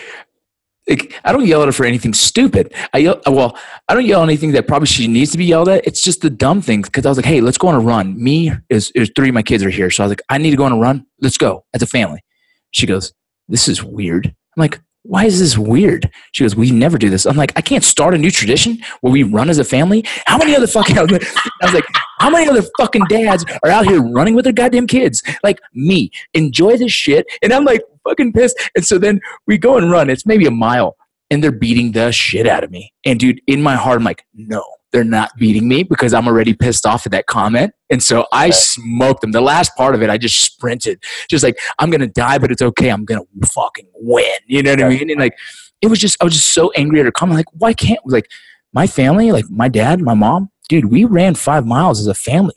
like 0.90 1.14
I 1.24 1.32
don't 1.32 1.46
yell 1.46 1.62
at 1.62 1.68
her 1.68 1.72
for 1.72 1.86
anything 1.86 2.14
stupid. 2.14 2.74
I 2.94 3.00
yell, 3.00 3.22
well, 3.28 3.58
I 3.88 3.94
don't 3.94 4.06
yell 4.06 4.24
anything 4.24 4.52
that 4.54 4.68
probably 4.68 4.88
she 4.88 5.08
needs 5.08 5.32
to 5.32 5.38
be 5.38 5.46
yelled 5.46 5.70
at. 5.70 5.86
It's 5.86 6.02
just 6.02 6.22
the 6.22 6.30
dumb 6.30 6.62
things. 6.62 6.90
Because 6.90 7.06
I 7.06 7.10
was 7.10 7.18
like, 7.18 7.26
hey, 7.26 7.42
let's 7.42 7.58
go 7.58 7.68
on 7.68 7.76
a 7.76 7.80
run. 7.80 8.22
Me 8.22 8.52
is, 8.70 8.92
is 8.96 9.12
three 9.16 9.30
of 9.30 9.36
my 9.36 9.44
kids 9.44 9.64
are 9.64 9.70
here, 9.70 9.90
so 9.90 10.04
I 10.04 10.08
was 10.08 10.12
like, 10.12 10.22
I 10.30 10.38
need 10.38 10.52
to 10.52 10.58
go 10.58 10.66
on 10.66 10.72
a 10.72 10.78
run. 10.78 11.06
Let's 11.22 11.38
go 11.38 11.66
as 11.74 11.82
a 11.82 11.88
family. 11.88 12.24
She 12.72 12.86
goes, 12.86 13.14
this 13.48 13.68
is 13.68 13.84
weird. 13.84 14.28
I'm 14.28 14.62
like, 14.62 14.80
why 15.04 15.26
is 15.26 15.40
this 15.40 15.58
weird? 15.58 16.12
She 16.34 16.44
goes, 16.44 16.56
we 16.56 16.72
never 16.72 16.98
do 16.98 17.10
this. 17.10 17.26
I'm 17.26 17.38
like, 17.38 17.54
I 17.56 17.62
can't 17.62 17.84
start 17.84 18.14
a 18.14 18.18
new 18.18 18.30
tradition 18.30 18.78
where 19.02 19.14
we 19.14 19.24
run 19.24 19.50
as 19.50 19.58
a 19.58 19.64
family. 19.64 20.04
How 20.26 20.38
many 20.38 20.56
other 20.56 20.68
fucking? 20.68 20.98
I 20.98 21.04
was 21.04 21.74
like, 21.74 21.86
how 22.20 22.30
many 22.30 22.50
other 22.50 22.68
fucking 22.78 23.06
dads 23.08 23.46
are 23.64 23.70
out 23.70 23.88
here 23.88 24.02
running 24.02 24.36
with 24.36 24.44
their 24.44 24.54
goddamn 24.54 24.88
kids? 24.88 25.24
Like 25.42 25.60
me, 25.74 26.12
enjoy 26.34 26.78
this 26.78 26.92
shit. 26.92 27.26
And 27.42 27.54
I'm 27.54 27.64
like 27.64 27.82
fucking 28.10 28.34
pissed. 28.34 28.58
And 28.76 28.86
so 28.86 28.98
then 28.98 29.22
we 29.48 29.58
go 29.58 29.78
and 29.78 29.92
run. 29.92 30.10
It's 30.10 30.26
maybe 30.26 30.46
a 30.46 30.52
mile, 30.52 30.98
and 31.30 31.44
they're 31.44 31.52
beating 31.52 31.92
the 31.92 32.12
shit 32.12 32.48
out 32.48 32.64
of 32.64 32.72
me. 32.72 32.94
And 33.06 33.20
dude, 33.20 33.42
in 33.48 33.62
my 33.62 33.76
heart, 33.76 33.98
I'm 33.98 34.04
like, 34.04 34.26
no, 34.34 34.64
they're 34.92 35.04
not 35.04 35.32
beating 35.38 35.68
me 35.68 35.84
because 35.84 36.14
I'm 36.14 36.28
already 36.28 36.54
pissed 36.54 36.86
off 36.86 37.06
at 37.06 37.12
that 37.12 37.28
comment. 37.28 37.74
And 37.90 38.02
so 38.02 38.26
I 38.32 38.50
smoked 38.50 39.22
them. 39.22 39.32
The 39.32 39.42
last 39.42 39.76
part 39.76 39.96
of 39.96 40.02
it, 40.02 40.10
I 40.10 40.18
just 40.18 40.40
sprinted, 40.40 41.04
just 41.30 41.44
like 41.44 41.60
I'm 41.78 41.90
gonna 41.90 42.08
die, 42.08 42.38
but 42.38 42.52
it's 42.52 42.62
okay. 42.62 42.90
I'm 42.90 43.06
gonna 43.06 43.26
fucking 43.46 43.90
win. 43.96 44.26
You 44.46 44.64
know 44.64 44.72
what 44.72 44.84
I 44.84 44.90
mean? 44.90 45.10
And 45.10 45.20
like, 45.20 45.38
it 45.82 45.88
was 45.88 46.00
just 46.00 46.18
I 46.22 46.26
was 46.26 46.34
just 46.34 46.54
so 46.54 46.72
angry 46.72 47.00
at 47.00 47.06
her 47.06 47.12
comment. 47.12 47.38
Like, 47.38 47.52
why 47.54 47.74
can't 47.74 48.00
like 48.06 48.30
my 48.74 48.88
family, 48.88 49.32
like 49.32 49.50
my 49.50 49.68
dad, 49.68 50.02
my 50.02 50.14
mom, 50.14 50.50
dude, 50.70 50.86
we 50.86 51.06
ran 51.06 51.36
five 51.36 51.66
miles 51.66 52.00
as 52.00 52.08
a 52.08 52.14
family. 52.14 52.56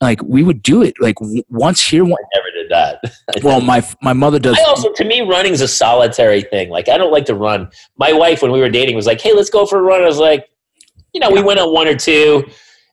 Like 0.00 0.22
we 0.22 0.42
would 0.42 0.62
do 0.62 0.82
it 0.82 0.94
like 1.00 1.16
once 1.48 1.84
here. 1.84 2.04
One, 2.04 2.22
never 2.34 2.50
did 2.54 2.57
that. 2.68 3.00
well, 3.42 3.60
my 3.60 3.86
my 4.02 4.12
mother 4.12 4.38
does. 4.38 4.58
I 4.58 4.64
also, 4.64 4.92
to 4.92 5.04
me, 5.04 5.22
running 5.22 5.52
is 5.52 5.60
a 5.60 5.68
solitary 5.68 6.42
thing. 6.42 6.70
Like, 6.70 6.88
I 6.88 6.98
don't 6.98 7.12
like 7.12 7.26
to 7.26 7.34
run. 7.34 7.70
My 7.96 8.12
wife, 8.12 8.42
when 8.42 8.52
we 8.52 8.60
were 8.60 8.70
dating, 8.70 8.96
was 8.96 9.06
like, 9.06 9.20
"Hey, 9.20 9.34
let's 9.34 9.50
go 9.50 9.66
for 9.66 9.78
a 9.78 9.82
run." 9.82 10.02
I 10.02 10.06
was 10.06 10.18
like, 10.18 10.48
you 11.12 11.20
know, 11.20 11.30
we 11.30 11.42
went 11.42 11.60
on 11.60 11.72
one 11.72 11.86
or 11.86 11.96
two, 11.96 12.44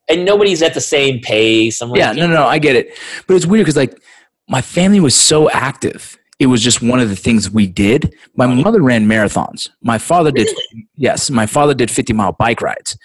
and 0.10 0.26
nobody's 0.26 0.62
at 0.62 0.74
the 0.74 0.82
same 0.82 1.20
pace. 1.20 1.82
I'm 1.82 1.90
like, 1.90 2.00
yeah, 2.00 2.12
no, 2.12 2.28
no, 2.28 2.34
no, 2.34 2.46
I 2.46 2.60
get 2.60 2.76
it. 2.76 2.98
But 3.28 3.36
it's 3.36 3.46
weird 3.46 3.66
because 3.66 3.76
like 3.76 4.00
my 4.48 4.62
family 4.62 5.00
was 5.00 5.16
so 5.16 5.50
active. 5.50 6.18
It 6.38 6.48
was 6.48 6.62
just 6.62 6.82
one 6.82 7.00
of 7.00 7.10
the 7.10 7.16
things 7.16 7.50
we 7.50 7.66
did. 7.66 8.14
My 8.36 8.46
mother 8.46 8.82
ran 8.82 9.08
marathons. 9.08 9.70
My 9.82 9.98
father 9.98 10.32
did 10.32 10.50
yes, 10.96 11.30
my 11.30 11.46
father 11.46 11.74
did 11.74 11.90
50 11.90 12.14
mile 12.14 12.34
bike 12.34 12.62
rides. 12.62 12.98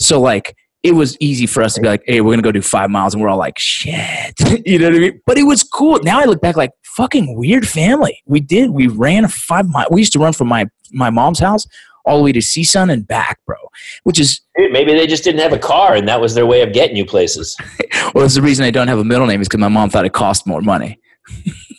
So 0.00 0.20
like 0.20 0.56
it 0.84 0.92
was 0.92 1.16
easy 1.18 1.46
for 1.46 1.62
us 1.62 1.74
to 1.74 1.80
be 1.80 1.88
like, 1.88 2.02
hey, 2.06 2.20
we're 2.20 2.32
gonna 2.32 2.42
go 2.42 2.52
do 2.52 2.62
five 2.62 2.90
miles, 2.90 3.14
and 3.14 3.22
we're 3.22 3.30
all 3.30 3.38
like, 3.38 3.58
shit, 3.58 4.34
you 4.66 4.78
know 4.78 4.90
what 4.90 4.96
I 4.96 4.98
mean? 4.98 5.20
But 5.26 5.38
it 5.38 5.44
was 5.44 5.62
cool. 5.62 5.98
Now 6.02 6.20
I 6.20 6.26
look 6.26 6.42
back 6.42 6.56
like 6.56 6.70
fucking 6.84 7.36
weird 7.36 7.66
family. 7.66 8.22
We 8.26 8.40
did. 8.40 8.70
We 8.70 8.86
ran 8.86 9.24
a 9.24 9.28
five 9.28 9.68
mile. 9.68 9.86
We 9.90 10.02
used 10.02 10.12
to 10.12 10.18
run 10.18 10.34
from 10.34 10.48
my 10.48 10.66
my 10.92 11.10
mom's 11.10 11.40
house 11.40 11.66
all 12.04 12.18
the 12.18 12.22
way 12.22 12.32
to 12.32 12.40
CSUN 12.40 12.92
and 12.92 13.08
back, 13.08 13.38
bro. 13.46 13.56
Which 14.02 14.20
is 14.20 14.42
maybe 14.56 14.92
they 14.92 15.06
just 15.06 15.24
didn't 15.24 15.40
have 15.40 15.54
a 15.54 15.58
car, 15.58 15.94
and 15.94 16.06
that 16.06 16.20
was 16.20 16.34
their 16.34 16.46
way 16.46 16.60
of 16.60 16.74
getting 16.74 16.96
you 16.96 17.06
places. 17.06 17.56
well, 18.14 18.26
it's 18.26 18.34
the 18.34 18.42
reason 18.42 18.64
I 18.66 18.70
don't 18.70 18.88
have 18.88 18.98
a 18.98 19.04
middle 19.04 19.26
name 19.26 19.40
is 19.40 19.48
because 19.48 19.60
my 19.60 19.68
mom 19.68 19.88
thought 19.88 20.04
it 20.04 20.12
cost 20.12 20.46
more 20.46 20.60
money. 20.60 21.00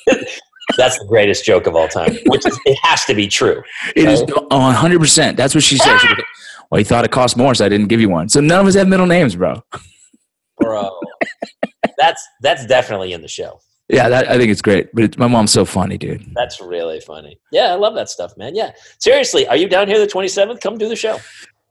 That's 0.78 0.98
the 0.98 1.06
greatest 1.08 1.46
joke 1.46 1.68
of 1.68 1.76
all 1.76 1.88
time. 1.88 2.18
Which 2.26 2.46
is, 2.46 2.60
it 2.66 2.78
has 2.82 3.06
to 3.06 3.14
be 3.14 3.28
true. 3.28 3.62
It 3.96 4.10
is 4.10 4.24
one 4.50 4.74
hundred 4.74 5.00
percent. 5.00 5.38
That's 5.38 5.54
what 5.54 5.64
she 5.64 5.78
said. 5.78 6.00
She 6.00 6.08
ah! 6.08 6.16
goes, 6.16 6.26
well, 6.76 6.82
you 6.82 6.86
thought 6.86 7.06
it 7.06 7.12
cost 7.12 7.38
more, 7.38 7.56
so 7.56 7.66
I 7.66 7.70
didn't 7.70 7.88
give 7.88 8.02
you 8.02 8.10
one. 8.10 8.28
So 8.28 8.42
none 8.42 8.60
of 8.60 8.68
us 8.68 8.76
have 8.76 8.90
middle 8.90 9.06
names, 9.06 9.38
bro. 9.38 9.64
bro. 10.58 11.00
that's 11.98 12.22
that's 12.42 12.66
definitely 12.66 13.14
in 13.14 13.22
the 13.22 13.30
show. 13.30 13.62
Yeah, 13.88 14.10
that, 14.10 14.30
I 14.30 14.38
think 14.38 14.52
it's 14.52 14.62
great. 14.62 14.90
But 14.94 15.06
it's, 15.06 15.18
my 15.18 15.28
mom's 15.28 15.54
so 15.54 15.64
funny, 15.64 15.98
dude. 15.98 16.26
That's 16.36 16.60
really 16.60 17.00
funny. 17.00 17.40
Yeah, 17.50 17.72
I 17.72 17.76
love 17.76 17.96
that 17.96 18.10
stuff, 18.10 18.36
man. 18.36 18.56
Yeah, 18.56 18.72
seriously, 19.00 19.48
are 19.48 19.56
you 19.56 19.70
down 19.70 19.88
here 19.88 20.00
the 20.00 20.06
twenty 20.08 20.28
seventh? 20.28 20.60
Come 20.60 20.78
do 20.78 20.90
the 20.90 20.98
show. 20.98 21.18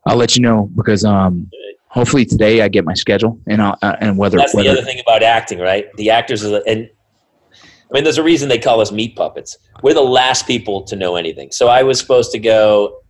I'll 0.06 0.16
let 0.16 0.36
you 0.36 0.42
know 0.42 0.70
because 0.74 1.04
um, 1.04 1.50
hopefully 1.88 2.24
today 2.24 2.62
I 2.62 2.68
get 2.68 2.86
my 2.86 2.94
schedule 2.94 3.38
and 3.46 3.60
I'll, 3.60 3.76
uh, 3.82 3.96
and 4.00 4.16
whether 4.16 4.38
That's 4.38 4.54
whether 4.54 4.70
the 4.70 4.78
other 4.78 4.86
thing 4.86 5.02
about 5.06 5.22
acting, 5.22 5.58
right? 5.58 5.86
The 5.96 6.08
actors 6.08 6.42
are, 6.46 6.48
the, 6.48 6.62
and 6.66 6.88
I 7.50 7.92
mean, 7.92 8.04
there's 8.04 8.16
a 8.16 8.22
reason 8.22 8.48
they 8.48 8.58
call 8.58 8.80
us 8.80 8.90
meat 8.90 9.16
puppets. 9.16 9.58
We're 9.82 9.92
the 9.92 10.00
last 10.00 10.46
people 10.46 10.82
to 10.84 10.96
know 10.96 11.16
anything. 11.16 11.52
So 11.52 11.68
I 11.68 11.82
was 11.82 12.00
supposed 12.00 12.32
to 12.32 12.38
go. 12.38 13.00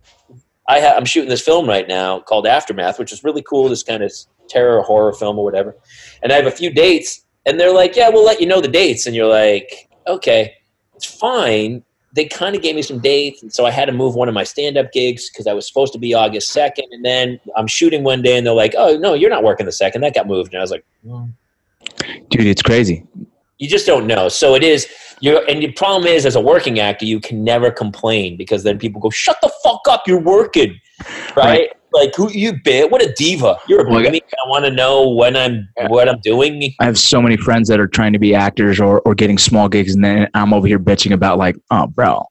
I 0.67 0.81
ha- 0.81 0.93
I'm 0.95 1.05
shooting 1.05 1.29
this 1.29 1.41
film 1.41 1.67
right 1.67 1.87
now 1.87 2.19
called 2.19 2.47
Aftermath, 2.47 2.97
which 2.99 3.11
is 3.11 3.23
really 3.23 3.43
cool. 3.43 3.69
This 3.69 3.83
kind 3.83 4.03
of 4.03 4.11
terror 4.47 4.81
horror 4.81 5.13
film 5.13 5.37
or 5.37 5.45
whatever. 5.45 5.75
And 6.23 6.31
I 6.31 6.35
have 6.35 6.47
a 6.47 6.51
few 6.51 6.71
dates, 6.71 7.25
and 7.45 7.59
they're 7.59 7.73
like, 7.73 7.95
"Yeah, 7.95 8.09
we'll 8.09 8.25
let 8.25 8.41
you 8.41 8.47
know 8.47 8.61
the 8.61 8.67
dates." 8.67 9.05
And 9.05 9.15
you're 9.15 9.27
like, 9.27 9.89
"Okay, 10.07 10.53
it's 10.95 11.05
fine." 11.05 11.83
They 12.13 12.25
kind 12.25 12.55
of 12.55 12.61
gave 12.61 12.75
me 12.75 12.81
some 12.81 12.99
dates, 12.99 13.41
and 13.43 13.53
so 13.53 13.65
I 13.65 13.71
had 13.71 13.85
to 13.85 13.91
move 13.91 14.15
one 14.15 14.29
of 14.29 14.33
my 14.33 14.45
stand-up 14.45 14.93
gigs 14.93 15.29
because 15.29 15.47
I 15.47 15.53
was 15.53 15.67
supposed 15.67 15.91
to 15.93 15.99
be 15.99 16.13
August 16.13 16.49
second, 16.53 16.85
and 16.91 17.03
then 17.03 17.39
I'm 17.57 17.67
shooting 17.67 18.03
one 18.03 18.21
day, 18.21 18.37
and 18.37 18.47
they're 18.47 18.53
like, 18.53 18.73
"Oh 18.77 18.97
no, 18.97 19.13
you're 19.13 19.29
not 19.29 19.43
working 19.43 19.65
the 19.65 19.71
second. 19.71 20.01
That 20.01 20.13
got 20.13 20.25
moved." 20.27 20.53
And 20.53 20.59
I 20.59 20.61
was 20.61 20.71
like, 20.71 20.85
dude, 22.29 22.47
it's 22.47 22.61
crazy. 22.61 23.05
You 23.57 23.67
just 23.67 23.85
don't 23.85 24.07
know. 24.07 24.29
So 24.29 24.55
it 24.55 24.63
is. 24.63 24.87
You 25.21 25.39
and 25.47 25.61
the 25.61 25.71
problem 25.71 26.07
is, 26.07 26.25
as 26.25 26.35
a 26.35 26.41
working 26.41 26.79
actor, 26.79 27.05
you 27.05 27.19
can 27.19 27.43
never 27.43 27.71
complain 27.71 28.35
because 28.37 28.63
then 28.63 28.77
people 28.77 28.99
go, 28.99 29.09
"Shut 29.09 29.37
the 29.41 29.51
fuck 29.63 29.81
up! 29.89 30.03
You're 30.07 30.21
working, 30.21 30.79
right?" 31.35 31.35
Right. 31.37 31.69
Like 31.93 32.13
who 32.15 32.29
you 32.29 32.59
bit? 32.61 32.91
What 32.91 33.01
a 33.01 33.13
diva! 33.13 33.57
You're 33.69 33.87
a 33.87 33.89
God. 33.89 34.05
I, 34.05 34.17
I 34.17 34.49
want 34.49 34.65
to 34.65 34.71
know 34.71 35.07
when 35.09 35.37
I'm 35.37 35.69
what 35.87 36.09
I'm 36.09 36.19
doing. 36.19 36.61
I 36.81 36.83
have 36.83 36.99
so 36.99 37.21
many 37.21 37.37
friends 37.37 37.69
that 37.69 37.79
are 37.79 37.87
trying 37.87 38.11
to 38.11 38.19
be 38.19 38.35
actors 38.35 38.81
or, 38.81 38.99
or 39.01 39.15
getting 39.15 39.37
small 39.37 39.69
gigs, 39.69 39.95
and 39.95 40.03
then 40.03 40.27
I'm 40.33 40.53
over 40.53 40.67
here 40.67 40.77
bitching 40.79 41.13
about 41.13 41.37
like, 41.37 41.55
oh, 41.71 41.87
bro, 41.87 42.25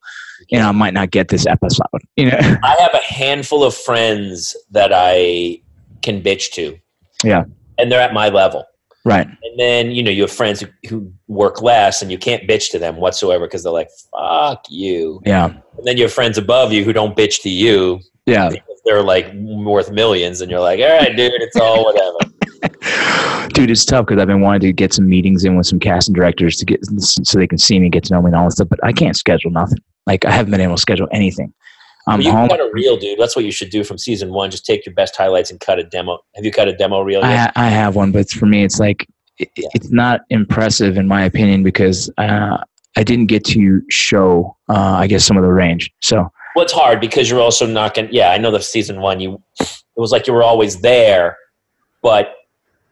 you 0.50 0.58
know, 0.58 0.68
I 0.68 0.72
might 0.72 0.92
not 0.92 1.10
get 1.10 1.28
this 1.28 1.46
episode. 1.46 1.87
You 2.16 2.30
know, 2.30 2.38
I 2.62 2.76
have 2.78 2.92
a 2.92 3.02
handful 3.02 3.64
of 3.64 3.74
friends 3.74 4.54
that 4.70 4.92
I 4.94 5.62
can 6.02 6.22
bitch 6.22 6.52
to. 6.52 6.78
Yeah. 7.24 7.44
and 7.78 7.90
they're 7.90 8.00
at 8.00 8.12
my 8.12 8.28
level. 8.28 8.64
Right? 9.04 9.26
And 9.26 9.58
then 9.58 9.90
you 9.90 10.02
know 10.02 10.10
you 10.10 10.22
have 10.22 10.32
friends 10.32 10.60
who, 10.60 10.68
who 10.88 11.12
work 11.28 11.62
less, 11.62 12.02
and 12.02 12.10
you 12.10 12.18
can't 12.18 12.48
bitch 12.48 12.70
to 12.72 12.78
them 12.78 12.96
whatsoever 12.96 13.46
because 13.46 13.62
they're 13.62 13.72
like, 13.72 13.90
"Fuck 14.10 14.66
you." 14.68 15.20
Yeah, 15.24 15.46
And 15.46 15.86
then 15.86 15.96
you 15.96 16.04
have 16.04 16.12
friends 16.12 16.38
above 16.38 16.72
you 16.72 16.84
who 16.84 16.92
don't 16.92 17.16
bitch 17.16 17.42
to 17.42 17.50
you 17.50 18.00
yeah, 18.26 18.50
they're 18.84 19.02
like 19.02 19.30
worth 19.34 19.90
millions, 19.90 20.40
and 20.40 20.50
you're 20.50 20.60
like, 20.60 20.80
"All 20.80 20.98
right, 20.98 21.14
dude, 21.14 21.32
it's 21.34 21.56
all 21.56 21.84
whatever." 21.84 23.48
dude, 23.48 23.70
it's 23.70 23.84
tough 23.84 24.06
because 24.06 24.20
I've 24.20 24.28
been 24.28 24.40
wanting 24.40 24.60
to 24.62 24.72
get 24.72 24.94
some 24.94 25.08
meetings 25.08 25.44
in 25.44 25.56
with 25.56 25.66
some 25.66 25.78
casting 25.78 26.14
directors 26.14 26.56
to 26.56 26.64
get 26.64 26.80
so 27.00 27.38
they 27.38 27.46
can 27.46 27.58
see 27.58 27.78
me, 27.78 27.90
get 27.90 28.04
to 28.04 28.14
know 28.14 28.22
me, 28.22 28.28
and 28.28 28.36
all 28.36 28.44
that 28.44 28.52
stuff. 28.52 28.68
But 28.70 28.82
I 28.82 28.92
can't 28.92 29.16
schedule 29.16 29.50
nothing. 29.50 29.78
Like 30.06 30.24
I 30.24 30.30
haven't 30.30 30.52
been 30.52 30.60
able 30.60 30.76
to 30.76 30.80
schedule 30.80 31.08
anything. 31.12 31.52
I'm 32.06 32.20
you 32.20 32.30
home. 32.32 32.48
cut 32.48 32.60
a 32.60 32.70
reel, 32.72 32.96
dude. 32.96 33.18
That's 33.18 33.34
what 33.34 33.44
you 33.44 33.50
should 33.52 33.70
do 33.70 33.82
from 33.84 33.96
season 33.98 34.30
one. 34.32 34.50
Just 34.50 34.66
take 34.66 34.84
your 34.84 34.94
best 34.94 35.16
highlights 35.16 35.50
and 35.50 35.58
cut 35.60 35.78
a 35.78 35.84
demo. 35.84 36.18
Have 36.34 36.44
you 36.44 36.52
cut 36.52 36.68
a 36.68 36.74
demo 36.76 37.00
reel 37.00 37.22
I, 37.22 37.30
yet? 37.30 37.38
ha- 37.38 37.52
I 37.56 37.68
have 37.68 37.96
one, 37.96 38.12
but 38.12 38.28
for 38.30 38.46
me, 38.46 38.62
it's 38.64 38.78
like 38.78 39.06
it, 39.38 39.48
Yeah. 39.56 39.68
it's 39.74 39.90
not 39.90 40.20
impressive 40.30 40.96
in 40.96 41.08
my 41.08 41.24
opinion 41.24 41.62
because 41.62 42.10
uh, 42.18 42.58
I 42.96 43.02
didn't 43.02 43.26
get 43.26 43.44
to 43.46 43.82
show, 43.90 44.56
uh, 44.68 44.74
I 44.98 45.06
guess, 45.06 45.24
some 45.24 45.36
of 45.36 45.42
the 45.42 45.52
range. 45.52 45.90
So 46.00 46.28
Well, 46.54 46.64
it's 46.64 46.72
hard 46.74 47.00
because 47.00 47.28
you're 47.30 47.40
also 47.40 47.66
not 47.66 47.94
going. 47.94 48.08
Yeah, 48.12 48.30
I 48.30 48.38
know 48.38 48.50
the 48.50 48.60
season 48.60 49.00
one. 49.00 49.18
You, 49.20 49.42
it 49.60 49.70
was 49.96 50.12
like 50.12 50.26
you 50.26 50.32
were 50.34 50.42
always 50.42 50.80
there, 50.82 51.36
but 52.02 52.34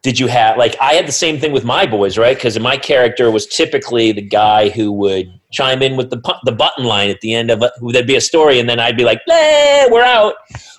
did 0.02 0.18
you 0.18 0.26
have 0.26 0.58
like 0.58 0.74
I 0.80 0.94
had 0.94 1.06
the 1.06 1.12
same 1.12 1.38
thing 1.38 1.52
with 1.52 1.64
my 1.64 1.86
boys, 1.86 2.18
right? 2.18 2.36
Because 2.36 2.58
my 2.58 2.76
character 2.76 3.30
was 3.30 3.46
typically 3.46 4.10
the 4.12 4.22
guy 4.22 4.68
who 4.68 4.90
would 4.92 5.32
chime 5.52 5.82
in 5.82 5.96
with 5.96 6.10
the 6.10 6.20
the 6.44 6.52
button 6.52 6.84
line 6.84 7.08
at 7.08 7.20
the 7.20 7.34
end 7.34 7.50
of 7.50 7.62
it. 7.62 7.70
There'd 7.80 8.06
be 8.06 8.16
a 8.16 8.20
story, 8.20 8.58
and 8.58 8.68
then 8.68 8.80
I'd 8.80 8.96
be 8.96 9.04
like, 9.04 9.20
"Eh, 9.30 9.86
we're 9.90 10.02
out." 10.02 10.34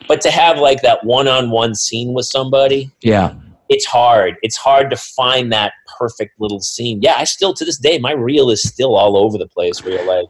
But 0.08 0.20
to 0.22 0.32
have 0.32 0.58
like 0.60 0.82
that 0.82 1.04
one 1.06 1.28
on 1.30 1.52
one 1.52 1.74
scene 1.74 2.14
with 2.14 2.26
somebody, 2.26 2.92
yeah, 3.02 3.34
it's 3.70 3.86
hard. 3.86 4.36
It's 4.44 4.58
hard 4.58 4.90
to 4.90 4.98
find 4.98 5.54
that 5.54 5.72
perfect 5.98 6.40
little 6.42 6.60
scene. 6.60 7.02
Yeah, 7.02 7.16
I 7.18 7.24
still 7.24 7.54
to 7.54 7.64
this 7.64 7.78
day, 7.78 8.00
my 8.00 8.12
reel 8.12 8.50
is 8.50 8.62
still 8.62 8.96
all 8.96 9.16
over 9.16 9.38
the 9.38 9.48
place. 9.48 9.84
Where 9.86 9.94
you're 9.94 10.06
like, 10.06 10.28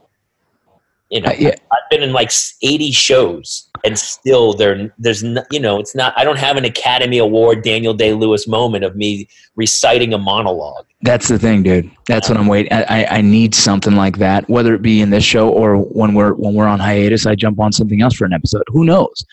you 1.09 1.21
know, 1.21 1.29
Uh, 1.29 1.35
yeah. 1.39 1.55
I've 1.71 1.89
been 1.89 2.03
in 2.03 2.13
like 2.13 2.31
80 2.61 2.91
shows, 2.91 3.69
and 3.83 3.99
still 3.99 4.53
there, 4.53 4.93
there's 4.97 5.23
no, 5.23 5.43
you 5.51 5.59
know, 5.59 5.79
it's 5.79 5.93
not. 5.93 6.13
I 6.17 6.23
don't 6.23 6.39
have 6.39 6.55
an 6.55 6.63
Academy 6.63 7.17
Award 7.17 7.63
Daniel 7.63 7.93
Day 7.93 8.13
Lewis 8.13 8.47
moment 8.47 8.83
of 8.83 8.95
me 8.95 9.27
reciting 9.55 10.13
a 10.13 10.17
monologue. 10.17 10.85
That's 11.01 11.27
the 11.27 11.37
thing, 11.37 11.63
dude. 11.63 11.91
That's 12.07 12.29
what 12.29 12.37
I'm 12.37 12.47
waiting. 12.47 12.71
I, 12.71 13.05
I, 13.05 13.21
need 13.21 13.53
something 13.53 13.95
like 13.95 14.17
that, 14.19 14.49
whether 14.49 14.73
it 14.73 14.81
be 14.81 15.01
in 15.01 15.09
this 15.09 15.25
show 15.25 15.49
or 15.49 15.77
when 15.77 16.13
we're 16.13 16.33
when 16.33 16.53
we're 16.53 16.67
on 16.67 16.79
hiatus. 16.79 17.25
I 17.25 17.35
jump 17.35 17.59
on 17.59 17.73
something 17.73 18.01
else 18.01 18.15
for 18.15 18.23
an 18.25 18.33
episode. 18.33 18.63
Who 18.67 18.85
knows? 18.85 19.25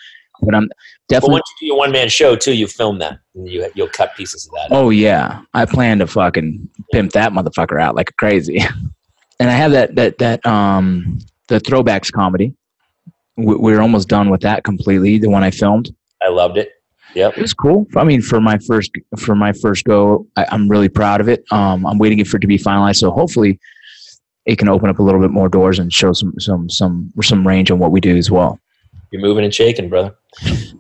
But 0.43 0.55
I'm 0.55 0.69
definitely. 1.09 1.35
once 1.35 1.45
you 1.49 1.67
do 1.67 1.67
your 1.67 1.79
one 1.79 1.93
man 1.93 2.09
show 2.09 2.35
too, 2.35 2.55
you 2.55 2.67
film 2.67 2.99
that, 2.99 3.21
and 3.35 3.49
you 3.49 3.71
you'll 3.75 3.89
cut 3.89 4.17
pieces 4.17 4.47
of 4.47 4.53
that. 4.53 4.69
Oh 4.71 4.91
yeah, 4.91 5.43
I 5.55 5.65
plan 5.65 6.01
to 6.01 6.07
fucking 6.07 6.69
pimp 6.93 7.13
that 7.13 7.33
motherfucker 7.33 7.81
out 7.81 7.95
like 7.95 8.15
crazy. 8.17 8.59
and 9.39 9.49
I 9.51 9.53
have 9.53 9.71
that 9.73 9.95
that 9.95 10.19
that 10.19 10.45
um 10.45 11.19
the 11.49 11.61
throwbacks 11.61 12.11
comedy. 12.11 12.55
We- 13.45 13.57
We're 13.57 13.81
almost 13.81 14.09
done 14.09 14.31
with 14.31 14.41
that 14.43 14.65
completely. 14.65 15.19
The 15.19 15.29
one 15.29 15.43
I 15.45 15.51
filmed. 15.51 15.93
I 16.23 16.29
loved 16.29 16.57
it. 16.59 16.71
Yep. 17.15 17.39
It 17.39 17.41
was 17.43 17.55
cool. 17.55 17.87
I 17.97 18.05
mean, 18.05 18.23
for 18.23 18.41
my 18.41 18.59
first 18.59 18.93
for 19.19 19.35
my 19.35 19.53
first 19.53 19.85
go, 19.85 20.27
I, 20.37 20.47
I'm 20.51 20.69
really 20.69 20.89
proud 20.89 21.21
of 21.21 21.29
it. 21.29 21.45
Um, 21.51 21.85
I'm 21.87 21.99
waiting 21.99 22.25
for 22.25 22.37
it 22.37 22.41
to 22.41 22.47
be 22.47 22.57
finalized, 22.59 22.97
so 22.99 23.11
hopefully, 23.11 23.59
it 24.47 24.59
can 24.59 24.69
open 24.69 24.89
up 24.89 25.01
a 25.01 25.03
little 25.03 25.21
bit 25.21 25.31
more 25.33 25.49
doors 25.49 25.79
and 25.81 25.93
show 25.93 26.13
some 26.13 26.33
some 26.39 26.71
some 26.71 27.11
some 27.21 27.47
range 27.47 27.71
on 27.73 27.79
what 27.81 27.91
we 27.91 28.01
do 28.01 28.17
as 28.17 28.31
well. 28.31 28.61
You're 29.11 29.23
moving 29.23 29.45
and 29.45 29.53
shaking, 29.53 29.89
brother. 29.89 30.15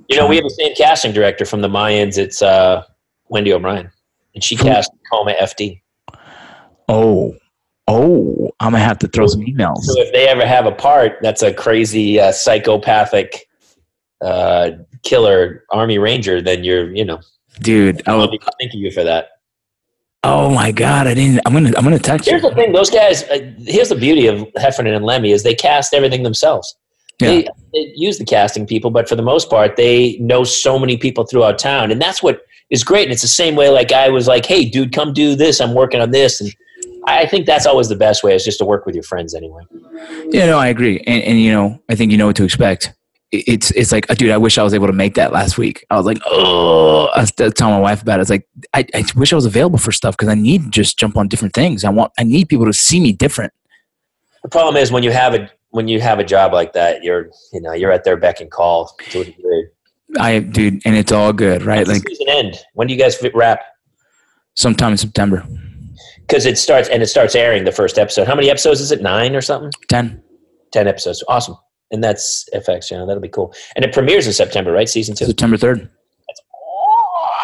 You 0.09 0.17
know, 0.17 0.29
we 0.29 0.37
have 0.37 0.45
the 0.45 0.51
same 0.51 0.73
casting 0.77 1.13
director 1.13 1.45
from 1.45 1.63
the 1.63 1.69
Mayans. 1.69 2.17
It's 2.17 2.43
uh, 2.43 2.85
Wendy 3.29 3.53
O'Brien, 3.53 3.91
and 4.37 4.45
she 4.45 4.55
cast 4.55 4.93
Tacoma 5.05 5.35
FD. 5.41 5.81
Oh, 6.89 7.35
oh, 7.91 8.51
I'm 8.61 8.73
gonna 8.73 8.85
have 8.85 8.99
to 9.01 9.09
throw 9.09 9.27
some 9.27 9.41
emails. 9.43 9.79
So 9.83 10.01
if 10.01 10.13
they 10.13 10.29
ever 10.29 10.47
have 10.47 10.67
a 10.67 10.73
part 10.73 11.19
that's 11.21 11.43
a 11.43 11.53
crazy 11.53 12.21
uh, 12.21 12.33
psychopathic 12.33 13.49
uh, 14.23 14.71
killer 15.03 15.65
army 15.71 15.99
ranger, 15.99 16.41
then 16.41 16.63
you're, 16.65 16.95
you 16.95 17.05
know, 17.05 17.21
Dude, 17.61 18.01
I'll 18.09 18.31
be 18.31 18.39
thinking 18.61 18.81
you 18.81 18.91
for 18.91 19.03
that. 19.05 19.29
oh 20.23 20.51
my 20.51 20.71
god, 20.71 21.07
I 21.07 21.15
didn't. 21.15 21.41
I'm 21.45 21.53
gonna 21.53 21.73
I'm 21.77 21.85
gonna 21.85 21.99
text 21.99 22.29
Here's 22.29 22.43
you. 22.43 22.49
the 22.49 22.55
thing: 22.55 22.73
those 22.73 22.91
guys. 22.91 23.25
Uh, 23.25 23.53
here's 23.59 23.89
the 23.89 23.97
beauty 23.97 24.27
of 24.29 24.47
Heffernan 24.57 24.95
and 24.95 25.05
Lemme 25.05 25.27
is 25.27 25.43
they 25.43 25.55
cast 25.55 25.93
everything 25.93 26.23
themselves. 26.23 26.77
They, 27.19 27.43
they 27.75 27.93
use 27.97 28.17
the 28.17 28.25
casting 28.25 28.67
people, 28.67 28.91
but 28.91 29.07
for 29.07 29.15
the 29.15 29.23
most 29.23 29.51
part, 29.51 29.77
they 29.77 30.17
know 30.21 30.43
so 30.43 30.79
many 30.79 30.97
people 30.97 31.27
throughout 31.27 31.59
town, 31.59 31.91
and 31.91 32.01
that's 32.01 32.23
what 32.23 32.41
is 32.71 32.83
great. 32.83 33.03
And 33.05 33.13
it's 33.13 33.21
the 33.21 33.29
same 33.29 33.57
way. 33.57 33.69
Like 33.69 33.93
I 33.93 34.09
was 34.09 34.27
like, 34.27 34.47
"Hey, 34.47 34.65
dude, 34.65 34.93
come 34.93 35.13
do 35.13 35.35
this. 35.35 35.61
I'm 35.61 35.75
working 35.75 36.01
on 36.01 36.13
this," 36.13 36.41
and 36.41 36.55
I 37.07 37.27
think 37.27 37.47
that's 37.47 37.67
always 37.67 37.89
the 37.89 37.97
best 37.97 38.23
way 38.23 38.35
is 38.35 38.45
just 38.45 38.59
to 38.59 38.65
work 38.65 38.87
with 38.87 38.95
your 38.95 39.05
friends 39.05 39.35
anyway. 39.35 39.63
Yeah, 40.29 40.47
no, 40.47 40.59
I 40.59 40.69
agree, 40.69 40.99
and, 41.07 41.23
and 41.23 41.41
you 41.41 41.53
know, 41.53 41.81
I 41.89 41.95
think 41.95 42.13
you 42.13 42.19
know 42.19 42.27
what 42.27 42.37
to 42.37 42.45
expect. 42.45 42.93
It's 43.33 43.71
it's 43.71 43.93
like, 43.93 44.09
dude, 44.09 44.31
I 44.31 44.39
wish 44.39 44.59
I 44.59 44.63
was 44.65 44.75
able 44.75 44.89
to 44.89 44.93
make 44.93 45.15
that 45.15 45.33
last 45.33 45.57
week. 45.57 45.87
I 45.91 45.97
was 45.97 46.05
like, 46.05 46.19
oh, 46.27 47.07
I 47.15 47.21
was 47.21 47.31
telling 47.33 47.75
my 47.75 47.81
wife 47.81 48.03
about 48.03 48.19
it. 48.19 48.23
It's 48.23 48.31
like, 48.31 48.49
I, 48.75 48.85
I 48.93 49.05
wish 49.15 49.33
I 49.33 49.37
was 49.37 49.47
available 49.47 49.79
for 49.79 49.93
stuff 49.93 50.17
because 50.17 50.29
I 50.29 50.35
need 50.35 50.65
to 50.65 50.71
just 50.71 50.99
jump 50.99 51.17
on 51.17 51.29
different 51.29 51.55
things. 51.55 51.85
I 51.85 51.91
want, 51.91 52.13
I 52.19 52.25
need 52.25 52.49
people 52.49 52.67
to 52.67 52.73
see 52.73 52.99
me 52.99 53.13
different. 53.13 53.53
The 54.43 54.49
problem 54.49 54.77
is 54.77 54.91
when 54.91 55.05
you 55.05 55.13
have 55.13 55.35
a 55.35 55.49
when 55.69 55.87
you 55.87 56.01
have 56.01 56.19
a 56.19 56.25
job 56.25 56.53
like 56.53 56.73
that, 56.73 57.05
you're 57.05 57.31
you 57.53 57.61
know 57.61 57.73
you're 57.73 57.93
at 57.93 58.03
their 58.03 58.17
beck 58.17 58.41
and 58.41 58.51
call 58.51 58.97
to 59.11 59.21
a 59.21 59.25
degree. 59.25 59.69
I, 60.19 60.41
dude, 60.41 60.83
and 60.85 60.97
it's 60.97 61.13
all 61.13 61.33
good, 61.33 61.63
right? 61.63 61.87
When's 61.87 61.89
Like 61.89 62.03
the 62.03 62.15
season 62.17 62.29
end? 62.31 62.59
When 62.75 62.89
do 62.89 62.95
you 62.95 62.99
guys 62.99 63.17
wrap? 63.33 63.61
sometime 64.55 64.93
in 64.93 64.99
September, 64.99 65.47
Because 66.31 66.47
it 66.47 66.57
starts 66.59 66.89
and 66.89 67.03
it 67.03 67.09
starts 67.09 67.35
airing 67.35 67.65
the 67.65 67.73
first 67.73 67.99
episode. 67.99 68.29
How 68.29 68.37
many 68.37 68.51
episodes 68.51 68.81
is 68.81 68.93
it? 68.93 69.03
Nine 69.03 69.35
or 69.35 69.41
something? 69.41 69.73
ten. 69.89 70.23
Ten 70.73 70.87
episodes. 70.87 71.25
Awesome. 71.27 71.57
And 71.91 72.05
that's 72.05 72.49
FX. 72.55 72.89
You 72.89 72.99
know 72.99 73.07
that'll 73.07 73.21
be 73.21 73.29
cool. 73.29 73.53
And 73.75 73.85
it 73.85 73.93
premieres 73.93 74.29
in 74.29 74.33
September, 74.33 74.71
right? 74.71 74.89
Season 74.89 75.17
two. 75.17 75.27
September 75.27 75.57
third. 75.57 75.91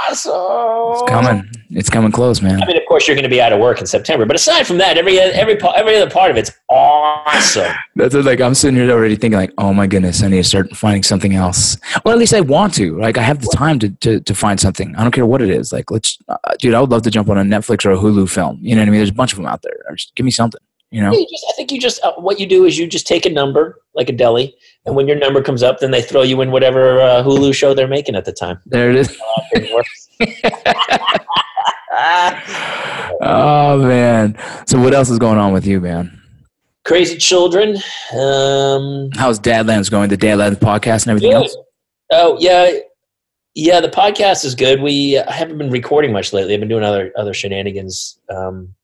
Awesome. 0.09 0.93
It's 0.93 1.11
coming. 1.11 1.51
It's 1.71 1.91
coming 1.91 2.13
close, 2.13 2.41
man. 2.41 2.63
I 2.63 2.67
mean, 2.67 2.77
of 2.77 2.87
course, 2.87 3.07
you're 3.07 3.17
going 3.17 3.25
to 3.25 3.31
be 3.31 3.41
out 3.41 3.53
of 3.53 3.59
work 3.59 3.81
in 3.81 3.87
September, 3.87 4.25
but 4.25 4.37
aside 4.37 4.67
from 4.67 4.79
that, 4.79 4.97
every 4.99 5.19
every 5.19 5.61
every 5.77 5.97
other 5.97 6.11
part 6.11 6.31
of 6.31 6.37
it's 6.37 6.51
awesome. 6.69 7.73
That's 7.97 8.15
like 8.15 8.41
I'm 8.41 8.55
sitting 8.55 8.79
here 8.79 8.91
already 8.91 9.17
thinking 9.17 9.39
like, 9.39 9.53
oh 9.59 9.73
my 9.73 9.87
goodness, 9.87 10.23
I 10.23 10.29
need 10.29 10.39
to 10.39 10.45
start 10.45 10.75
finding 10.77 11.03
something 11.03 11.35
else. 11.35 11.77
Or 12.05 12.13
at 12.13 12.19
least 12.19 12.35
I 12.35 12.41
want 12.41 12.75
to. 12.75 12.99
Like 12.99 13.19
I 13.19 13.23
have 13.23 13.41
the 13.41 13.53
time 13.55 13.79
to 13.81 13.91
to, 13.91 14.21
to 14.21 14.35
find 14.35 14.61
something. 14.61 14.95
I 14.97 15.03
don't 15.03 15.13
care 15.13 15.27
what 15.27 15.43
it 15.43 15.51
is. 15.51 15.73
Like 15.73 15.91
let's, 15.91 16.19
uh, 16.29 16.37
dude, 16.59 16.75
I 16.75 16.81
would 16.81 16.91
love 16.91 17.03
to 17.03 17.11
jump 17.11 17.29
on 17.29 17.39
a 17.39 17.43
Netflix 17.43 17.85
or 17.85 17.93
a 17.93 17.97
Hulu 17.97 18.29
film. 18.31 18.59
You 18.61 18.75
know 18.75 18.83
what 18.83 18.89
I 18.89 18.91
mean? 18.91 19.01
There's 19.01 19.11
a 19.11 19.15
bunch 19.15 19.33
of 19.33 19.39
them 19.39 19.47
out 19.47 19.63
there. 19.63 19.77
Just 19.95 20.15
give 20.15 20.25
me 20.25 20.33
something. 20.33 20.61
You 20.91 21.03
know? 21.03 21.13
You 21.13 21.27
just, 21.29 21.45
I 21.49 21.53
think 21.53 21.73
you 21.73 21.81
just 21.81 22.03
uh, 22.05 22.13
what 22.15 22.39
you 22.39 22.47
do 22.47 22.65
is 22.65 22.79
you 22.79 22.87
just 22.87 23.07
take 23.07 23.27
a 23.27 23.31
number 23.31 23.81
like 23.95 24.09
a 24.09 24.13
deli, 24.13 24.55
and 24.85 24.95
when 24.95 25.09
your 25.09 25.17
number 25.17 25.43
comes 25.43 25.63
up, 25.63 25.81
then 25.81 25.91
they 25.91 26.01
throw 26.01 26.23
you 26.23 26.41
in 26.43 26.53
whatever 26.53 27.01
uh, 27.01 27.23
Hulu 27.25 27.55
show 27.55 27.75
they're 27.75 27.89
making 27.89 28.15
at 28.15 28.25
the 28.25 28.33
time. 28.33 28.61
There 28.67 28.91
it 28.91 28.97
is. 28.97 29.09
Oh 33.21 33.79
man. 33.87 34.37
So 34.67 34.79
what 34.81 34.93
else 34.95 35.09
is 35.11 35.19
going 35.19 35.39
on 35.39 35.53
with 35.53 35.67
you, 35.67 35.81
man? 35.81 36.21
Crazy 36.85 37.17
children. 37.17 37.77
Um, 38.13 39.11
How's 39.15 39.41
Dadlands 39.41 39.91
going? 39.91 40.09
The 40.11 40.17
Dadlands 40.19 40.57
podcast 40.57 41.03
and 41.05 41.09
everything 41.11 41.31
Good. 41.31 41.43
else? 41.43 41.57
Oh 42.13 42.37
yeah, 42.39 42.71
yeah. 43.55 43.81
The 43.81 43.89
podcast 43.89 44.45
is 44.45 44.55
good. 44.55 44.81
We 44.83 45.19
I 45.19 45.33
haven't 45.33 45.59
been 45.59 45.71
recording 45.71 46.13
much 46.13 46.33
lately. 46.33 46.55
I've 46.55 46.61
been 46.61 46.69
doing 46.69 46.85
other 46.85 47.13
other 47.17 47.35
shenanigans. 47.35 48.19
Um, 48.29 48.75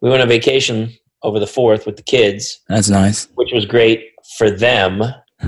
we 0.00 0.10
went 0.10 0.22
on 0.22 0.28
vacation 0.28 0.92
over 1.22 1.40
the 1.40 1.46
fourth 1.46 1.86
with 1.86 1.96
the 1.96 2.02
kids, 2.02 2.60
That's 2.68 2.88
nice. 2.90 3.28
which 3.34 3.50
was 3.52 3.64
great 3.64 4.10
for 4.36 4.50
them. 4.50 5.02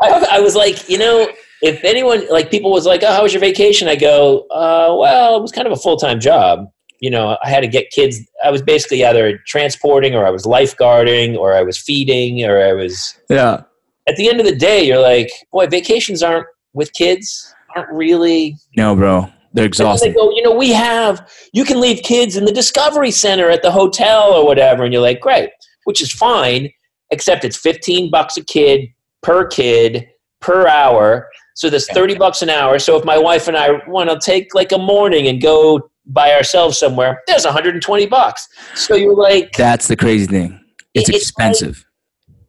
I, 0.00 0.26
I 0.32 0.40
was 0.40 0.56
like, 0.56 0.88
you 0.88 0.98
know, 0.98 1.28
if 1.66 1.84
anyone 1.84 2.26
like 2.30 2.50
people 2.50 2.70
was 2.70 2.86
like, 2.86 3.02
"Oh, 3.02 3.12
how 3.12 3.22
was 3.22 3.32
your 3.32 3.40
vacation?" 3.40 3.88
I 3.88 3.96
go, 3.96 4.46
uh, 4.50 4.94
"Well, 4.98 5.36
it 5.36 5.42
was 5.42 5.52
kind 5.52 5.66
of 5.66 5.72
a 5.72 5.76
full 5.76 5.96
time 5.96 6.20
job. 6.20 6.66
You 7.00 7.10
know, 7.10 7.36
I 7.42 7.50
had 7.50 7.60
to 7.60 7.68
get 7.68 7.90
kids. 7.90 8.20
I 8.44 8.50
was 8.50 8.62
basically 8.62 9.04
either 9.04 9.38
transporting, 9.46 10.14
or 10.14 10.26
I 10.26 10.30
was 10.30 10.44
lifeguarding, 10.44 11.36
or 11.36 11.54
I 11.54 11.62
was 11.62 11.78
feeding, 11.78 12.44
or 12.44 12.62
I 12.62 12.72
was." 12.72 13.16
Yeah. 13.28 13.62
At 14.08 14.16
the 14.16 14.28
end 14.28 14.40
of 14.40 14.46
the 14.46 14.54
day, 14.54 14.84
you're 14.84 15.00
like, 15.00 15.30
"Boy, 15.52 15.66
vacations 15.66 16.22
aren't 16.22 16.46
with 16.72 16.92
kids 16.92 17.54
aren't 17.74 17.90
really." 17.90 18.56
No, 18.76 18.96
bro. 18.96 19.28
They're 19.56 19.68
then 19.70 19.96
they 20.02 20.12
go, 20.12 20.30
you 20.32 20.42
know, 20.42 20.54
we 20.54 20.70
have. 20.72 21.26
You 21.54 21.64
can 21.64 21.80
leave 21.80 22.02
kids 22.02 22.36
in 22.36 22.44
the 22.44 22.52
Discovery 22.52 23.10
Center 23.10 23.48
at 23.48 23.62
the 23.62 23.70
hotel 23.70 24.34
or 24.34 24.44
whatever, 24.44 24.84
and 24.84 24.92
you're 24.92 25.00
like, 25.00 25.20
great, 25.20 25.48
which 25.84 26.02
is 26.02 26.12
fine, 26.12 26.70
except 27.10 27.42
it's 27.42 27.56
15 27.56 28.10
bucks 28.10 28.36
a 28.36 28.44
kid 28.44 28.88
per 29.22 29.46
kid 29.46 30.08
per 30.42 30.68
hour. 30.68 31.28
So 31.56 31.68
there's 31.70 31.88
30 31.92 32.16
bucks 32.16 32.42
an 32.42 32.50
hour. 32.50 32.78
So 32.78 32.96
if 32.96 33.04
my 33.04 33.16
wife 33.18 33.48
and 33.48 33.56
I 33.56 33.70
want 33.88 34.10
to 34.10 34.18
take 34.22 34.54
like 34.54 34.72
a 34.72 34.78
morning 34.78 35.26
and 35.26 35.40
go 35.42 35.90
by 36.04 36.32
ourselves 36.34 36.78
somewhere, 36.78 37.22
there's 37.26 37.44
120 37.44 38.06
bucks. 38.06 38.46
So 38.74 38.94
you're 38.94 39.14
like, 39.16 39.52
That's 39.52 39.88
the 39.88 39.96
crazy 39.96 40.26
thing. 40.26 40.60
It's 40.94 41.08
It's 41.08 41.14
like- 41.14 41.22
expensive. 41.22 41.84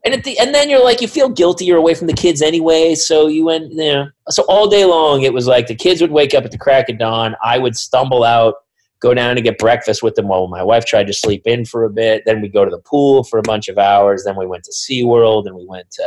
and 0.05 0.13
at 0.13 0.23
the 0.25 0.37
and 0.39 0.53
then 0.53 0.69
you're 0.69 0.83
like, 0.83 1.01
you 1.01 1.07
feel 1.07 1.29
guilty. 1.29 1.63
You're 1.65 1.77
away 1.77 1.93
from 1.93 2.07
the 2.07 2.13
kids 2.13 2.41
anyway. 2.41 2.95
So 2.95 3.27
you 3.27 3.45
went, 3.45 3.71
you 3.71 3.77
know. 3.77 4.07
So 4.29 4.43
all 4.49 4.67
day 4.69 4.83
long, 4.85 5.21
it 5.23 5.33
was 5.33 5.47
like 5.47 5.67
the 5.67 5.75
kids 5.75 6.01
would 6.01 6.11
wake 6.11 6.33
up 6.33 6.43
at 6.45 6.51
the 6.51 6.57
crack 6.57 6.89
of 6.89 6.97
dawn. 6.99 7.35
I 7.43 7.57
would 7.57 7.77
stumble 7.77 8.23
out, 8.25 8.55
go 8.99 9.13
down 9.13 9.35
to 9.37 9.41
get 9.41 9.57
breakfast 9.57 10.03
with 10.03 10.15
them 10.15 10.27
while 10.27 10.47
my 10.47 10.63
wife 10.63 10.83
tried 10.85 11.07
to 11.07 11.13
sleep 11.13 11.43
in 11.45 11.63
for 11.65 11.85
a 11.85 11.89
bit. 11.89 12.23
Then 12.25 12.41
we 12.41 12.49
go 12.49 12.65
to 12.65 12.71
the 12.71 12.79
pool 12.81 13.23
for 13.23 13.39
a 13.39 13.43
bunch 13.43 13.69
of 13.69 13.77
hours. 13.77 14.23
Then 14.25 14.35
we 14.37 14.45
went 14.45 14.65
to 14.65 14.71
SeaWorld 14.71 15.45
and 15.45 15.55
we 15.55 15.65
went 15.65 15.89
to 15.91 16.03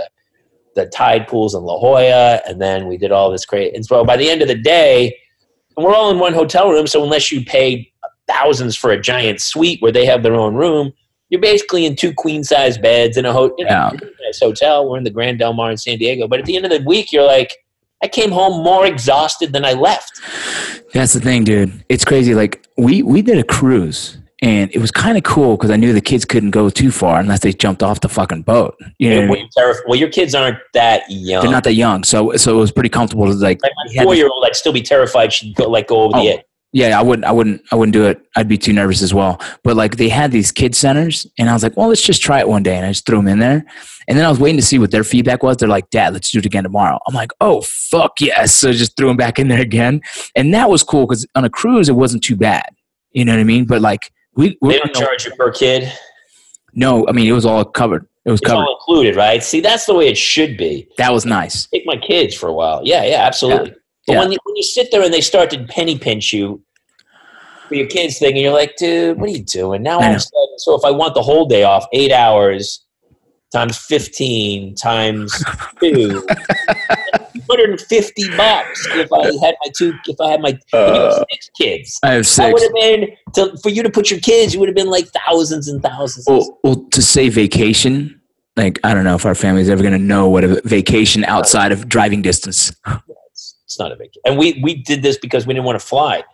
the 0.75 0.87
tide 0.87 1.27
pools 1.29 1.55
in 1.55 1.63
La 1.63 1.79
Jolla. 1.79 2.41
And 2.47 2.61
then 2.61 2.87
we 2.87 2.97
did 2.97 3.13
all 3.13 3.31
this 3.31 3.45
great. 3.45 3.75
And 3.75 3.85
so 3.85 4.05
by 4.05 4.17
the 4.17 4.31
end 4.31 4.43
of 4.43 4.49
the 4.49 4.55
day, 4.55 5.17
and 5.77 5.85
we're 5.87 5.95
all 5.95 6.11
in 6.11 6.19
one 6.19 6.33
hotel 6.35 6.71
room. 6.71 6.87
So 6.87 7.03
unless 7.03 7.31
you 7.33 7.45
pay 7.45 7.91
thousands 8.29 8.77
for 8.77 8.91
a 8.91 9.01
giant 9.01 9.41
suite 9.41 9.81
where 9.83 9.93
they 9.93 10.05
have 10.07 10.23
their 10.23 10.35
own 10.35 10.55
room, 10.55 10.93
you're 11.29 11.41
basically 11.41 11.87
in 11.87 11.95
two 11.97 12.13
queen 12.13 12.43
size 12.45 12.77
beds 12.77 13.17
in 13.17 13.25
a, 13.25 13.33
ho- 13.33 13.55
in 13.59 13.67
a 13.67 13.71
Yeah. 13.71 13.91
nice 14.25 14.41
hotel. 14.41 14.89
We're 14.89 14.99
in 14.99 15.05
the 15.05 15.11
Grand 15.11 15.39
Del 15.39 15.53
Mar 15.53 15.71
in 15.71 15.77
San 15.77 15.99
Diego. 15.99 16.27
But 16.27 16.41
at 16.41 16.45
the 16.45 16.57
end 16.57 16.65
of 16.65 16.71
the 16.73 16.83
week, 16.85 17.13
you're 17.13 17.27
like, 17.27 17.55
I 18.03 18.09
came 18.09 18.31
home 18.31 18.65
more 18.65 18.87
exhausted 18.87 19.53
than 19.53 19.65
I 19.65 19.75
left. 19.75 20.21
That's 20.95 21.13
the 21.13 21.21
thing, 21.21 21.45
dude. 21.45 21.85
It's 21.89 22.05
crazy. 22.05 22.35
Like 22.35 22.67
we 22.77 23.03
we 23.03 23.21
did 23.23 23.39
a 23.39 23.45
cruise 23.45 24.19
and 24.43 24.71
it 24.75 24.79
was 24.79 24.91
kind 24.91 25.19
of 25.19 25.25
cool 25.25 25.57
because 25.57 25.71
I 25.71 25.77
knew 25.77 25.93
the 25.93 26.01
kids 26.01 26.25
couldn't 26.25 26.51
go 26.53 26.71
too 26.71 26.91
far 26.91 27.21
unless 27.21 27.41
they 27.41 27.53
jumped 27.53 27.83
off 27.83 28.01
the 28.01 28.09
fucking 28.09 28.43
boat. 28.43 28.75
You 28.99 29.11
know, 29.11 29.17
what 29.17 29.25
I 29.25 29.29
Well, 29.29 29.39
mean? 29.39 29.49
terrif- 29.59 29.81
well, 29.87 29.99
your 29.99 30.09
kids 30.11 30.35
aren't 30.35 30.59
that 30.75 31.03
young. 31.09 31.43
they're 31.43 31.51
not 31.53 31.65
that 31.65 31.75
young, 31.75 32.05
so 32.05 32.35
so 32.37 32.57
it 32.57 32.61
was 32.61 32.73
pretty 32.73 32.89
comfortable. 32.89 33.27
To 33.27 33.33
like, 33.33 33.63
like 33.63 33.73
my 33.95 34.03
four 34.05 34.15
year 34.15 34.29
old, 34.33 34.45
I'd 34.47 34.57
still 34.57 34.73
be 34.73 34.83
terrified 34.83 35.33
she'd 35.33 35.55
go 35.57 35.69
like 35.69 35.89
go 35.89 36.03
over 36.03 36.17
Oh. 36.17 36.23
the 36.23 36.29
edge. 36.31 36.41
yeah, 36.73 36.99
I 36.99 37.03
wouldn't, 37.03 37.25
I 37.27 37.33
wouldn't, 37.33 37.63
I 37.73 37.75
wouldn't 37.77 37.93
do 37.93 38.05
it. 38.07 38.21
I'd 38.37 38.47
be 38.49 38.57
too 38.57 38.73
nervous 38.73 39.03
as 39.03 39.13
well. 39.13 39.41
But 39.65 39.77
like 39.77 39.97
they 39.97 40.09
had 40.09 40.31
these 40.33 40.53
kid 40.53 40.75
centers, 40.75 41.27
and 41.39 41.51
I 41.51 41.53
was 41.53 41.63
like, 41.63 41.77
well, 41.77 41.89
let's 41.89 42.01
just 42.03 42.23
try 42.23 42.39
it 42.39 42.49
one 42.49 42.63
day, 42.63 42.77
and 42.77 42.87
I 42.87 42.91
just 42.91 43.05
threw 43.07 43.17
them 43.19 43.29
in 43.29 43.41
there. 43.41 43.65
And 44.09 44.17
then 44.19 44.25
I 44.25 44.29
was 44.31 44.41
waiting 44.41 44.57
to 44.59 44.65
see 44.67 44.79
what 44.79 44.91
their 44.91 45.05
feedback 45.05 45.43
was. 45.43 45.59
They're 45.59 45.69
like, 45.69 45.91
Dad, 45.91 46.13
let's 46.15 46.31
do 46.31 46.39
it 46.39 46.47
again 46.47 46.63
tomorrow. 46.65 46.99
I'm 47.07 47.15
like, 47.15 47.31
oh 47.41 47.61
fuck 47.63 48.21
yes! 48.21 48.55
So 48.55 48.73
just 48.73 48.97
threw 48.97 49.09
them 49.09 49.17
back 49.17 49.39
in 49.39 49.49
there 49.49 49.61
again, 49.61 50.01
and 50.35 50.55
that 50.55 50.71
was 50.71 50.83
cool 50.83 51.07
because 51.07 51.27
on 51.35 51.45
a 51.45 51.51
cruise 51.51 51.89
it 51.89 51.97
wasn't 51.97 52.23
too 52.25 52.37
bad. 52.37 52.71
You 53.13 53.25
know 53.25 53.33
what 53.33 53.41
I 53.41 53.45
mean? 53.45 53.65
But 53.67 53.83
like 53.83 54.11
we, 54.41 54.59
They 54.63 54.79
don't 54.79 54.95
charge 54.95 55.25
you 55.27 55.33
per 55.37 55.51
kid. 55.53 55.93
no, 56.75 57.07
I 57.09 57.13
mean 57.13 57.27
it 57.27 57.33
was 57.33 57.47
all 57.47 57.65
covered. 57.65 58.07
It 58.25 58.31
was 58.31 58.41
It's 58.41 58.49
covered. 58.49 58.63
all 58.65 58.77
included, 58.77 59.17
right? 59.17 59.43
See, 59.43 59.61
that's 59.61 59.87
the 59.87 59.95
way 59.95 60.09
it 60.09 60.17
should 60.19 60.57
be. 60.57 60.89
That 60.99 61.13
was 61.13 61.25
nice. 61.25 61.67
Take 61.67 61.85
my 61.87 61.97
kids 61.97 62.35
for 62.35 62.49
a 62.49 62.53
while. 62.53 62.81
Yeah, 62.85 63.05
yeah, 63.05 63.23
absolutely. 63.23 63.71
But 64.07 64.13
Yeah. 64.15 64.19
when 64.21 64.33
you, 64.33 64.39
when 64.45 64.57
you 64.57 64.63
sit 64.63 64.91
there 64.91 65.03
and 65.03 65.13
they 65.13 65.21
start 65.23 65.51
to 65.51 65.65
penny 65.65 65.99
pinch 65.99 66.33
you 66.33 66.63
for 67.69 67.75
your 67.77 67.87
kids 67.87 68.19
thing, 68.19 68.33
and 68.33 68.39
you're 68.41 68.53
like, 68.53 68.77
dude, 68.77 69.19
what 69.19 69.29
are 69.31 69.33
you 69.33 69.45
doing? 69.45 69.83
Now 69.83 69.97
all 69.99 70.03
I 70.03 70.09
of 70.11 70.17
a 70.17 70.21
sudden, 70.21 70.59
so 70.59 70.75
if 70.75 70.85
I 70.85 70.91
want 70.91 71.15
the 71.15 71.23
whole 71.23 71.47
day 71.47 71.63
off, 71.65 71.87
eight 71.93 72.13
hours 72.13 72.85
times 73.53 73.79
15 73.79 74.75
times 74.75 75.43
two, 75.81 76.23
250 77.51 78.37
bucks 78.37 78.87
if 78.93 79.13
I 79.13 79.17
uh, 79.17 79.41
had 79.43 79.55
my 79.63 79.71
two, 79.77 79.95
if 80.07 80.21
I 80.21 80.31
had 80.31 80.41
my 80.41 80.59
have 80.73 80.81
uh, 80.81 81.25
six 81.31 81.51
kids. 81.59 81.99
I 82.03 82.13
have 82.13 82.27
That 82.37 82.53
would 82.53 82.63
have 82.63 82.73
been 82.73 83.09
to, 83.35 83.57
for 83.63 83.69
you 83.69 83.83
to 83.83 83.91
put 83.91 84.11
your 84.11 84.21
kids. 84.21 84.55
You 84.55 84.61
would 84.61 84.69
have 84.69 84.77
been 84.77 84.91
like 84.91 85.07
thousands 85.27 85.69
and 85.69 85.83
thousands. 85.83 86.27
Well, 86.29 86.59
well, 86.63 86.77
to 86.91 87.03
say 87.03 87.29
vacation, 87.29 88.21
like 88.57 88.79
I 88.85 88.95
don't 88.95 89.05
know 89.05 89.15
if 89.15 89.27
our 89.27 89.35
family's 89.35 89.69
ever 89.69 89.83
gonna 89.83 89.99
know 89.99 90.29
what 90.29 90.45
a 90.45 90.61
vacation 90.65 91.25
outside 91.25 91.73
of 91.73 91.89
driving 91.89 92.23
distance. 92.23 92.73
It's, 93.33 93.57
it's 93.65 93.79
not 93.79 93.93
a 93.93 93.97
big. 93.97 94.11
And 94.25 94.39
we 94.39 94.61
we 94.63 94.75
did 94.75 95.03
this 95.03 95.19
because 95.19 95.47
we 95.47 95.55
didn't 95.55 95.67
want 95.67 95.81
to 95.81 95.87
fly. 95.87 96.25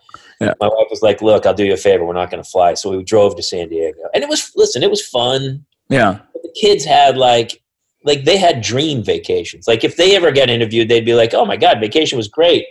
Yeah. 0.40 0.52
My 0.60 0.68
wife 0.68 0.88
was 0.90 1.02
like, 1.02 1.22
"Look, 1.22 1.46
I'll 1.46 1.54
do 1.54 1.64
you 1.64 1.72
a 1.72 1.78
favor. 1.78 2.04
We're 2.04 2.12
not 2.12 2.30
going 2.30 2.42
to 2.42 2.48
fly." 2.48 2.74
So 2.74 2.90
we 2.90 3.02
drove 3.02 3.36
to 3.36 3.42
San 3.42 3.68
Diego, 3.68 4.00
and 4.12 4.22
it 4.22 4.28
was 4.28 4.52
listen. 4.54 4.82
It 4.82 4.90
was 4.90 5.06
fun. 5.06 5.64
Yeah, 5.88 6.18
But 6.32 6.42
the 6.42 6.52
kids 6.60 6.84
had 6.84 7.16
like 7.16 7.62
like 8.07 8.24
they 8.24 8.38
had 8.38 8.62
dream 8.62 9.02
vacations. 9.02 9.66
Like 9.66 9.84
if 9.84 9.96
they 9.96 10.16
ever 10.16 10.30
get 10.30 10.48
interviewed, 10.48 10.88
they'd 10.88 11.04
be 11.04 11.14
like, 11.14 11.34
"Oh 11.34 11.44
my 11.44 11.57
god, 11.57 11.80
vacation 11.80 12.16
was 12.16 12.28
great." 12.28 12.64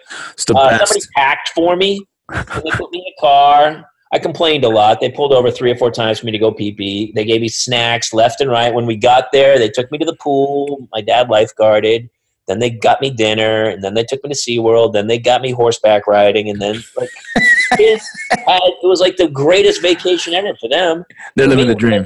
Uh, 0.56 0.86
somebody 0.86 1.06
packed 1.16 1.50
for 1.50 1.76
me. 1.76 2.04
They 2.32 2.72
put 2.72 2.92
me 2.92 3.00
in 3.00 3.14
a 3.18 3.22
car. 3.22 3.86
I 4.14 4.20
complained 4.20 4.64
a 4.64 4.70
lot. 4.70 5.02
They 5.02 5.12
pulled 5.12 5.34
over 5.34 5.52
three 5.52 5.70
or 5.72 5.76
four 5.76 5.92
times 5.92 6.20
for 6.20 6.26
me 6.26 6.32
to 6.32 6.40
go 6.40 6.52
pee 6.52 6.72
pee. 6.72 7.12
They 7.14 7.26
gave 7.26 7.42
me 7.42 7.50
snacks 7.50 8.14
left 8.14 8.40
and 8.40 8.50
right. 8.50 8.74
When 8.74 8.86
we 8.86 8.96
got 8.96 9.32
there, 9.34 9.60
they 9.60 9.70
took 9.70 9.92
me 9.92 9.98
to 9.98 10.06
the 10.06 10.16
pool. 10.16 10.88
My 10.94 11.02
dad 11.02 11.28
lifeguarded. 11.28 12.10
Then 12.48 12.60
they 12.60 12.70
got 12.70 13.02
me 13.02 13.10
dinner, 13.10 13.66
and 13.66 13.84
then 13.84 13.96
they 13.96 14.04
took 14.04 14.24
me 14.24 14.30
to 14.30 14.36
SeaWorld. 14.36 14.94
Then 14.94 15.08
they 15.08 15.18
got 15.18 15.42
me 15.42 15.52
horseback 15.52 16.06
riding, 16.06 16.48
and 16.50 16.62
then 16.62 16.84
like 16.96 17.10
had, 17.36 18.00
it 18.48 18.88
was 18.88 19.02
like 19.02 19.18
the 19.18 19.28
greatest 19.28 19.82
vacation 19.82 20.34
ever 20.34 20.56
for 20.62 20.70
them. 20.70 21.04
They're 21.36 21.48
living 21.48 21.68
the 21.68 21.76
dream. 21.76 22.06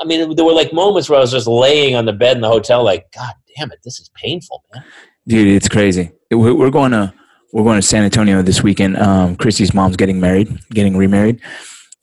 I 0.00 0.04
mean, 0.04 0.34
there 0.34 0.44
were 0.44 0.52
like 0.52 0.72
moments 0.72 1.08
where 1.08 1.18
I 1.18 1.20
was 1.20 1.30
just 1.30 1.46
laying 1.46 1.94
on 1.94 2.06
the 2.06 2.12
bed 2.12 2.36
in 2.36 2.42
the 2.42 2.48
hotel, 2.48 2.84
like, 2.84 3.06
God 3.12 3.34
damn 3.56 3.70
it, 3.70 3.80
this 3.84 4.00
is 4.00 4.10
painful, 4.14 4.64
man. 4.74 4.84
Dude, 5.26 5.48
it's 5.48 5.68
crazy. 5.68 6.12
We're, 6.30 6.54
we're 6.54 6.70
going 6.70 6.92
to 6.92 7.12
we're 7.52 7.62
going 7.62 7.80
to 7.80 7.86
San 7.86 8.02
Antonio 8.02 8.42
this 8.42 8.62
weekend. 8.62 8.96
Um, 8.96 9.36
Christy's 9.36 9.72
mom's 9.72 9.96
getting 9.96 10.18
married, 10.18 10.58
getting 10.70 10.96
remarried, 10.96 11.40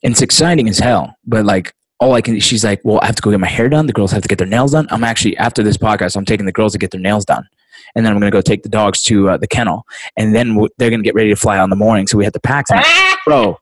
and 0.02 0.12
it's 0.12 0.22
exciting 0.22 0.68
as 0.68 0.78
hell. 0.78 1.14
But 1.26 1.44
like, 1.44 1.74
all 2.00 2.14
I 2.14 2.22
can, 2.22 2.40
she's 2.40 2.64
like, 2.64 2.80
"Well, 2.84 2.98
I 3.02 3.06
have 3.06 3.16
to 3.16 3.22
go 3.22 3.30
get 3.30 3.38
my 3.38 3.48
hair 3.48 3.68
done. 3.68 3.86
The 3.86 3.92
girls 3.92 4.10
have 4.12 4.22
to 4.22 4.28
get 4.28 4.38
their 4.38 4.46
nails 4.46 4.72
done." 4.72 4.86
I'm 4.90 5.04
actually 5.04 5.36
after 5.36 5.62
this 5.62 5.76
podcast, 5.76 6.16
I'm 6.16 6.24
taking 6.24 6.46
the 6.46 6.52
girls 6.52 6.72
to 6.72 6.78
get 6.78 6.90
their 6.90 7.00
nails 7.00 7.26
done, 7.26 7.46
and 7.94 8.04
then 8.04 8.12
I'm 8.12 8.18
going 8.18 8.32
to 8.32 8.34
go 8.34 8.40
take 8.40 8.62
the 8.62 8.70
dogs 8.70 9.02
to 9.04 9.28
uh, 9.28 9.36
the 9.36 9.46
kennel, 9.46 9.84
and 10.16 10.34
then 10.34 10.54
w- 10.54 10.70
they're 10.78 10.90
going 10.90 11.02
to 11.02 11.06
get 11.06 11.14
ready 11.14 11.28
to 11.28 11.36
fly 11.36 11.58
out 11.58 11.64
in 11.64 11.70
the 11.70 11.76
morning. 11.76 12.06
So 12.06 12.16
we 12.16 12.24
have 12.24 12.32
to 12.32 12.40
pack 12.40 12.66
some. 12.68 12.82
Bro, 13.26 13.58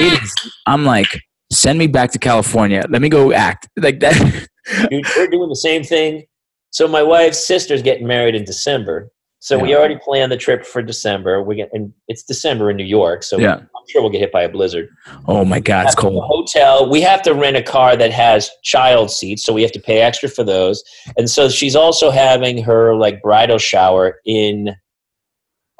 it 0.00 0.22
is. 0.22 0.34
I'm 0.66 0.84
like, 0.84 1.20
send 1.54 1.78
me 1.78 1.86
back 1.86 2.10
to 2.12 2.18
California. 2.18 2.84
Let 2.88 3.02
me 3.02 3.08
go 3.08 3.32
act 3.32 3.68
like 3.76 4.00
that. 4.00 4.14
Dude, 4.90 5.04
we're 5.16 5.28
doing 5.28 5.48
the 5.48 5.56
same 5.56 5.82
thing. 5.82 6.24
So 6.70 6.88
my 6.88 7.02
wife's 7.02 7.44
sister's 7.44 7.82
getting 7.82 8.06
married 8.06 8.34
in 8.34 8.44
December. 8.44 9.10
So 9.38 9.58
we 9.58 9.76
already 9.76 9.98
planned 10.02 10.32
the 10.32 10.38
trip 10.38 10.64
for 10.64 10.80
December. 10.80 11.42
We 11.42 11.56
get, 11.56 11.68
and 11.74 11.92
it's 12.08 12.22
December 12.22 12.70
in 12.70 12.78
New 12.78 12.84
York, 12.84 13.22
so 13.22 13.38
Yeah. 13.38 13.56
I'm 13.56 13.88
sure 13.90 14.00
we'll 14.00 14.10
get 14.10 14.22
hit 14.22 14.32
by 14.32 14.42
a 14.44 14.48
blizzard. 14.48 14.88
oh 15.28 15.44
my 15.44 15.60
God, 15.60 15.84
it's 15.84 15.94
cold. 15.94 16.24
Hotel. 16.24 16.88
We 16.88 17.02
have 17.02 17.20
to 17.22 17.34
rent 17.34 17.54
a 17.54 17.62
car 17.62 17.94
that 17.94 18.10
has 18.10 18.50
child 18.62 19.10
seats, 19.10 19.44
so 19.44 19.52
we 19.52 19.60
have 19.60 19.72
to 19.72 19.80
pay 19.80 20.00
extra 20.00 20.30
for 20.30 20.44
those. 20.44 20.82
And 21.18 21.28
so 21.28 21.50
she's 21.50 21.76
also 21.76 22.10
having 22.10 22.62
her 22.62 22.96
like 22.96 23.20
bridal 23.20 23.58
shower 23.58 24.18
in 24.24 24.74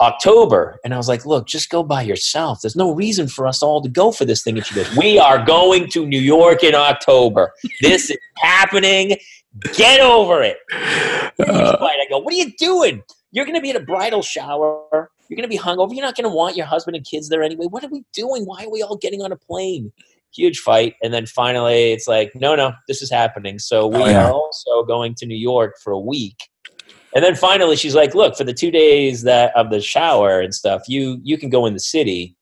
October. 0.01 0.78
And 0.84 0.92
I 0.92 0.97
was 0.97 1.09
like, 1.09 1.24
look, 1.24 1.47
just 1.47 1.70
go 1.70 1.82
by 1.82 2.03
yourself. 2.03 2.61
There's 2.62 2.76
no 2.76 2.92
reason 2.95 3.28
for 3.28 3.47
us 3.47 3.62
all 3.62 3.80
to 3.82 3.88
go 3.88 4.11
for 4.12 4.24
this 4.24 4.42
thing. 4.42 4.57
And 4.57 4.66
she 4.66 4.74
goes, 4.74 4.95
we 4.97 5.18
are 5.18 5.45
going 5.45 5.88
to 5.90 6.05
New 6.07 6.20
York 6.20 6.64
in 6.64 6.74
October. 6.74 7.53
This 7.80 8.11
is 8.11 8.18
happening. 8.36 9.16
Get 9.74 10.01
over 10.01 10.42
it. 10.42 10.57
Uh, 11.38 11.76
I 11.80 12.07
go, 12.11 12.18
what 12.18 12.34
are 12.34 12.36
you 12.36 12.53
doing? 12.59 13.03
You're 13.30 13.45
going 13.45 13.55
to 13.55 13.61
be 13.61 13.70
at 13.70 13.76
a 13.76 13.80
bridal 13.80 14.22
shower. 14.22 15.11
You're 15.28 15.36
going 15.36 15.42
to 15.42 15.49
be 15.49 15.59
hungover. 15.59 15.92
You're 15.95 16.05
not 16.05 16.16
going 16.16 16.28
to 16.28 16.34
want 16.34 16.57
your 16.57 16.66
husband 16.66 16.97
and 16.97 17.05
kids 17.05 17.28
there 17.28 17.42
anyway. 17.42 17.66
What 17.66 17.82
are 17.84 17.88
we 17.88 18.05
doing? 18.12 18.45
Why 18.45 18.64
are 18.64 18.70
we 18.70 18.82
all 18.82 18.97
getting 18.97 19.22
on 19.22 19.32
a 19.32 19.36
plane? 19.36 19.92
Huge 20.34 20.59
fight. 20.59 20.95
And 21.03 21.14
then 21.14 21.26
finally, 21.26 21.92
it's 21.92 22.09
like, 22.09 22.32
no, 22.34 22.55
no, 22.57 22.72
this 22.88 23.01
is 23.01 23.11
happening. 23.11 23.59
So 23.59 23.86
we 23.86 24.03
Oh, 24.03 24.07
yeah. 24.07 24.26
are 24.26 24.32
also 24.32 24.82
going 24.84 25.14
to 25.16 25.26
New 25.26 25.36
York 25.36 25.76
for 25.82 25.92
a 25.92 25.99
week. 25.99 26.49
And 27.15 27.23
then 27.25 27.35
finally, 27.37 27.77
she's 27.77 27.95
like, 27.95 28.15
look, 28.15 28.37
for 28.37 28.45
the 28.45 28.53
two 28.53 28.71
days 28.71 29.23
that 29.23 29.57
of 29.57 29.71
the 29.71 29.81
shower 29.81 30.41
and 30.41 30.53
stuff, 30.55 30.83
you 30.89 31.21
you 31.23 31.39
can 31.39 31.49
go 31.49 31.67
in 31.67 31.73
the 31.73 31.81
city. 31.81 32.37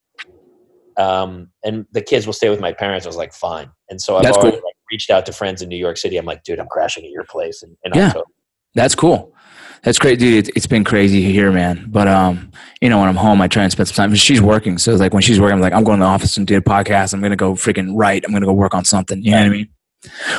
Um, 0.98 1.48
and 1.64 1.86
the 1.92 2.02
kids 2.02 2.26
will 2.26 2.34
stay 2.34 2.50
with 2.50 2.60
my 2.60 2.72
parents. 2.72 3.06
I 3.06 3.08
was 3.08 3.16
like, 3.16 3.32
fine. 3.32 3.70
And 3.88 4.00
so 4.00 4.16
I've 4.16 4.24
That's 4.24 4.36
already 4.36 4.58
cool. 4.58 4.66
like, 4.66 4.74
reached 4.90 5.08
out 5.10 5.24
to 5.26 5.32
friends 5.32 5.62
in 5.62 5.68
New 5.70 5.76
York 5.76 5.96
City. 5.96 6.18
I'm 6.18 6.26
like, 6.26 6.42
dude, 6.44 6.58
I'm 6.58 6.68
crashing 6.68 7.04
at 7.04 7.10
your 7.10 7.24
place 7.24 7.62
in 7.62 7.74
Yeah. 7.94 8.08
October. 8.08 8.26
That's 8.74 8.94
cool. 8.94 9.34
That's 9.82 9.98
great, 9.98 10.18
dude. 10.18 10.48
It, 10.48 10.52
it's 10.54 10.66
been 10.66 10.84
crazy 10.84 11.22
here, 11.22 11.50
man. 11.50 11.86
But 11.88 12.08
um, 12.08 12.52
you 12.80 12.88
know, 12.88 13.00
when 13.00 13.08
I'm 13.08 13.16
home, 13.16 13.40
I 13.40 13.48
try 13.48 13.62
and 13.64 13.72
spend 13.72 13.88
some 13.88 13.96
time. 13.96 14.14
She's 14.14 14.40
working, 14.40 14.78
so 14.78 14.94
like 14.94 15.12
when 15.12 15.22
she's 15.22 15.40
working, 15.40 15.54
I'm 15.56 15.60
like, 15.60 15.72
I'm 15.72 15.82
going 15.82 15.98
to 15.98 16.04
the 16.04 16.08
office 16.10 16.36
and 16.36 16.46
do 16.46 16.56
a 16.56 16.60
podcast. 16.60 17.12
I'm 17.14 17.20
gonna 17.20 17.36
go 17.36 17.54
freaking 17.54 17.92
write. 17.96 18.24
I'm 18.24 18.32
gonna 18.32 18.46
go 18.46 18.52
work 18.52 18.74
on 18.74 18.84
something. 18.84 19.22
You 19.22 19.32
know 19.32 19.38
what 19.38 19.46
I 19.46 19.50
mean? 19.50 19.68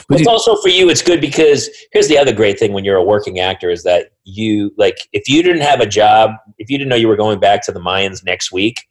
But 0.09 0.19
it's 0.19 0.27
also 0.27 0.55
for 0.57 0.69
you, 0.69 0.89
it's 0.89 1.01
good 1.01 1.21
because 1.21 1.69
here's 1.91 2.07
the 2.07 2.17
other 2.17 2.33
great 2.33 2.59
thing 2.59 2.73
when 2.73 2.83
you're 2.83 2.97
a 2.97 3.03
working 3.03 3.39
actor 3.39 3.69
is 3.69 3.83
that 3.83 4.11
you 4.25 4.71
like 4.77 4.97
if 5.13 5.29
you 5.29 5.41
didn't 5.41 5.61
have 5.61 5.79
a 5.79 5.85
job, 5.85 6.31
if 6.57 6.69
you 6.69 6.77
didn't 6.77 6.89
know 6.89 6.95
you 6.95 7.07
were 7.07 7.15
going 7.15 7.39
back 7.39 7.63
to 7.65 7.71
the 7.71 7.79
Mayans 7.79 8.25
next 8.25 8.51
week, 8.51 8.81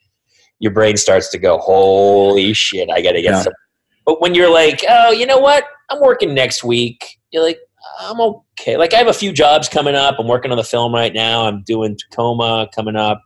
your 0.61 0.73
brain 0.73 0.97
starts 0.97 1.31
to 1.31 1.39
go, 1.39 1.59
"Holy 1.59 2.53
shit, 2.55 2.89
I 2.91 3.03
got 3.03 3.13
to 3.13 3.23
get 3.23 3.33
Yeah. 3.33 3.43
some." 3.43 3.53
But 4.07 4.21
when 4.21 4.35
you're 4.35 4.51
like, 4.51 4.85
"Oh, 4.89 5.11
you 5.11 5.27
know 5.27 5.39
what? 5.39 5.65
I'm 5.91 6.01
working 6.01 6.35
next 6.35 6.65
week," 6.65 7.19
you're 7.31 7.43
like, 7.43 7.59
"I'm 8.01 8.21
okay." 8.21 8.77
Like 8.77 8.95
I 8.95 8.97
have 8.97 9.09
a 9.09 9.13
few 9.13 9.33
jobs 9.33 9.69
coming 9.69 9.95
up. 9.95 10.17
I'm 10.19 10.27
working 10.29 10.51
on 10.51 10.57
the 10.57 10.65
film 10.65 10.95
right 10.95 11.13
now. 11.13 11.47
I'm 11.47 11.63
doing 11.65 11.97
Tacoma 11.99 12.69
coming 12.75 12.97
up, 12.97 13.23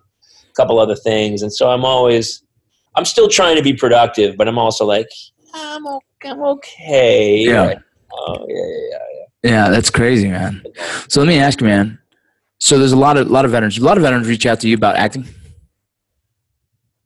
a 0.50 0.52
couple 0.54 0.78
other 0.78 0.96
things, 0.96 1.42
and 1.42 1.52
so 1.52 1.70
I'm 1.70 1.84
always, 1.84 2.42
I'm 2.96 3.04
still 3.04 3.28
trying 3.28 3.56
to 3.56 3.62
be 3.62 3.72
productive, 3.72 4.36
but 4.36 4.48
I'm 4.48 4.58
also 4.58 4.84
like, 4.84 5.08
I'm 5.54 5.86
okay. 5.86 6.02
I'm 6.26 6.42
okay. 6.42 7.38
Yeah. 7.38 7.66
right 7.66 7.78
Oh 8.12 8.46
yeah, 8.48 8.56
yeah, 8.56 8.98
yeah. 9.42 9.50
yeah, 9.50 9.70
that's 9.70 9.90
crazy, 9.90 10.28
man. 10.28 10.62
So 11.08 11.20
let 11.20 11.28
me 11.28 11.38
ask 11.38 11.60
you, 11.60 11.66
man. 11.66 11.98
So 12.58 12.78
there's 12.78 12.92
a 12.92 12.96
lot 12.96 13.16
of 13.16 13.28
lot 13.30 13.44
of 13.44 13.50
veterans. 13.50 13.78
A 13.78 13.84
lot 13.84 13.96
of 13.96 14.02
veterans 14.02 14.26
reach 14.28 14.46
out 14.46 14.60
to 14.60 14.68
you 14.68 14.74
about 14.74 14.96
acting. 14.96 15.26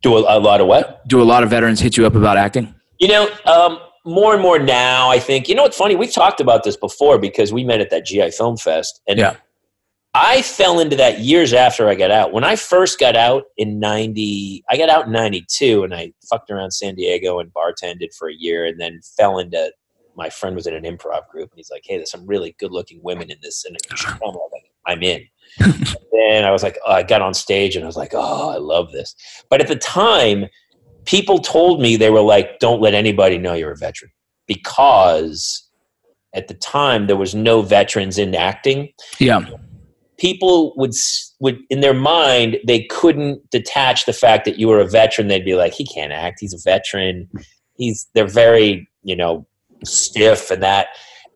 Do 0.02 0.16
a, 0.16 0.38
a 0.38 0.40
lot 0.40 0.60
of 0.60 0.66
what? 0.66 1.06
Do 1.08 1.20
a 1.20 1.24
lot 1.24 1.42
of 1.42 1.50
veterans 1.50 1.80
hit 1.80 1.96
you 1.96 2.06
up 2.06 2.14
about 2.14 2.36
acting? 2.36 2.74
You 2.98 3.08
know, 3.08 3.30
um, 3.46 3.78
more 4.04 4.32
and 4.32 4.42
more 4.42 4.58
now. 4.58 5.10
I 5.10 5.18
think 5.18 5.48
you 5.48 5.54
know 5.54 5.62
what's 5.62 5.76
funny. 5.76 5.96
We've 5.96 6.12
talked 6.12 6.40
about 6.40 6.62
this 6.62 6.76
before 6.76 7.18
because 7.18 7.52
we 7.52 7.64
met 7.64 7.80
at 7.80 7.90
that 7.90 8.06
GI 8.06 8.30
Film 8.30 8.56
Fest, 8.56 9.00
and 9.08 9.18
Yeah. 9.18 9.36
I 10.14 10.42
fell 10.42 10.80
into 10.80 10.96
that 10.96 11.20
years 11.20 11.52
after 11.52 11.88
I 11.88 11.94
got 11.94 12.10
out. 12.10 12.32
When 12.32 12.42
I 12.42 12.56
first 12.56 12.98
got 12.98 13.14
out 13.14 13.44
in 13.56 13.78
'90, 13.78 14.64
I 14.68 14.76
got 14.76 14.88
out 14.88 15.06
in 15.06 15.12
'92, 15.12 15.84
and 15.84 15.94
I 15.94 16.12
fucked 16.28 16.50
around 16.50 16.72
San 16.72 16.96
Diego 16.96 17.38
and 17.38 17.52
bartended 17.52 18.12
for 18.18 18.28
a 18.28 18.34
year, 18.34 18.64
and 18.64 18.80
then 18.80 19.00
fell 19.16 19.38
into. 19.38 19.72
My 20.16 20.28
friend 20.28 20.56
was 20.56 20.66
in 20.66 20.74
an 20.74 20.82
improv 20.82 21.28
group, 21.28 21.50
and 21.50 21.56
he's 21.56 21.70
like, 21.70 21.82
"Hey, 21.84 21.96
there's 21.96 22.10
some 22.10 22.26
really 22.26 22.56
good-looking 22.58 23.00
women 23.02 23.30
in 23.30 23.38
this, 23.40 23.64
and 23.64 23.76
you 23.90 23.96
should 23.96 24.08
come." 24.08 24.20
I 24.22 24.26
was 24.26 24.50
like, 24.52 24.70
"I'm 24.86 25.02
in." 25.02 25.24
and 25.60 25.96
then 26.12 26.44
I 26.44 26.50
was 26.50 26.62
like, 26.62 26.78
oh, 26.86 26.92
I 26.92 27.02
got 27.02 27.22
on 27.22 27.34
stage, 27.34 27.76
and 27.76 27.84
I 27.84 27.86
was 27.86 27.96
like, 27.96 28.12
"Oh, 28.12 28.50
I 28.50 28.56
love 28.56 28.90
this." 28.90 29.14
But 29.48 29.60
at 29.60 29.68
the 29.68 29.76
time, 29.76 30.46
people 31.04 31.38
told 31.38 31.80
me 31.80 31.96
they 31.96 32.10
were 32.10 32.20
like, 32.20 32.58
"Don't 32.58 32.80
let 32.80 32.94
anybody 32.94 33.38
know 33.38 33.54
you're 33.54 33.72
a 33.72 33.76
veteran," 33.76 34.10
because 34.46 35.68
at 36.34 36.48
the 36.48 36.54
time 36.54 37.06
there 37.06 37.16
was 37.16 37.34
no 37.34 37.62
veterans 37.62 38.18
in 38.18 38.34
acting 38.34 38.92
Yeah, 39.18 39.40
people 40.20 40.74
would 40.76 40.92
would 41.40 41.58
in 41.70 41.80
their 41.80 41.94
mind 41.94 42.58
they 42.66 42.84
couldn't 42.84 43.48
detach 43.50 44.04
the 44.04 44.12
fact 44.12 44.44
that 44.44 44.58
you 44.58 44.68
were 44.68 44.78
a 44.78 44.86
veteran. 44.86 45.28
They'd 45.28 45.44
be 45.44 45.54
like 45.54 45.72
he 45.72 45.86
can't 45.86 46.12
act. 46.12 46.38
He's 46.40 46.54
a 46.54 46.58
veteran. 46.62 47.28
He's 47.74 48.06
they're 48.14 48.28
very 48.28 48.88
you 49.02 49.16
know 49.16 49.46
stiff 49.84 50.50
and 50.50 50.62
that. 50.62 50.88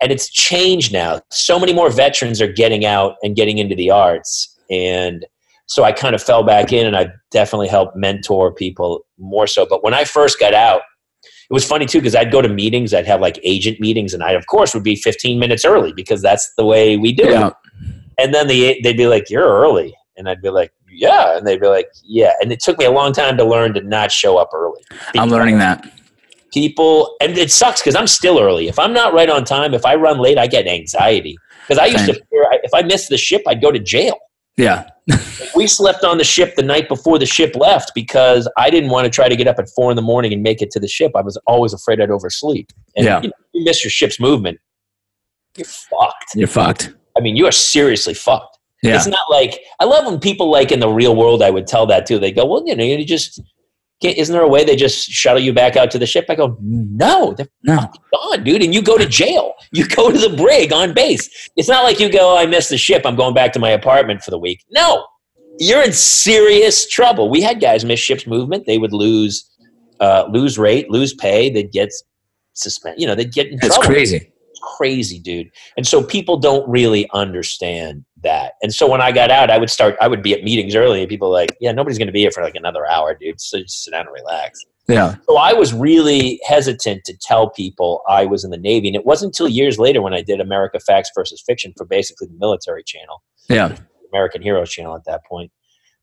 And 0.02 0.12
it's 0.12 0.28
changed 0.28 0.92
now. 0.92 1.22
So 1.30 1.58
many 1.58 1.72
more 1.72 1.88
veterans 1.90 2.42
are 2.42 2.52
getting 2.52 2.84
out 2.84 3.16
and 3.22 3.34
getting 3.34 3.58
into 3.58 3.74
the 3.74 3.90
arts. 3.90 4.54
And 4.70 5.24
so 5.66 5.82
i 5.82 5.92
kind 5.92 6.14
of 6.14 6.22
fell 6.22 6.42
back 6.42 6.74
in 6.74 6.86
and 6.86 6.94
i 6.94 7.08
definitely 7.30 7.68
helped 7.68 7.96
mentor 7.96 8.52
people 8.52 9.06
more 9.18 9.46
so. 9.46 9.66
But 9.66 9.82
when 9.82 9.94
i 9.94 10.04
first 10.04 10.38
got 10.38 10.52
out 10.52 10.82
it 11.24 11.52
was 11.52 11.66
funny 11.66 11.86
too 11.86 11.98
because 11.98 12.14
i'd 12.14 12.30
go 12.30 12.42
to 12.42 12.48
meetings. 12.50 12.92
I'd 12.92 13.06
have 13.06 13.22
like 13.22 13.40
agent 13.42 13.80
meetings 13.80 14.12
and 14.12 14.22
i 14.22 14.32
of 14.32 14.46
course 14.46 14.74
would 14.74 14.82
be 14.82 14.94
15 14.94 15.38
minutes 15.38 15.64
early 15.64 15.92
because 15.94 16.20
that's 16.20 16.52
the 16.56 16.66
way 16.66 16.98
we 16.98 17.12
do 17.12 17.24
it. 17.24 17.30
Yeah, 17.30 17.50
and 18.18 18.34
then 18.34 18.46
they, 18.48 18.80
they'd 18.82 18.96
be 18.96 19.06
like, 19.06 19.30
You're 19.30 19.46
early. 19.48 19.94
And 20.16 20.28
I'd 20.28 20.42
be 20.42 20.50
like, 20.50 20.72
Yeah. 20.90 21.36
And 21.36 21.46
they'd 21.46 21.60
be 21.60 21.66
like, 21.68 21.88
Yeah. 22.04 22.32
And 22.40 22.52
it 22.52 22.60
took 22.60 22.78
me 22.78 22.84
a 22.84 22.90
long 22.90 23.12
time 23.12 23.36
to 23.36 23.44
learn 23.44 23.74
to 23.74 23.82
not 23.82 24.10
show 24.12 24.38
up 24.38 24.50
early. 24.54 24.82
I'm 25.16 25.28
learning 25.30 25.58
that. 25.58 25.90
People, 26.52 27.16
and 27.20 27.36
it 27.36 27.50
sucks 27.50 27.80
because 27.80 27.96
I'm 27.96 28.06
still 28.06 28.38
early. 28.38 28.68
If 28.68 28.78
I'm 28.78 28.92
not 28.92 29.12
right 29.12 29.28
on 29.28 29.44
time, 29.44 29.74
if 29.74 29.84
I 29.84 29.96
run 29.96 30.18
late, 30.20 30.38
I 30.38 30.46
get 30.46 30.68
anxiety. 30.68 31.36
Because 31.66 31.78
I 31.82 31.86
used 31.86 32.06
to 32.06 32.14
Same. 32.14 32.22
fear 32.30 32.46
if 32.62 32.72
I 32.72 32.82
missed 32.82 33.08
the 33.08 33.16
ship, 33.18 33.42
I'd 33.48 33.60
go 33.60 33.72
to 33.72 33.78
jail. 33.80 34.16
Yeah, 34.56 34.86
We 35.56 35.66
slept 35.66 36.04
on 36.04 36.16
the 36.18 36.22
ship 36.24 36.54
the 36.54 36.62
night 36.62 36.88
before 36.88 37.18
the 37.18 37.26
ship 37.26 37.56
left 37.56 37.90
because 37.92 38.48
I 38.56 38.70
didn't 38.70 38.90
want 38.90 39.04
to 39.04 39.10
try 39.10 39.28
to 39.28 39.34
get 39.34 39.48
up 39.48 39.58
at 39.58 39.68
four 39.74 39.90
in 39.90 39.96
the 39.96 40.02
morning 40.02 40.32
and 40.32 40.44
make 40.44 40.62
it 40.62 40.70
to 40.72 40.78
the 40.80 40.86
ship. 40.86 41.10
I 41.16 41.22
was 41.22 41.36
always 41.48 41.72
afraid 41.72 42.00
I'd 42.00 42.10
oversleep. 42.10 42.70
And 42.96 43.04
Yeah. 43.04 43.20
you, 43.20 43.28
know, 43.28 43.34
you 43.52 43.64
miss 43.64 43.82
your 43.82 43.90
ship's 43.90 44.20
movement, 44.20 44.60
you're 45.56 45.64
fucked. 45.64 46.36
you're 46.36 46.46
fucked. 46.46 46.94
I 47.16 47.20
mean, 47.20 47.36
you 47.36 47.46
are 47.46 47.52
seriously 47.52 48.14
fucked. 48.14 48.58
Yeah, 48.82 48.96
It's 48.96 49.06
not 49.06 49.30
like 49.30 49.60
I 49.80 49.84
love 49.84 50.04
when 50.04 50.20
people 50.20 50.50
like 50.50 50.70
in 50.70 50.80
the 50.80 50.88
real 50.88 51.16
world. 51.16 51.42
I 51.42 51.48
would 51.48 51.66
tell 51.66 51.86
that 51.86 52.04
too. 52.04 52.18
They 52.18 52.30
go, 52.30 52.44
"Well, 52.44 52.62
you 52.66 52.76
know, 52.76 52.84
you 52.84 53.02
just 53.02 53.40
can't, 54.02 54.18
isn't 54.18 54.32
there 54.32 54.42
a 54.42 54.48
way 54.48 54.62
they 54.62 54.76
just 54.76 55.08
shuttle 55.08 55.40
you 55.40 55.54
back 55.54 55.74
out 55.74 55.90
to 55.92 55.98
the 55.98 56.04
ship?" 56.04 56.26
I 56.28 56.34
go, 56.34 56.58
"No, 56.60 57.32
they're 57.32 57.48
no, 57.62 57.90
gone, 58.12 58.44
dude." 58.44 58.62
And 58.62 58.74
you 58.74 58.82
go 58.82 58.98
to 58.98 59.06
jail. 59.06 59.54
You 59.72 59.88
go 59.88 60.12
to 60.12 60.18
the 60.18 60.36
brig 60.36 60.70
on 60.70 60.92
base. 60.92 61.50
It's 61.56 61.68
not 61.68 61.82
like 61.82 61.98
you 61.98 62.12
go, 62.12 62.36
"I 62.36 62.44
missed 62.44 62.68
the 62.68 62.76
ship. 62.76 63.02
I'm 63.06 63.16
going 63.16 63.32
back 63.32 63.54
to 63.54 63.58
my 63.58 63.70
apartment 63.70 64.22
for 64.22 64.30
the 64.30 64.38
week." 64.38 64.62
No, 64.70 65.06
you're 65.58 65.82
in 65.82 65.92
serious 65.92 66.86
trouble. 66.86 67.30
We 67.30 67.40
had 67.40 67.60
guys 67.60 67.86
miss 67.86 68.00
ship's 68.00 68.26
movement. 68.26 68.66
They 68.66 68.76
would 68.76 68.92
lose, 68.92 69.50
uh, 70.00 70.26
lose 70.30 70.58
rate, 70.58 70.90
lose 70.90 71.14
pay. 71.14 71.48
They'd 71.48 71.72
get 71.72 71.88
suspended. 72.52 73.00
You 73.00 73.06
know, 73.06 73.14
they'd 73.14 73.32
get 73.32 73.46
in 73.46 73.58
trouble 73.60 73.82
crazy. 73.82 74.30
Crazy, 74.76 75.18
dude. 75.18 75.50
And 75.76 75.86
so 75.86 76.02
people 76.02 76.38
don't 76.38 76.68
really 76.68 77.08
understand 77.12 78.04
that. 78.22 78.54
And 78.62 78.72
so 78.72 78.88
when 78.88 79.00
I 79.00 79.12
got 79.12 79.30
out, 79.30 79.50
I 79.50 79.58
would 79.58 79.70
start, 79.70 79.96
I 80.00 80.08
would 80.08 80.22
be 80.22 80.32
at 80.32 80.42
meetings 80.42 80.74
early, 80.74 81.00
and 81.00 81.08
people 81.08 81.30
like, 81.30 81.56
yeah, 81.60 81.72
nobody's 81.72 81.98
going 81.98 82.08
to 82.08 82.12
be 82.12 82.20
here 82.20 82.30
for 82.30 82.42
like 82.42 82.54
another 82.54 82.86
hour, 82.86 83.14
dude. 83.14 83.40
So 83.40 83.60
just 83.60 83.84
sit 83.84 83.92
down 83.92 84.06
and 84.06 84.14
relax. 84.14 84.64
Yeah, 84.86 85.14
So 85.26 85.38
I 85.38 85.54
was 85.54 85.72
really 85.72 86.38
hesitant 86.46 87.04
to 87.04 87.16
tell 87.16 87.48
people 87.48 88.02
I 88.06 88.26
was 88.26 88.44
in 88.44 88.50
the 88.50 88.58
Navy. 88.58 88.88
And 88.88 88.94
it 88.94 89.06
wasn't 89.06 89.30
until 89.30 89.48
years 89.48 89.78
later 89.78 90.02
when 90.02 90.12
I 90.12 90.20
did 90.20 90.40
America 90.40 90.78
Facts 90.78 91.10
versus 91.14 91.42
Fiction 91.46 91.72
for 91.76 91.86
basically 91.86 92.26
the 92.26 92.36
military 92.38 92.84
channel, 92.84 93.22
yeah, 93.48 93.76
American 94.12 94.42
Heroes 94.42 94.70
channel 94.70 94.94
at 94.94 95.04
that 95.06 95.24
point, 95.24 95.50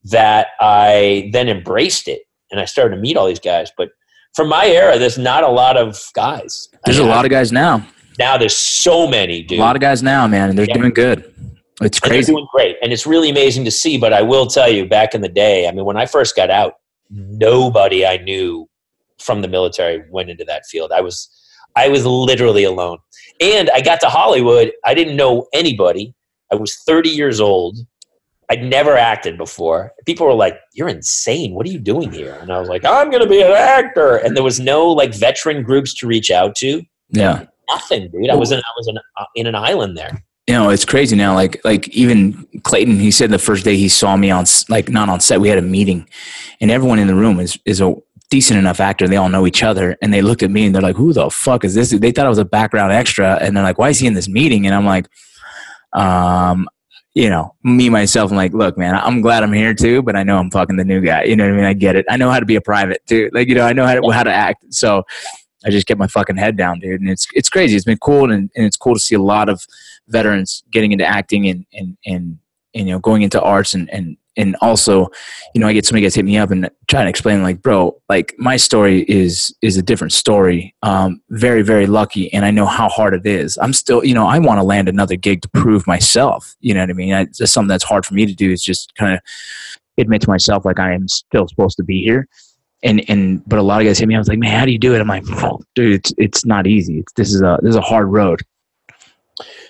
that 0.05 0.47
I 0.59 1.29
then 1.31 1.47
embraced 1.47 2.07
it. 2.07 2.23
And 2.49 2.59
I 2.59 2.65
started 2.65 2.95
to 2.95 3.01
meet 3.01 3.17
all 3.17 3.27
these 3.27 3.39
guys. 3.39 3.71
But 3.77 3.89
from 4.33 4.49
my 4.49 4.65
era, 4.65 4.97
there's 4.97 5.17
not 5.17 5.43
a 5.43 5.49
lot 5.49 5.77
of 5.77 6.01
guys. 6.15 6.67
there's 6.85 6.97
a 6.97 7.05
lot 7.05 7.23
of 7.23 7.29
guys 7.31 7.51
now. 7.51 7.85
Now 8.21 8.37
there's 8.37 8.55
so 8.55 9.07
many, 9.07 9.41
dude. 9.41 9.57
A 9.57 9.61
lot 9.61 9.75
of 9.75 9.81
guys 9.81 10.03
now, 10.03 10.27
man, 10.27 10.49
and 10.49 10.57
they're 10.57 10.67
Yeah. 10.67 10.75
doing 10.77 10.93
good. 10.93 11.25
It's 11.81 11.99
crazy. 11.99 12.31
doing 12.31 12.47
great, 12.53 12.75
and 12.83 12.93
it's 12.93 13.07
really 13.07 13.29
amazing 13.31 13.65
to 13.65 13.71
see. 13.71 13.97
But 13.97 14.13
I 14.13 14.21
will 14.21 14.45
tell 14.45 14.69
you, 14.71 14.85
back 14.85 15.15
in 15.15 15.21
the 15.21 15.27
day, 15.29 15.67
I 15.67 15.71
mean, 15.71 15.85
when 15.85 15.97
I 15.97 16.05
first 16.05 16.35
got 16.35 16.51
out, 16.51 16.75
nobody 17.09 18.05
I 18.05 18.17
knew 18.17 18.69
from 19.17 19.41
the 19.41 19.47
military 19.47 20.03
went 20.11 20.29
into 20.29 20.45
that 20.45 20.67
field. 20.67 20.91
I 20.91 21.01
was, 21.01 21.29
I 21.75 21.87
was 21.87 22.05
literally 22.05 22.63
alone. 22.63 22.99
And 23.39 23.71
I 23.71 23.81
got 23.81 23.99
to 24.01 24.07
Hollywood. 24.07 24.71
I 24.85 24.93
didn't 24.93 25.15
know 25.15 25.47
anybody. 25.53 26.13
I 26.51 26.55
was 26.55 26.75
30 26.85 27.09
years 27.09 27.39
old. 27.41 27.77
I'd 28.51 28.63
never 28.63 28.95
acted 28.97 29.37
before. 29.37 29.93
People 30.05 30.27
were 30.27 30.33
like, 30.33 30.59
"You're 30.73 30.89
insane. 30.89 31.55
What 31.55 31.65
are 31.65 31.69
you 31.69 31.79
doing 31.79 32.11
here?" 32.11 32.37
And 32.41 32.51
I 32.51 32.59
was 32.59 32.69
like, 32.69 32.83
"I'm 32.85 33.09
going 33.09 33.23
to 33.23 33.29
be 33.29 33.41
an 33.41 33.51
actor." 33.51 34.17
And 34.17 34.35
there 34.35 34.43
was 34.43 34.59
no 34.59 34.87
like 34.87 35.13
veteran 35.15 35.63
groups 35.63 35.93
to 35.95 36.05
reach 36.07 36.29
out 36.29 36.53
to. 36.57 36.83
Yeah. 37.09 37.45
Nothing, 37.71 38.09
dude. 38.11 38.29
I 38.29 38.35
was 38.35 38.51
in, 38.51 38.59
I 38.59 38.73
was 38.77 38.87
in, 38.87 38.97
uh, 38.97 39.25
in 39.35 39.47
an 39.47 39.55
island 39.55 39.97
there. 39.97 40.23
you 40.47 40.53
know 40.55 40.69
it's 40.69 40.85
crazy 40.85 41.15
now 41.15 41.33
like 41.35 41.63
like 41.63 41.87
even 41.89 42.45
clayton 42.63 42.97
he 42.99 43.11
said 43.11 43.29
the 43.29 43.37
first 43.39 43.63
day 43.63 43.77
he 43.77 43.87
saw 43.87 44.15
me 44.17 44.31
on 44.31 44.43
like 44.69 44.89
not 44.89 45.07
on 45.07 45.19
set 45.19 45.39
we 45.39 45.47
had 45.47 45.57
a 45.59 45.61
meeting 45.61 46.07
and 46.59 46.71
everyone 46.71 46.99
in 46.99 47.07
the 47.07 47.15
room 47.15 47.39
is 47.39 47.57
is 47.65 47.79
a 47.79 47.93
decent 48.31 48.57
enough 48.57 48.79
actor 48.79 49.07
they 49.07 49.17
all 49.17 49.29
know 49.29 49.45
each 49.45 49.61
other 49.61 49.95
and 50.01 50.11
they 50.13 50.21
looked 50.21 50.41
at 50.41 50.49
me 50.49 50.65
and 50.65 50.73
they're 50.73 50.81
like 50.81 50.95
who 50.95 51.13
the 51.13 51.29
fuck 51.29 51.63
is 51.63 51.75
this 51.75 51.91
they 51.91 52.11
thought 52.11 52.25
i 52.25 52.29
was 52.29 52.39
a 52.39 52.45
background 52.45 52.91
extra 52.91 53.37
and 53.41 53.55
they're 53.55 53.63
like 53.63 53.77
why 53.77 53.89
is 53.89 53.99
he 53.99 54.07
in 54.07 54.15
this 54.15 54.27
meeting 54.27 54.65
and 54.65 54.73
i'm 54.75 54.85
like 54.85 55.07
um 55.93 56.67
you 57.13 57.29
know, 57.29 57.53
me 57.63 57.89
myself, 57.89 58.31
I'm 58.31 58.37
like, 58.37 58.53
look, 58.53 58.77
man, 58.77 58.95
I'm 58.95 59.19
glad 59.19 59.43
I'm 59.43 59.51
here 59.51 59.73
too, 59.73 60.01
but 60.01 60.15
I 60.15 60.23
know 60.23 60.37
I'm 60.37 60.49
fucking 60.49 60.77
the 60.77 60.85
new 60.85 61.01
guy. 61.01 61.23
You 61.23 61.35
know 61.35 61.43
what 61.43 61.53
I 61.53 61.55
mean? 61.57 61.65
I 61.65 61.73
get 61.73 61.97
it. 61.97 62.05
I 62.09 62.15
know 62.15 62.29
how 62.31 62.39
to 62.39 62.45
be 62.45 62.55
a 62.55 62.61
private 62.61 63.05
too. 63.05 63.29
Like, 63.33 63.49
you 63.49 63.55
know, 63.55 63.65
I 63.65 63.73
know 63.73 63.85
how 63.85 63.95
to, 63.95 64.09
how 64.11 64.23
to 64.23 64.31
act. 64.31 64.63
So 64.73 65.03
I 65.65 65.69
just 65.69 65.87
get 65.87 65.97
my 65.97 66.07
fucking 66.07 66.37
head 66.37 66.57
down, 66.57 66.79
dude. 66.79 67.01
And 67.01 67.09
it's 67.09 67.27
it's 67.33 67.49
crazy. 67.49 67.75
It's 67.75 67.85
been 67.85 67.97
cool, 67.97 68.31
and, 68.31 68.49
and 68.55 68.65
it's 68.65 68.77
cool 68.77 68.93
to 68.93 68.99
see 68.99 69.15
a 69.15 69.21
lot 69.21 69.49
of 69.49 69.65
veterans 70.07 70.63
getting 70.71 70.91
into 70.91 71.05
acting 71.05 71.47
and 71.47 71.65
and 71.73 71.97
and, 72.05 72.37
and 72.73 72.87
you 72.87 72.93
know 72.93 72.99
going 72.99 73.21
into 73.21 73.41
arts 73.41 73.73
and 73.73 73.89
and 73.91 74.17
and 74.37 74.55
also, 74.61 75.09
you 75.53 75.59
know, 75.59 75.67
I 75.67 75.73
get 75.73 75.85
somebody 75.85 76.03
guys 76.03 76.15
hit 76.15 76.23
me 76.23 76.37
up 76.37 76.51
and 76.51 76.69
trying 76.87 77.05
to 77.05 77.09
explain, 77.09 77.43
like, 77.43 77.61
bro, 77.61 77.99
like 78.07 78.33
my 78.37 78.55
story 78.55 79.01
is 79.09 79.53
is 79.61 79.77
a 79.77 79.81
different 79.81 80.13
story. 80.13 80.73
Um, 80.83 81.21
very, 81.29 81.61
very 81.61 81.85
lucky, 81.85 82.31
and 82.33 82.45
I 82.45 82.51
know 82.51 82.65
how 82.65 82.87
hard 82.87 83.13
it 83.13 83.25
is. 83.25 83.57
I'm 83.61 83.73
still, 83.73 84.05
you 84.05 84.13
know, 84.13 84.25
I 84.25 84.39
want 84.39 84.59
to 84.59 84.63
land 84.63 84.87
another 84.87 85.15
gig 85.15 85.41
to 85.41 85.49
prove 85.49 85.85
myself. 85.85 86.55
You 86.61 86.73
know 86.73 86.81
what 86.81 86.89
I 86.89 86.93
mean? 86.93 87.13
I, 87.13 87.21
it's 87.21 87.51
something 87.51 87.67
that's 87.67 87.83
hard 87.83 88.05
for 88.05 88.13
me 88.13 88.25
to 88.25 88.33
do. 88.33 88.51
Is 88.51 88.63
just 88.63 88.95
kind 88.95 89.13
of 89.13 89.19
admit 89.97 90.21
to 90.21 90.29
myself, 90.29 90.65
like, 90.65 90.79
I 90.79 90.93
am 90.93 91.07
still 91.07 91.47
supposed 91.47 91.77
to 91.77 91.83
be 91.83 92.01
here. 92.01 92.27
And 92.83 93.07
and 93.09 93.47
but 93.47 93.59
a 93.59 93.61
lot 93.61 93.81
of 93.81 93.87
guys 93.87 93.99
hit 93.99 94.07
me. 94.07 94.15
I 94.15 94.17
was 94.17 94.27
like, 94.27 94.39
man, 94.39 94.57
how 94.57 94.65
do 94.65 94.71
you 94.71 94.79
do 94.79 94.95
it? 94.95 95.01
I'm 95.01 95.07
like, 95.07 95.23
dude, 95.75 95.93
it's 95.93 96.13
it's 96.17 96.45
not 96.45 96.65
easy. 96.65 96.99
It's, 96.99 97.13
this 97.13 97.33
is 97.33 97.41
a 97.41 97.59
this 97.61 97.71
is 97.71 97.75
a 97.75 97.81
hard 97.81 98.07
road. 98.07 98.41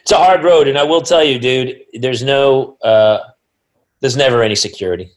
It's 0.02 0.12
a 0.12 0.18
hard 0.18 0.44
road, 0.44 0.68
and 0.68 0.78
I 0.78 0.84
will 0.84 1.02
tell 1.02 1.24
you, 1.24 1.38
dude. 1.38 1.82
There's 1.94 2.24
no. 2.24 2.78
Uh, 2.84 3.20
there's 4.00 4.18
never 4.18 4.42
any 4.44 4.56
security. 4.56 5.12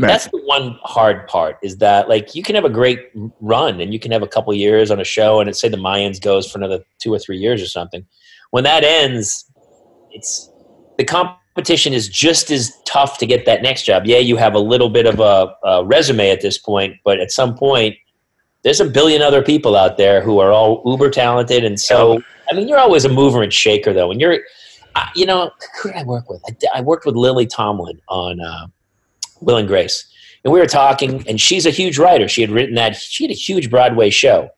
Right. 0.00 0.08
That's 0.08 0.28
the 0.28 0.40
one 0.44 0.78
hard 0.84 1.26
part 1.26 1.58
is 1.60 1.78
that 1.78 2.08
like 2.08 2.34
you 2.36 2.44
can 2.44 2.54
have 2.54 2.64
a 2.64 2.70
great 2.70 3.10
run 3.40 3.80
and 3.80 3.92
you 3.92 3.98
can 3.98 4.12
have 4.12 4.22
a 4.22 4.28
couple 4.28 4.54
years 4.54 4.92
on 4.92 5.00
a 5.00 5.04
show 5.04 5.40
and 5.40 5.50
it 5.50 5.56
say 5.56 5.68
the 5.68 5.76
Mayans 5.76 6.22
goes 6.22 6.48
for 6.48 6.58
another 6.58 6.84
two 7.00 7.12
or 7.12 7.18
three 7.18 7.36
years 7.36 7.60
or 7.60 7.66
something. 7.66 8.06
When 8.50 8.62
that 8.62 8.84
ends, 8.84 9.50
it's 10.12 10.50
the 10.98 11.04
competition 11.58 11.92
is 11.92 12.08
just 12.08 12.52
as 12.52 12.72
tough 12.84 13.18
to 13.18 13.26
get 13.26 13.44
that 13.44 13.62
next 13.62 13.82
job. 13.82 14.06
Yeah, 14.06 14.18
you 14.18 14.36
have 14.36 14.54
a 14.54 14.60
little 14.60 14.88
bit 14.88 15.06
of 15.06 15.18
a, 15.18 15.52
a 15.66 15.84
resume 15.84 16.30
at 16.30 16.40
this 16.40 16.56
point, 16.56 16.94
but 17.04 17.18
at 17.18 17.32
some 17.32 17.56
point, 17.56 17.96
there's 18.62 18.80
a 18.80 18.84
billion 18.84 19.22
other 19.22 19.42
people 19.42 19.74
out 19.74 19.96
there 19.96 20.20
who 20.20 20.38
are 20.38 20.52
all 20.52 20.82
uber 20.86 21.10
talented 21.10 21.64
and 21.64 21.80
so. 21.80 22.22
I 22.48 22.54
mean, 22.54 22.68
you're 22.68 22.78
always 22.78 23.04
a 23.04 23.08
mover 23.08 23.42
and 23.42 23.52
shaker 23.52 23.92
though, 23.92 24.12
and 24.12 24.20
you're 24.20 24.38
you 25.16 25.26
know, 25.26 25.50
who 25.80 25.90
did 25.90 25.98
I 25.98 26.04
work 26.04 26.28
with? 26.30 26.42
I, 26.46 26.78
I 26.78 26.80
worked 26.80 27.06
with 27.06 27.16
Lily 27.16 27.46
Tomlin 27.46 28.00
on 28.08 28.40
uh, 28.40 28.66
Will 29.40 29.56
and 29.56 29.66
Grace, 29.66 30.08
and 30.44 30.52
we 30.52 30.60
were 30.60 30.66
talking. 30.66 31.26
And 31.28 31.40
she's 31.40 31.66
a 31.66 31.70
huge 31.70 31.98
writer. 31.98 32.28
She 32.28 32.40
had 32.40 32.50
written 32.50 32.76
that. 32.76 32.94
She 32.94 33.24
had 33.24 33.32
a 33.32 33.34
huge 33.34 33.68
Broadway 33.68 34.10
show 34.10 34.48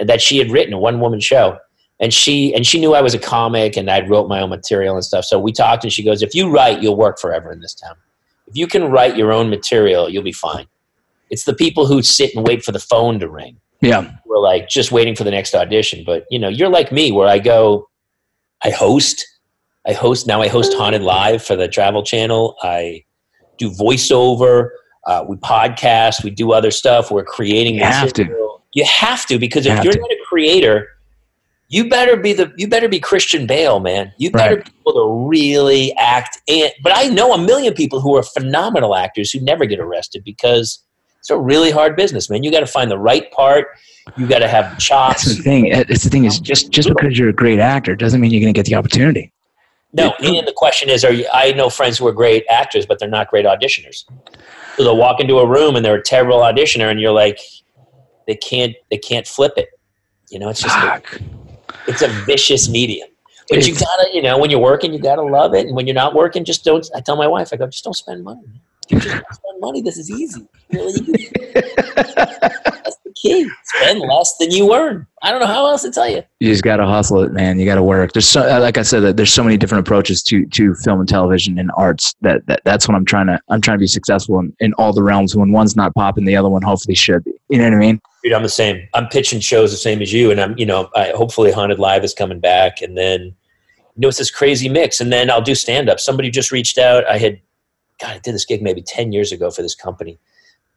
that 0.00 0.20
she 0.20 0.38
had 0.38 0.52
written, 0.52 0.74
a 0.74 0.78
one 0.78 1.00
woman 1.00 1.18
show. 1.18 1.58
And 2.00 2.14
she 2.14 2.54
and 2.54 2.66
she 2.66 2.80
knew 2.80 2.94
I 2.94 3.02
was 3.02 3.14
a 3.14 3.18
comic, 3.18 3.76
and 3.76 3.90
I 3.90 4.06
wrote 4.06 4.28
my 4.28 4.40
own 4.40 4.48
material 4.48 4.94
and 4.94 5.04
stuff. 5.04 5.24
So 5.26 5.38
we 5.38 5.52
talked, 5.52 5.84
and 5.84 5.92
she 5.92 6.02
goes, 6.02 6.22
"If 6.22 6.34
you 6.34 6.50
write, 6.50 6.82
you'll 6.82 6.96
work 6.96 7.18
forever 7.18 7.52
in 7.52 7.60
this 7.60 7.74
town. 7.74 7.94
If 8.46 8.56
you 8.56 8.66
can 8.66 8.90
write 8.90 9.16
your 9.16 9.32
own 9.32 9.50
material, 9.50 10.08
you'll 10.08 10.22
be 10.22 10.32
fine." 10.32 10.66
It's 11.28 11.44
the 11.44 11.54
people 11.54 11.86
who 11.86 12.02
sit 12.02 12.34
and 12.34 12.46
wait 12.46 12.64
for 12.64 12.72
the 12.72 12.78
phone 12.78 13.20
to 13.20 13.28
ring. 13.28 13.58
Yeah, 13.82 14.10
we're 14.24 14.38
like 14.38 14.68
just 14.68 14.92
waiting 14.92 15.14
for 15.14 15.24
the 15.24 15.30
next 15.30 15.54
audition. 15.54 16.02
But 16.04 16.24
you 16.30 16.38
know, 16.38 16.48
you're 16.48 16.70
like 16.70 16.90
me, 16.90 17.12
where 17.12 17.28
I 17.28 17.38
go, 17.38 17.88
I 18.64 18.70
host, 18.70 19.26
I 19.86 19.92
host 19.92 20.26
now. 20.26 20.40
I 20.40 20.48
host 20.48 20.72
Haunted 20.74 21.02
Live 21.02 21.42
for 21.42 21.54
the 21.54 21.68
Travel 21.68 22.02
Channel. 22.02 22.56
I 22.62 23.04
do 23.58 23.70
voiceover. 23.70 24.70
Uh, 25.06 25.24
we 25.28 25.36
podcast. 25.36 26.24
We 26.24 26.30
do 26.30 26.52
other 26.52 26.70
stuff. 26.70 27.10
We're 27.10 27.24
creating. 27.24 27.76
You 27.76 27.84
have 27.84 28.12
to. 28.14 28.58
You 28.72 28.84
have 28.84 29.26
to 29.26 29.38
because 29.38 29.66
if 29.66 29.82
you're 29.82 29.92
to. 29.92 29.98
not 29.98 30.10
a 30.10 30.18
creator, 30.28 30.88
you 31.70 31.88
better 31.88 32.16
be 32.16 32.32
the. 32.32 32.52
You 32.56 32.68
better 32.68 32.88
be 32.88 32.98
Christian 32.98 33.46
Bale, 33.46 33.78
man. 33.78 34.12
You 34.18 34.32
better 34.32 34.56
right. 34.56 34.64
be 34.64 34.72
able 34.82 34.92
to 34.92 35.28
really 35.28 35.94
act. 35.94 36.38
And 36.48 36.72
but 36.82 36.92
I 36.94 37.06
know 37.06 37.32
a 37.32 37.38
million 37.38 37.74
people 37.74 38.00
who 38.00 38.16
are 38.16 38.24
phenomenal 38.24 38.96
actors 38.96 39.30
who 39.30 39.40
never 39.40 39.64
get 39.64 39.78
arrested 39.78 40.24
because 40.24 40.82
it's 41.20 41.30
a 41.30 41.38
really 41.38 41.70
hard 41.70 41.94
business, 41.94 42.28
man. 42.28 42.42
You 42.42 42.50
got 42.50 42.60
to 42.60 42.66
find 42.66 42.90
the 42.90 42.98
right 42.98 43.30
part. 43.30 43.68
You 44.16 44.26
got 44.26 44.40
to 44.40 44.48
have 44.48 44.78
chops. 44.78 45.24
That's 45.24 45.36
the 45.36 45.42
thing. 45.44 45.66
It's 45.66 46.02
the 46.02 46.10
thing 46.10 46.24
is 46.24 46.40
just 46.40 46.72
just 46.72 46.88
because 46.88 47.16
you're 47.16 47.28
a 47.28 47.32
great 47.32 47.60
actor 47.60 47.94
doesn't 47.94 48.20
mean 48.20 48.32
you're 48.32 48.40
going 48.40 48.52
to 48.52 48.58
get 48.58 48.66
the 48.66 48.74
opportunity. 48.74 49.32
No, 49.92 50.12
and 50.20 50.46
the 50.46 50.52
question 50.56 50.88
is, 50.88 51.04
are 51.04 51.12
you, 51.12 51.26
I 51.32 51.52
know 51.52 51.68
friends 51.68 51.98
who 51.98 52.06
are 52.06 52.12
great 52.12 52.44
actors, 52.48 52.86
but 52.86 52.98
they're 52.98 53.08
not 53.08 53.28
great 53.28 53.44
auditioners. 53.44 54.04
So 54.76 54.84
they'll 54.84 54.96
walk 54.96 55.20
into 55.20 55.38
a 55.38 55.46
room 55.46 55.74
and 55.74 55.84
they're 55.84 55.96
a 55.96 56.02
terrible 56.02 56.38
auditioner, 56.38 56.90
and 56.90 57.00
you're 57.00 57.12
like, 57.12 57.38
they 58.26 58.36
can't, 58.36 58.74
they 58.90 58.98
can't 58.98 59.26
flip 59.26 59.54
it. 59.56 59.68
You 60.30 60.38
know, 60.38 60.48
it's 60.48 60.62
just, 60.62 60.76
it's 61.86 62.02
a 62.02 62.08
vicious 62.24 62.68
medium. 62.68 63.08
But 63.48 63.66
you 63.66 63.74
gotta, 63.74 64.10
you 64.12 64.22
know, 64.22 64.38
when 64.38 64.50
you're 64.50 64.60
working, 64.60 64.92
you 64.92 65.00
gotta 65.00 65.22
love 65.22 65.54
it, 65.54 65.66
and 65.66 65.74
when 65.74 65.86
you're 65.86 65.94
not 65.94 66.14
working, 66.14 66.44
just 66.44 66.64
don't. 66.64 66.88
I 66.94 67.00
tell 67.00 67.16
my 67.16 67.26
wife, 67.26 67.50
I 67.52 67.56
go, 67.56 67.66
just 67.66 67.84
don't 67.84 67.94
spend 67.94 68.22
money. 68.22 68.42
Just 68.88 69.06
don't 69.06 69.34
spend 69.34 69.60
money. 69.60 69.82
This 69.82 69.98
is 69.98 70.10
easy. 70.10 70.46
Really 70.72 71.00
easy. 71.00 71.30
key. 73.20 73.48
Spend 73.64 74.00
less 74.00 74.36
than 74.38 74.50
you 74.50 74.74
earn. 74.74 75.06
I 75.22 75.30
don't 75.30 75.40
know 75.40 75.46
how 75.46 75.66
else 75.66 75.82
to 75.82 75.90
tell 75.90 76.08
you. 76.08 76.22
You 76.40 76.50
just 76.50 76.62
got 76.62 76.76
to 76.76 76.86
hustle 76.86 77.22
it, 77.22 77.32
man. 77.32 77.58
You 77.58 77.66
got 77.66 77.74
to 77.74 77.82
work. 77.82 78.12
There's 78.12 78.28
so, 78.28 78.40
like 78.60 78.78
I 78.78 78.82
said, 78.82 79.16
there's 79.16 79.32
so 79.32 79.44
many 79.44 79.56
different 79.56 79.86
approaches 79.86 80.22
to 80.24 80.46
to 80.46 80.74
film 80.76 81.00
and 81.00 81.08
television 81.08 81.58
and 81.58 81.70
arts. 81.76 82.14
That, 82.22 82.46
that 82.46 82.62
that's 82.64 82.88
what 82.88 82.94
I'm 82.94 83.04
trying 83.04 83.26
to. 83.26 83.40
I'm 83.48 83.60
trying 83.60 83.76
to 83.76 83.80
be 83.80 83.86
successful 83.86 84.38
in, 84.38 84.54
in 84.60 84.72
all 84.74 84.92
the 84.92 85.02
realms. 85.02 85.36
When 85.36 85.52
one's 85.52 85.76
not 85.76 85.94
popping, 85.94 86.24
the 86.24 86.36
other 86.36 86.48
one 86.48 86.62
hopefully 86.62 86.94
should 86.94 87.24
be. 87.24 87.32
You 87.48 87.58
know 87.58 87.64
what 87.64 87.74
I 87.74 87.78
mean? 87.78 88.00
Dude, 88.22 88.32
I'm 88.32 88.42
the 88.42 88.48
same. 88.48 88.86
I'm 88.94 89.08
pitching 89.08 89.40
shows 89.40 89.70
the 89.70 89.76
same 89.76 90.02
as 90.02 90.12
you, 90.12 90.30
and 90.30 90.40
I'm 90.40 90.56
you 90.58 90.66
know, 90.66 90.90
I, 90.94 91.10
hopefully 91.10 91.52
Haunted 91.52 91.78
Live 91.78 92.04
is 92.04 92.14
coming 92.14 92.40
back, 92.40 92.82
and 92.82 92.96
then 92.96 93.20
you 93.22 94.00
know 94.00 94.08
it's 94.08 94.18
this 94.18 94.30
crazy 94.30 94.68
mix, 94.68 95.00
and 95.00 95.12
then 95.12 95.30
I'll 95.30 95.42
do 95.42 95.54
stand 95.54 95.88
up. 95.88 96.00
Somebody 96.00 96.30
just 96.30 96.52
reached 96.52 96.78
out. 96.78 97.06
I 97.06 97.18
had, 97.18 97.40
God, 98.00 98.16
I 98.16 98.18
did 98.18 98.34
this 98.34 98.44
gig 98.44 98.62
maybe 98.62 98.82
ten 98.82 99.12
years 99.12 99.32
ago 99.32 99.50
for 99.50 99.62
this 99.62 99.74
company 99.74 100.18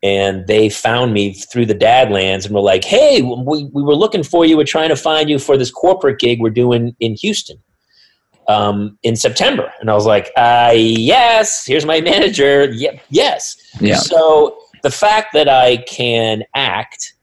and 0.04 0.46
they 0.48 0.68
found 0.68 1.14
me 1.14 1.34
through 1.34 1.66
the 1.66 1.74
Dadlands 1.74 2.46
and 2.46 2.54
were 2.54 2.62
like, 2.62 2.84
"Hey, 2.84 3.22
we, 3.22 3.64
we 3.64 3.82
were 3.82 3.96
looking 3.96 4.22
for 4.22 4.46
you. 4.46 4.58
We're 4.58 4.66
trying 4.66 4.90
to 4.90 4.98
find 4.98 5.30
you 5.30 5.40
for 5.40 5.58
this 5.58 5.72
corporate 5.72 6.20
gig 6.20 6.42
we're 6.42 6.50
doing 6.50 6.94
in 7.00 7.16
Houston 7.16 7.58
um, 8.50 9.00
in 9.04 9.16
September." 9.16 9.72
And 9.80 9.90
I 9.90 9.94
was 9.94 10.06
like, 10.06 10.30
uh, 10.36 10.74
"Yes, 10.76 11.66
here's 11.66 11.86
my 11.86 12.02
manager. 12.12 12.70
Yep, 12.70 13.02
yes." 13.10 13.56
Yeah. 13.80 13.96
So 13.96 14.58
the 14.84 14.92
fact 14.92 15.32
that 15.34 15.48
I 15.48 15.78
can 15.78 16.44
act, 16.54 17.14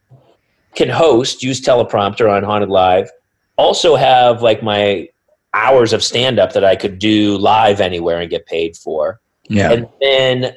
can 0.75 0.89
host, 0.89 1.43
use 1.43 1.61
teleprompter 1.61 2.31
on 2.31 2.43
Haunted 2.43 2.69
Live, 2.69 3.11
also 3.57 3.97
have 3.97 4.43
like 4.43 4.63
my 4.63 5.09
hours 5.55 5.93
of 5.93 6.03
stand 6.03 6.39
up 6.39 6.53
that 6.53 6.65
I 6.65 6.77
could 6.77 6.99
do 6.99 7.37
live 7.39 7.81
anywhere 7.81 8.21
and 8.21 8.31
get 8.31 8.47
paid 8.47 8.77
for. 8.77 9.21
Yeah. 9.49 9.73
And 9.73 9.89
then 10.01 10.55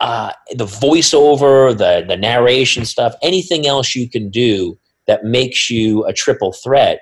uh, 0.00 0.32
the 0.54 0.66
voiceover, 0.66 1.76
the 1.76 2.04
the 2.06 2.16
narration 2.16 2.84
stuff, 2.84 3.14
anything 3.22 3.66
else 3.66 3.94
you 3.94 4.08
can 4.08 4.30
do 4.30 4.78
that 5.06 5.24
makes 5.24 5.70
you 5.70 6.04
a 6.04 6.12
triple 6.12 6.52
threat 6.52 7.00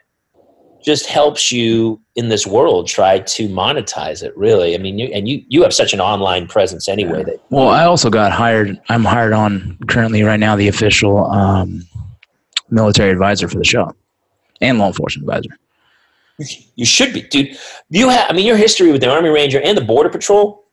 just 0.85 1.07
helps 1.07 1.51
you 1.51 2.01
in 2.15 2.29
this 2.29 2.47
world 2.47 2.87
try 2.87 3.19
to 3.21 3.49
monetize 3.49 4.23
it 4.23 4.37
really 4.37 4.75
i 4.75 4.79
mean 4.79 4.99
you, 4.99 5.07
and 5.07 5.27
you 5.27 5.43
you 5.49 5.63
have 5.63 5.73
such 5.73 5.95
an 5.95 6.01
online 6.01 6.47
presence 6.47 6.89
anyway 6.89 7.25
that 7.25 7.39
well 7.49 7.69
i 7.69 7.85
also 7.85 8.11
got 8.11 8.31
hired 8.31 8.79
i'm 8.91 9.03
hired 9.03 9.33
on 9.33 9.79
currently 9.89 10.23
right 10.23 10.39
now 10.39 10.55
the 10.55 10.69
official 10.69 11.25
um, 11.31 11.83
military 12.71 13.11
advisor 13.11 13.49
for 13.49 13.59
the 13.59 13.65
show 13.65 13.95
and 14.61 14.79
law 14.79 14.87
enforcement 14.87 15.29
advisor 15.29 15.57
you 16.75 16.85
should 16.85 17.13
be 17.13 17.23
dude 17.23 17.57
you 17.91 18.09
have 18.09 18.31
i 18.31 18.33
mean 18.33 18.47
your 18.47 18.57
history 18.57 18.91
with 18.91 19.01
the 19.01 19.09
army 19.09 19.29
ranger 19.29 19.61
and 19.61 19.77
the 19.77 19.85
border 19.85 20.09
patrol 20.09 20.65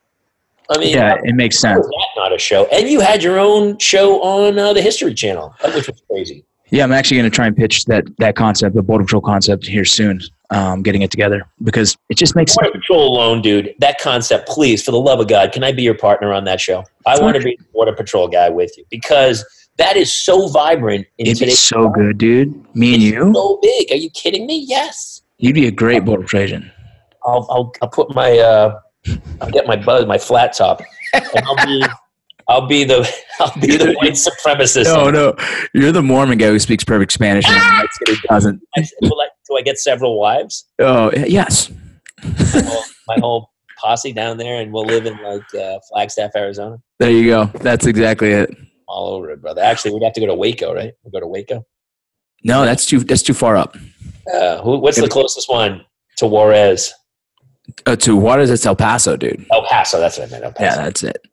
I 0.70 0.78
mean, 0.78 0.96
yeah, 0.96 1.18
it 1.24 1.36
makes 1.36 1.60
sense. 1.60 1.86
not 2.16 2.34
a 2.34 2.38
show, 2.38 2.66
and 2.68 2.88
you 2.88 3.02
had 3.02 3.22
your 3.22 3.38
own 3.38 3.78
show 3.78 4.22
on 4.22 4.58
uh, 4.58 4.72
the 4.72 4.82
History 4.82 5.14
Channel, 5.14 5.54
which 5.76 5.88
was 5.88 6.02
crazy. 6.10 6.46
Yeah, 6.70 6.86
I'm 6.86 6.94
actually 6.94 7.18
going 7.18 7.30
to 7.30 7.36
try 7.36 7.48
and 7.48 7.56
pitch 7.56 7.84
that 7.86 8.06
that 8.20 8.38
concept, 8.38 8.76
the 8.76 8.82
Border 8.82 9.04
Patrol 9.04 9.22
concept, 9.22 9.68
here 9.68 9.84
soon. 9.84 10.22
Um, 10.50 10.82
getting 10.82 11.02
it 11.02 11.12
together 11.12 11.46
because 11.64 11.98
it 12.10 12.18
just 12.18 12.36
makes 12.36 12.56
Border 12.56 12.72
sense. 12.72 12.84
Patrol 12.84 13.08
alone, 13.08 13.42
dude. 13.42 13.74
That 13.80 14.00
concept, 14.00 14.50
please, 14.50 14.84
for 14.84 14.92
the 14.92 15.00
love 15.00 15.20
of 15.20 15.28
God, 15.28 15.52
can 15.52 15.64
I 15.64 15.72
be 15.72 15.82
your 15.82 15.94
partner 15.94 16.34
on 16.34 16.44
that 16.46 16.60
show? 16.60 16.84
I 17.06 17.20
want 17.22 17.36
to 17.36 17.42
be 17.42 17.58
the 17.58 17.66
Border 17.74 17.94
Patrol 17.94 18.28
guy 18.28 18.50
with 18.50 18.78
you 18.78 18.86
because 18.90 19.46
that 19.78 19.98
is 19.98 20.12
so 20.12 20.48
vibrant. 20.48 21.08
In 21.18 21.28
It'd 21.28 21.48
be 21.48 21.52
so 21.52 21.84
time. 21.84 21.92
good, 21.94 22.18
dude. 22.18 22.76
Me 22.76 22.94
and 22.94 23.04
you. 23.04 23.34
So 23.34 23.60
big. 23.62 23.92
Are 23.92 23.98
you 23.98 24.10
kidding 24.12 24.46
me? 24.46 24.64
Yes. 24.68 25.22
You'd 25.38 25.56
be 25.56 25.68
a 25.68 25.72
great 25.72 26.06
Border 26.06 26.38
agent. 26.38 26.66
I'll, 27.26 27.48
I'll, 27.50 27.74
I'll 27.82 27.90
put 27.90 28.14
my 28.14 28.38
uh, 28.38 28.80
I'll 29.42 29.52
get 29.52 29.66
my 29.66 29.76
buzz, 29.76 30.06
my 30.06 30.18
flat 30.18 30.54
top, 30.54 30.82
and 31.14 31.46
I'll 31.46 31.66
be, 31.66 31.86
I'll 32.48 32.68
be 32.68 32.84
the, 32.84 33.12
I'll 33.40 33.54
be 33.60 33.78
the 33.78 33.94
white 33.94 34.14
supremacist. 34.14 34.86
No, 34.86 35.10
no, 35.10 35.36
you're 35.74 35.92
the 35.92 36.04
Mormon 36.04 36.38
guy 36.38 36.48
who 36.48 36.60
speaks 36.60 36.84
perfect 36.84 37.12
Spanish 37.12 37.46
and 37.48 37.56
ah! 37.58 37.84
doesn't. 38.30 38.62
I, 38.78 38.86
do 39.02 39.58
I 39.58 39.62
get 39.64 39.80
several 39.80 40.20
wives? 40.20 40.66
Oh 40.80 41.12
yes. 41.12 41.72
My 42.24 42.62
whole, 42.62 42.84
my 43.08 43.16
whole 43.20 43.50
posse 43.80 44.14
down 44.14 44.38
there, 44.38 44.62
and 44.62 44.72
we'll 44.72 44.86
live 44.86 45.06
in 45.06 45.18
like 45.24 45.56
uh, 45.56 45.80
Flagstaff, 45.90 46.32
Arizona. 46.36 46.78
There 47.00 47.10
you 47.10 47.26
go. 47.26 47.46
That's 47.46 47.88
exactly 47.88 48.32
it. 48.32 48.56
All 48.92 49.14
over 49.14 49.30
it, 49.32 49.42
brother. 49.42 49.62
Actually, 49.62 49.94
we'd 49.94 50.04
have 50.04 50.14
to 50.14 50.22
go 50.22 50.28
to 50.28 50.36
Waco, 50.36 50.74
right? 50.74 50.94
we 51.04 51.10
will 51.10 51.12
go 51.12 51.20
to 51.22 51.28
Waco. 51.28 51.66
No, 52.44 52.66
that's 52.66 52.86
too. 52.86 53.00
That's 53.00 53.24
too 53.24 53.34
far 53.34 53.56
up. 53.56 53.78
Uh, 54.34 54.62
who, 54.62 54.80
what's 54.80 55.00
the 55.00 55.08
closest 55.08 55.50
one 55.50 55.86
to 56.18 56.28
Juarez? 56.28 56.94
Uh, 57.86 57.96
to 57.96 58.18
Juarez, 58.18 58.50
it's 58.50 58.66
El 58.66 58.76
Paso, 58.76 59.16
dude. 59.16 59.46
El 59.52 59.66
Paso. 59.66 60.00
That's 60.00 60.18
what 60.18 60.28
I 60.28 60.40
meant. 60.40 60.56
Yeah, 60.60 60.76
that's 60.76 61.04
it. 61.04 61.26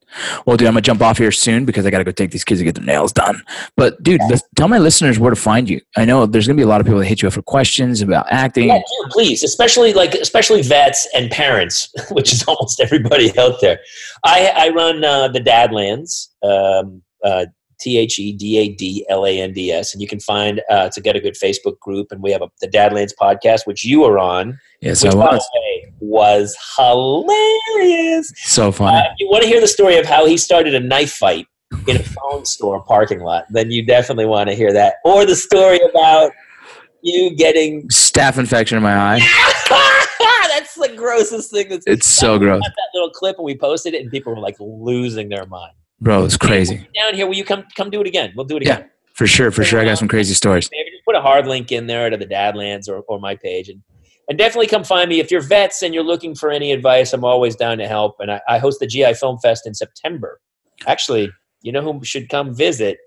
Well, 0.47 0.57
dude, 0.57 0.69
I'm 0.69 0.75
gonna 0.75 0.83
jump 0.83 1.03
off 1.03 1.19
here 1.19 1.33
soon 1.33 1.65
because 1.65 1.85
I 1.85 1.91
gotta 1.91 2.05
go 2.05 2.13
take 2.13 2.31
these 2.31 2.45
kids 2.45 2.61
to 2.61 2.65
get 2.65 2.75
their 2.75 2.85
nails 2.85 3.13
done. 3.13 3.43
But, 3.77 4.03
dude, 4.03 4.21
tell 4.57 4.69
my 4.69 4.79
listeners 4.79 5.19
where 5.19 5.31
to 5.31 5.37
find 5.37 5.69
you. 5.69 5.81
I 5.97 6.05
know 6.05 6.27
there's 6.27 6.47
gonna 6.47 6.57
be 6.57 6.63
a 6.63 6.69
lot 6.69 6.81
of 6.81 6.87
people 6.87 7.01
that 7.01 7.07
hit 7.07 7.23
you 7.23 7.29
up 7.29 7.35
for 7.35 7.43
questions 7.43 8.01
about 8.01 8.27
acting. 8.31 8.69
Yeah, 8.69 8.79
do, 8.79 9.09
please, 9.11 9.43
especially 9.43 9.93
like 9.93 10.15
especially 10.15 10.63
vets 10.63 11.07
and 11.15 11.31
parents, 11.31 11.93
which 12.11 12.33
is 12.33 12.43
almost 12.45 12.81
everybody 12.81 13.37
out 13.39 13.61
there. 13.61 13.81
I, 14.25 14.53
I 14.55 14.69
run 14.71 15.05
uh, 15.05 15.29
the 15.29 15.41
Dadlands, 15.41 16.29
um, 16.43 17.03
uh, 17.25 17.47
T 17.81 17.97
H 17.97 18.19
E 18.19 18.33
D 18.33 18.59
A 18.59 18.69
D 18.71 19.07
L 19.09 19.25
A 19.25 19.41
N 19.41 19.53
D 19.53 19.71
S, 19.71 19.93
and 19.95 20.03
you 20.03 20.09
can 20.09 20.19
find 20.19 20.61
uh, 20.69 20.89
to 20.91 21.01
get 21.01 21.15
a 21.15 21.21
good 21.21 21.35
Facebook 21.35 21.79
group. 21.79 22.11
And 22.11 22.21
we 22.23 22.33
have 22.33 22.43
a, 22.43 22.49
the 22.61 22.67
Dadlands 22.69 23.13
podcast, 23.21 23.67
which 23.67 23.85
you 23.85 24.03
are 24.05 24.19
on, 24.19 24.59
Yes, 24.81 25.05
which 25.05 25.13
I 25.13 25.17
by 25.17 25.27
the 25.27 25.37
was. 25.37 25.49
way 25.55 25.93
was 26.01 26.57
hilarious. 26.77 28.33
So 28.37 28.69
Uh, 28.69 28.73
funny. 28.73 28.99
if 28.99 29.13
you 29.19 29.29
want 29.29 29.43
to 29.43 29.49
hear 29.49 29.61
the 29.61 29.69
story 29.69 29.97
of 29.97 30.07
how 30.07 30.27
he 30.27 30.37
started 30.37 30.75
a 30.75 30.81
knife 30.81 31.13
fight 31.13 31.47
in 31.87 31.97
a 31.97 32.03
phone 32.03 32.45
store 32.45 32.83
parking 32.85 33.21
lot, 33.21 33.45
then 33.51 33.71
you 33.71 33.85
definitely 33.87 34.27
want 34.27 34.49
to 34.49 34.57
hear 34.57 34.73
that. 34.73 34.95
Or 35.05 35.25
the 35.27 35.37
story 35.37 35.79
about 35.89 36.33
you 37.03 37.35
getting 37.37 37.87
Staph 37.89 38.39
infection 38.39 38.77
in 38.77 38.83
my 38.83 38.97
eye. 38.97 39.19
that's 40.49 40.75
the 40.75 40.93
grossest 40.97 41.51
thing 41.53 41.69
that's 41.69 41.87
It's 41.87 42.07
so 42.07 42.39
gross. 42.41 42.61
that 42.63 42.73
little 42.95 43.11
clip 43.11 43.37
and 43.37 43.45
we 43.45 43.57
posted 43.57 43.95
it 43.95 44.03
and 44.03 44.11
people 44.11 44.35
were 44.35 44.41
like 44.41 44.57
losing 44.59 45.29
their 45.29 45.47
mind. 45.47 45.73
Bro, 46.01 46.25
it's 46.25 46.37
crazy. 46.37 46.89
Down 46.95 47.15
here, 47.15 47.27
will 47.27 47.35
you 47.35 47.45
come 47.45 47.65
come 47.77 47.91
do 47.91 48.01
it 48.01 48.07
again? 48.07 48.33
We'll 48.37 48.47
do 48.47 48.57
it 48.57 48.63
again. 48.63 48.81
Yeah. 48.81 48.87
For 49.15 49.27
sure, 49.27 49.51
for 49.51 49.65
sure. 49.65 49.81
I 49.81 49.85
got 49.85 49.91
um, 49.91 49.97
some 49.97 50.09
crazy 50.09 50.35
stories. 50.35 50.69
Maybe 50.71 50.91
just 50.91 51.05
put 51.05 51.17
a 51.17 51.21
hard 51.21 51.47
link 51.49 51.73
in 51.73 51.89
there 51.89 52.09
to 52.09 52.17
the 52.17 52.27
Dadlands 52.27 52.89
or, 52.89 53.01
or 53.09 53.19
my 53.19 53.35
page 53.35 53.69
and 53.69 53.83
and 54.29 54.37
definitely 54.37 54.67
come 54.67 54.85
find 54.85 55.09
me 55.09 55.21
if 55.21 55.31
you're 55.31 55.41
vets 55.41 55.83
and 55.83 55.95
you're 55.95 56.05
looking 56.05 56.35
for 56.35 56.51
any 56.51 56.71
advice. 56.73 57.13
I'm 57.13 57.25
always 57.25 57.57
down 57.57 57.79
to 57.79 57.89
help. 57.89 58.17
And 58.21 58.31
I, 58.31 58.41
I 58.47 58.59
host 58.59 58.79
the 58.79 58.87
GI 58.87 59.15
Film 59.15 59.39
Fest 59.39 59.67
in 59.67 59.75
September. 59.75 60.39
Actually, 60.87 61.31
you 61.63 61.73
know 61.73 61.81
who 61.81 62.05
should 62.05 62.29
come 62.29 62.55
visit? 62.55 62.99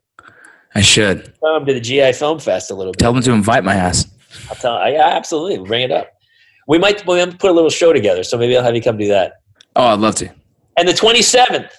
I 0.74 0.82
should. 0.82 1.34
Come 1.42 1.66
to 1.68 1.74
the 1.74 1.80
GI 1.80 2.14
Film 2.14 2.40
Fest 2.40 2.72
a 2.72 2.76
little 2.76 2.92
bit. 2.92 3.00
Tell 3.00 3.14
them 3.14 3.22
to 3.22 3.32
invite 3.32 3.64
my 3.64 3.76
ass. 3.76 4.08
I'll 4.50 4.56
tell. 4.56 4.90
Yeah, 4.90 5.08
absolutely. 5.10 5.60
We'll 5.60 5.68
bring 5.68 5.84
it 5.84 5.92
up. 5.92 6.10
We 6.68 6.80
might, 6.80 7.06
we 7.06 7.24
might 7.24 7.38
put 7.38 7.52
a 7.52 7.54
little 7.54 7.70
show 7.70 7.94
together, 7.94 8.24
so 8.24 8.38
maybe 8.38 8.58
I'll 8.58 8.64
have 8.64 8.76
you 8.76 8.82
come 8.82 8.98
do 8.98 9.08
that. 9.10 9.34
Oh, 9.76 9.88
I'd 9.88 10.00
love 10.00 10.16
to. 10.16 10.30
And 10.78 10.88
the 10.88 10.94
27th, 10.94 11.70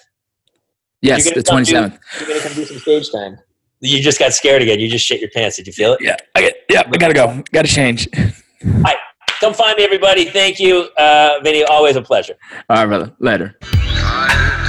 Yes, 1.03 1.25
You're 1.25 1.35
the 1.35 1.43
gonna 1.43 1.63
27th. 1.65 1.99
you're 2.19 2.27
gonna 2.29 2.39
come 2.39 2.53
do 2.53 2.65
some 2.65 2.79
stage 2.79 3.11
time. 3.11 3.37
You 3.81 4.01
just 4.01 4.17
got 4.17 4.31
scared 4.33 4.61
again. 4.61 4.79
You 4.79 4.89
just 4.89 5.05
shit 5.05 5.19
your 5.19 5.29
pants. 5.31 5.57
Did 5.57 5.67
you 5.67 5.73
feel 5.73 5.93
it? 5.93 5.99
Yeah, 6.01 6.15
I 6.33 6.41
get, 6.41 6.55
yeah, 6.69 6.83
I 6.91 6.97
gotta 6.97 7.13
go. 7.13 7.43
Gotta 7.51 7.67
change. 7.67 8.07
Come 9.41 9.53
find 9.53 9.75
me, 9.77 9.83
everybody. 9.83 10.23
Thank 10.23 10.57
you, 10.61 10.87
uh, 10.97 11.39
Vinny. 11.43 11.65
Always 11.65 11.97
a 11.97 12.01
pleasure. 12.01 12.35
All 12.69 12.77
right, 12.77 12.85
brother. 12.85 13.13
Later. 13.19 13.57
I 13.61 13.69
did 13.69 13.91
it 13.97 14.03
my 14.05 14.62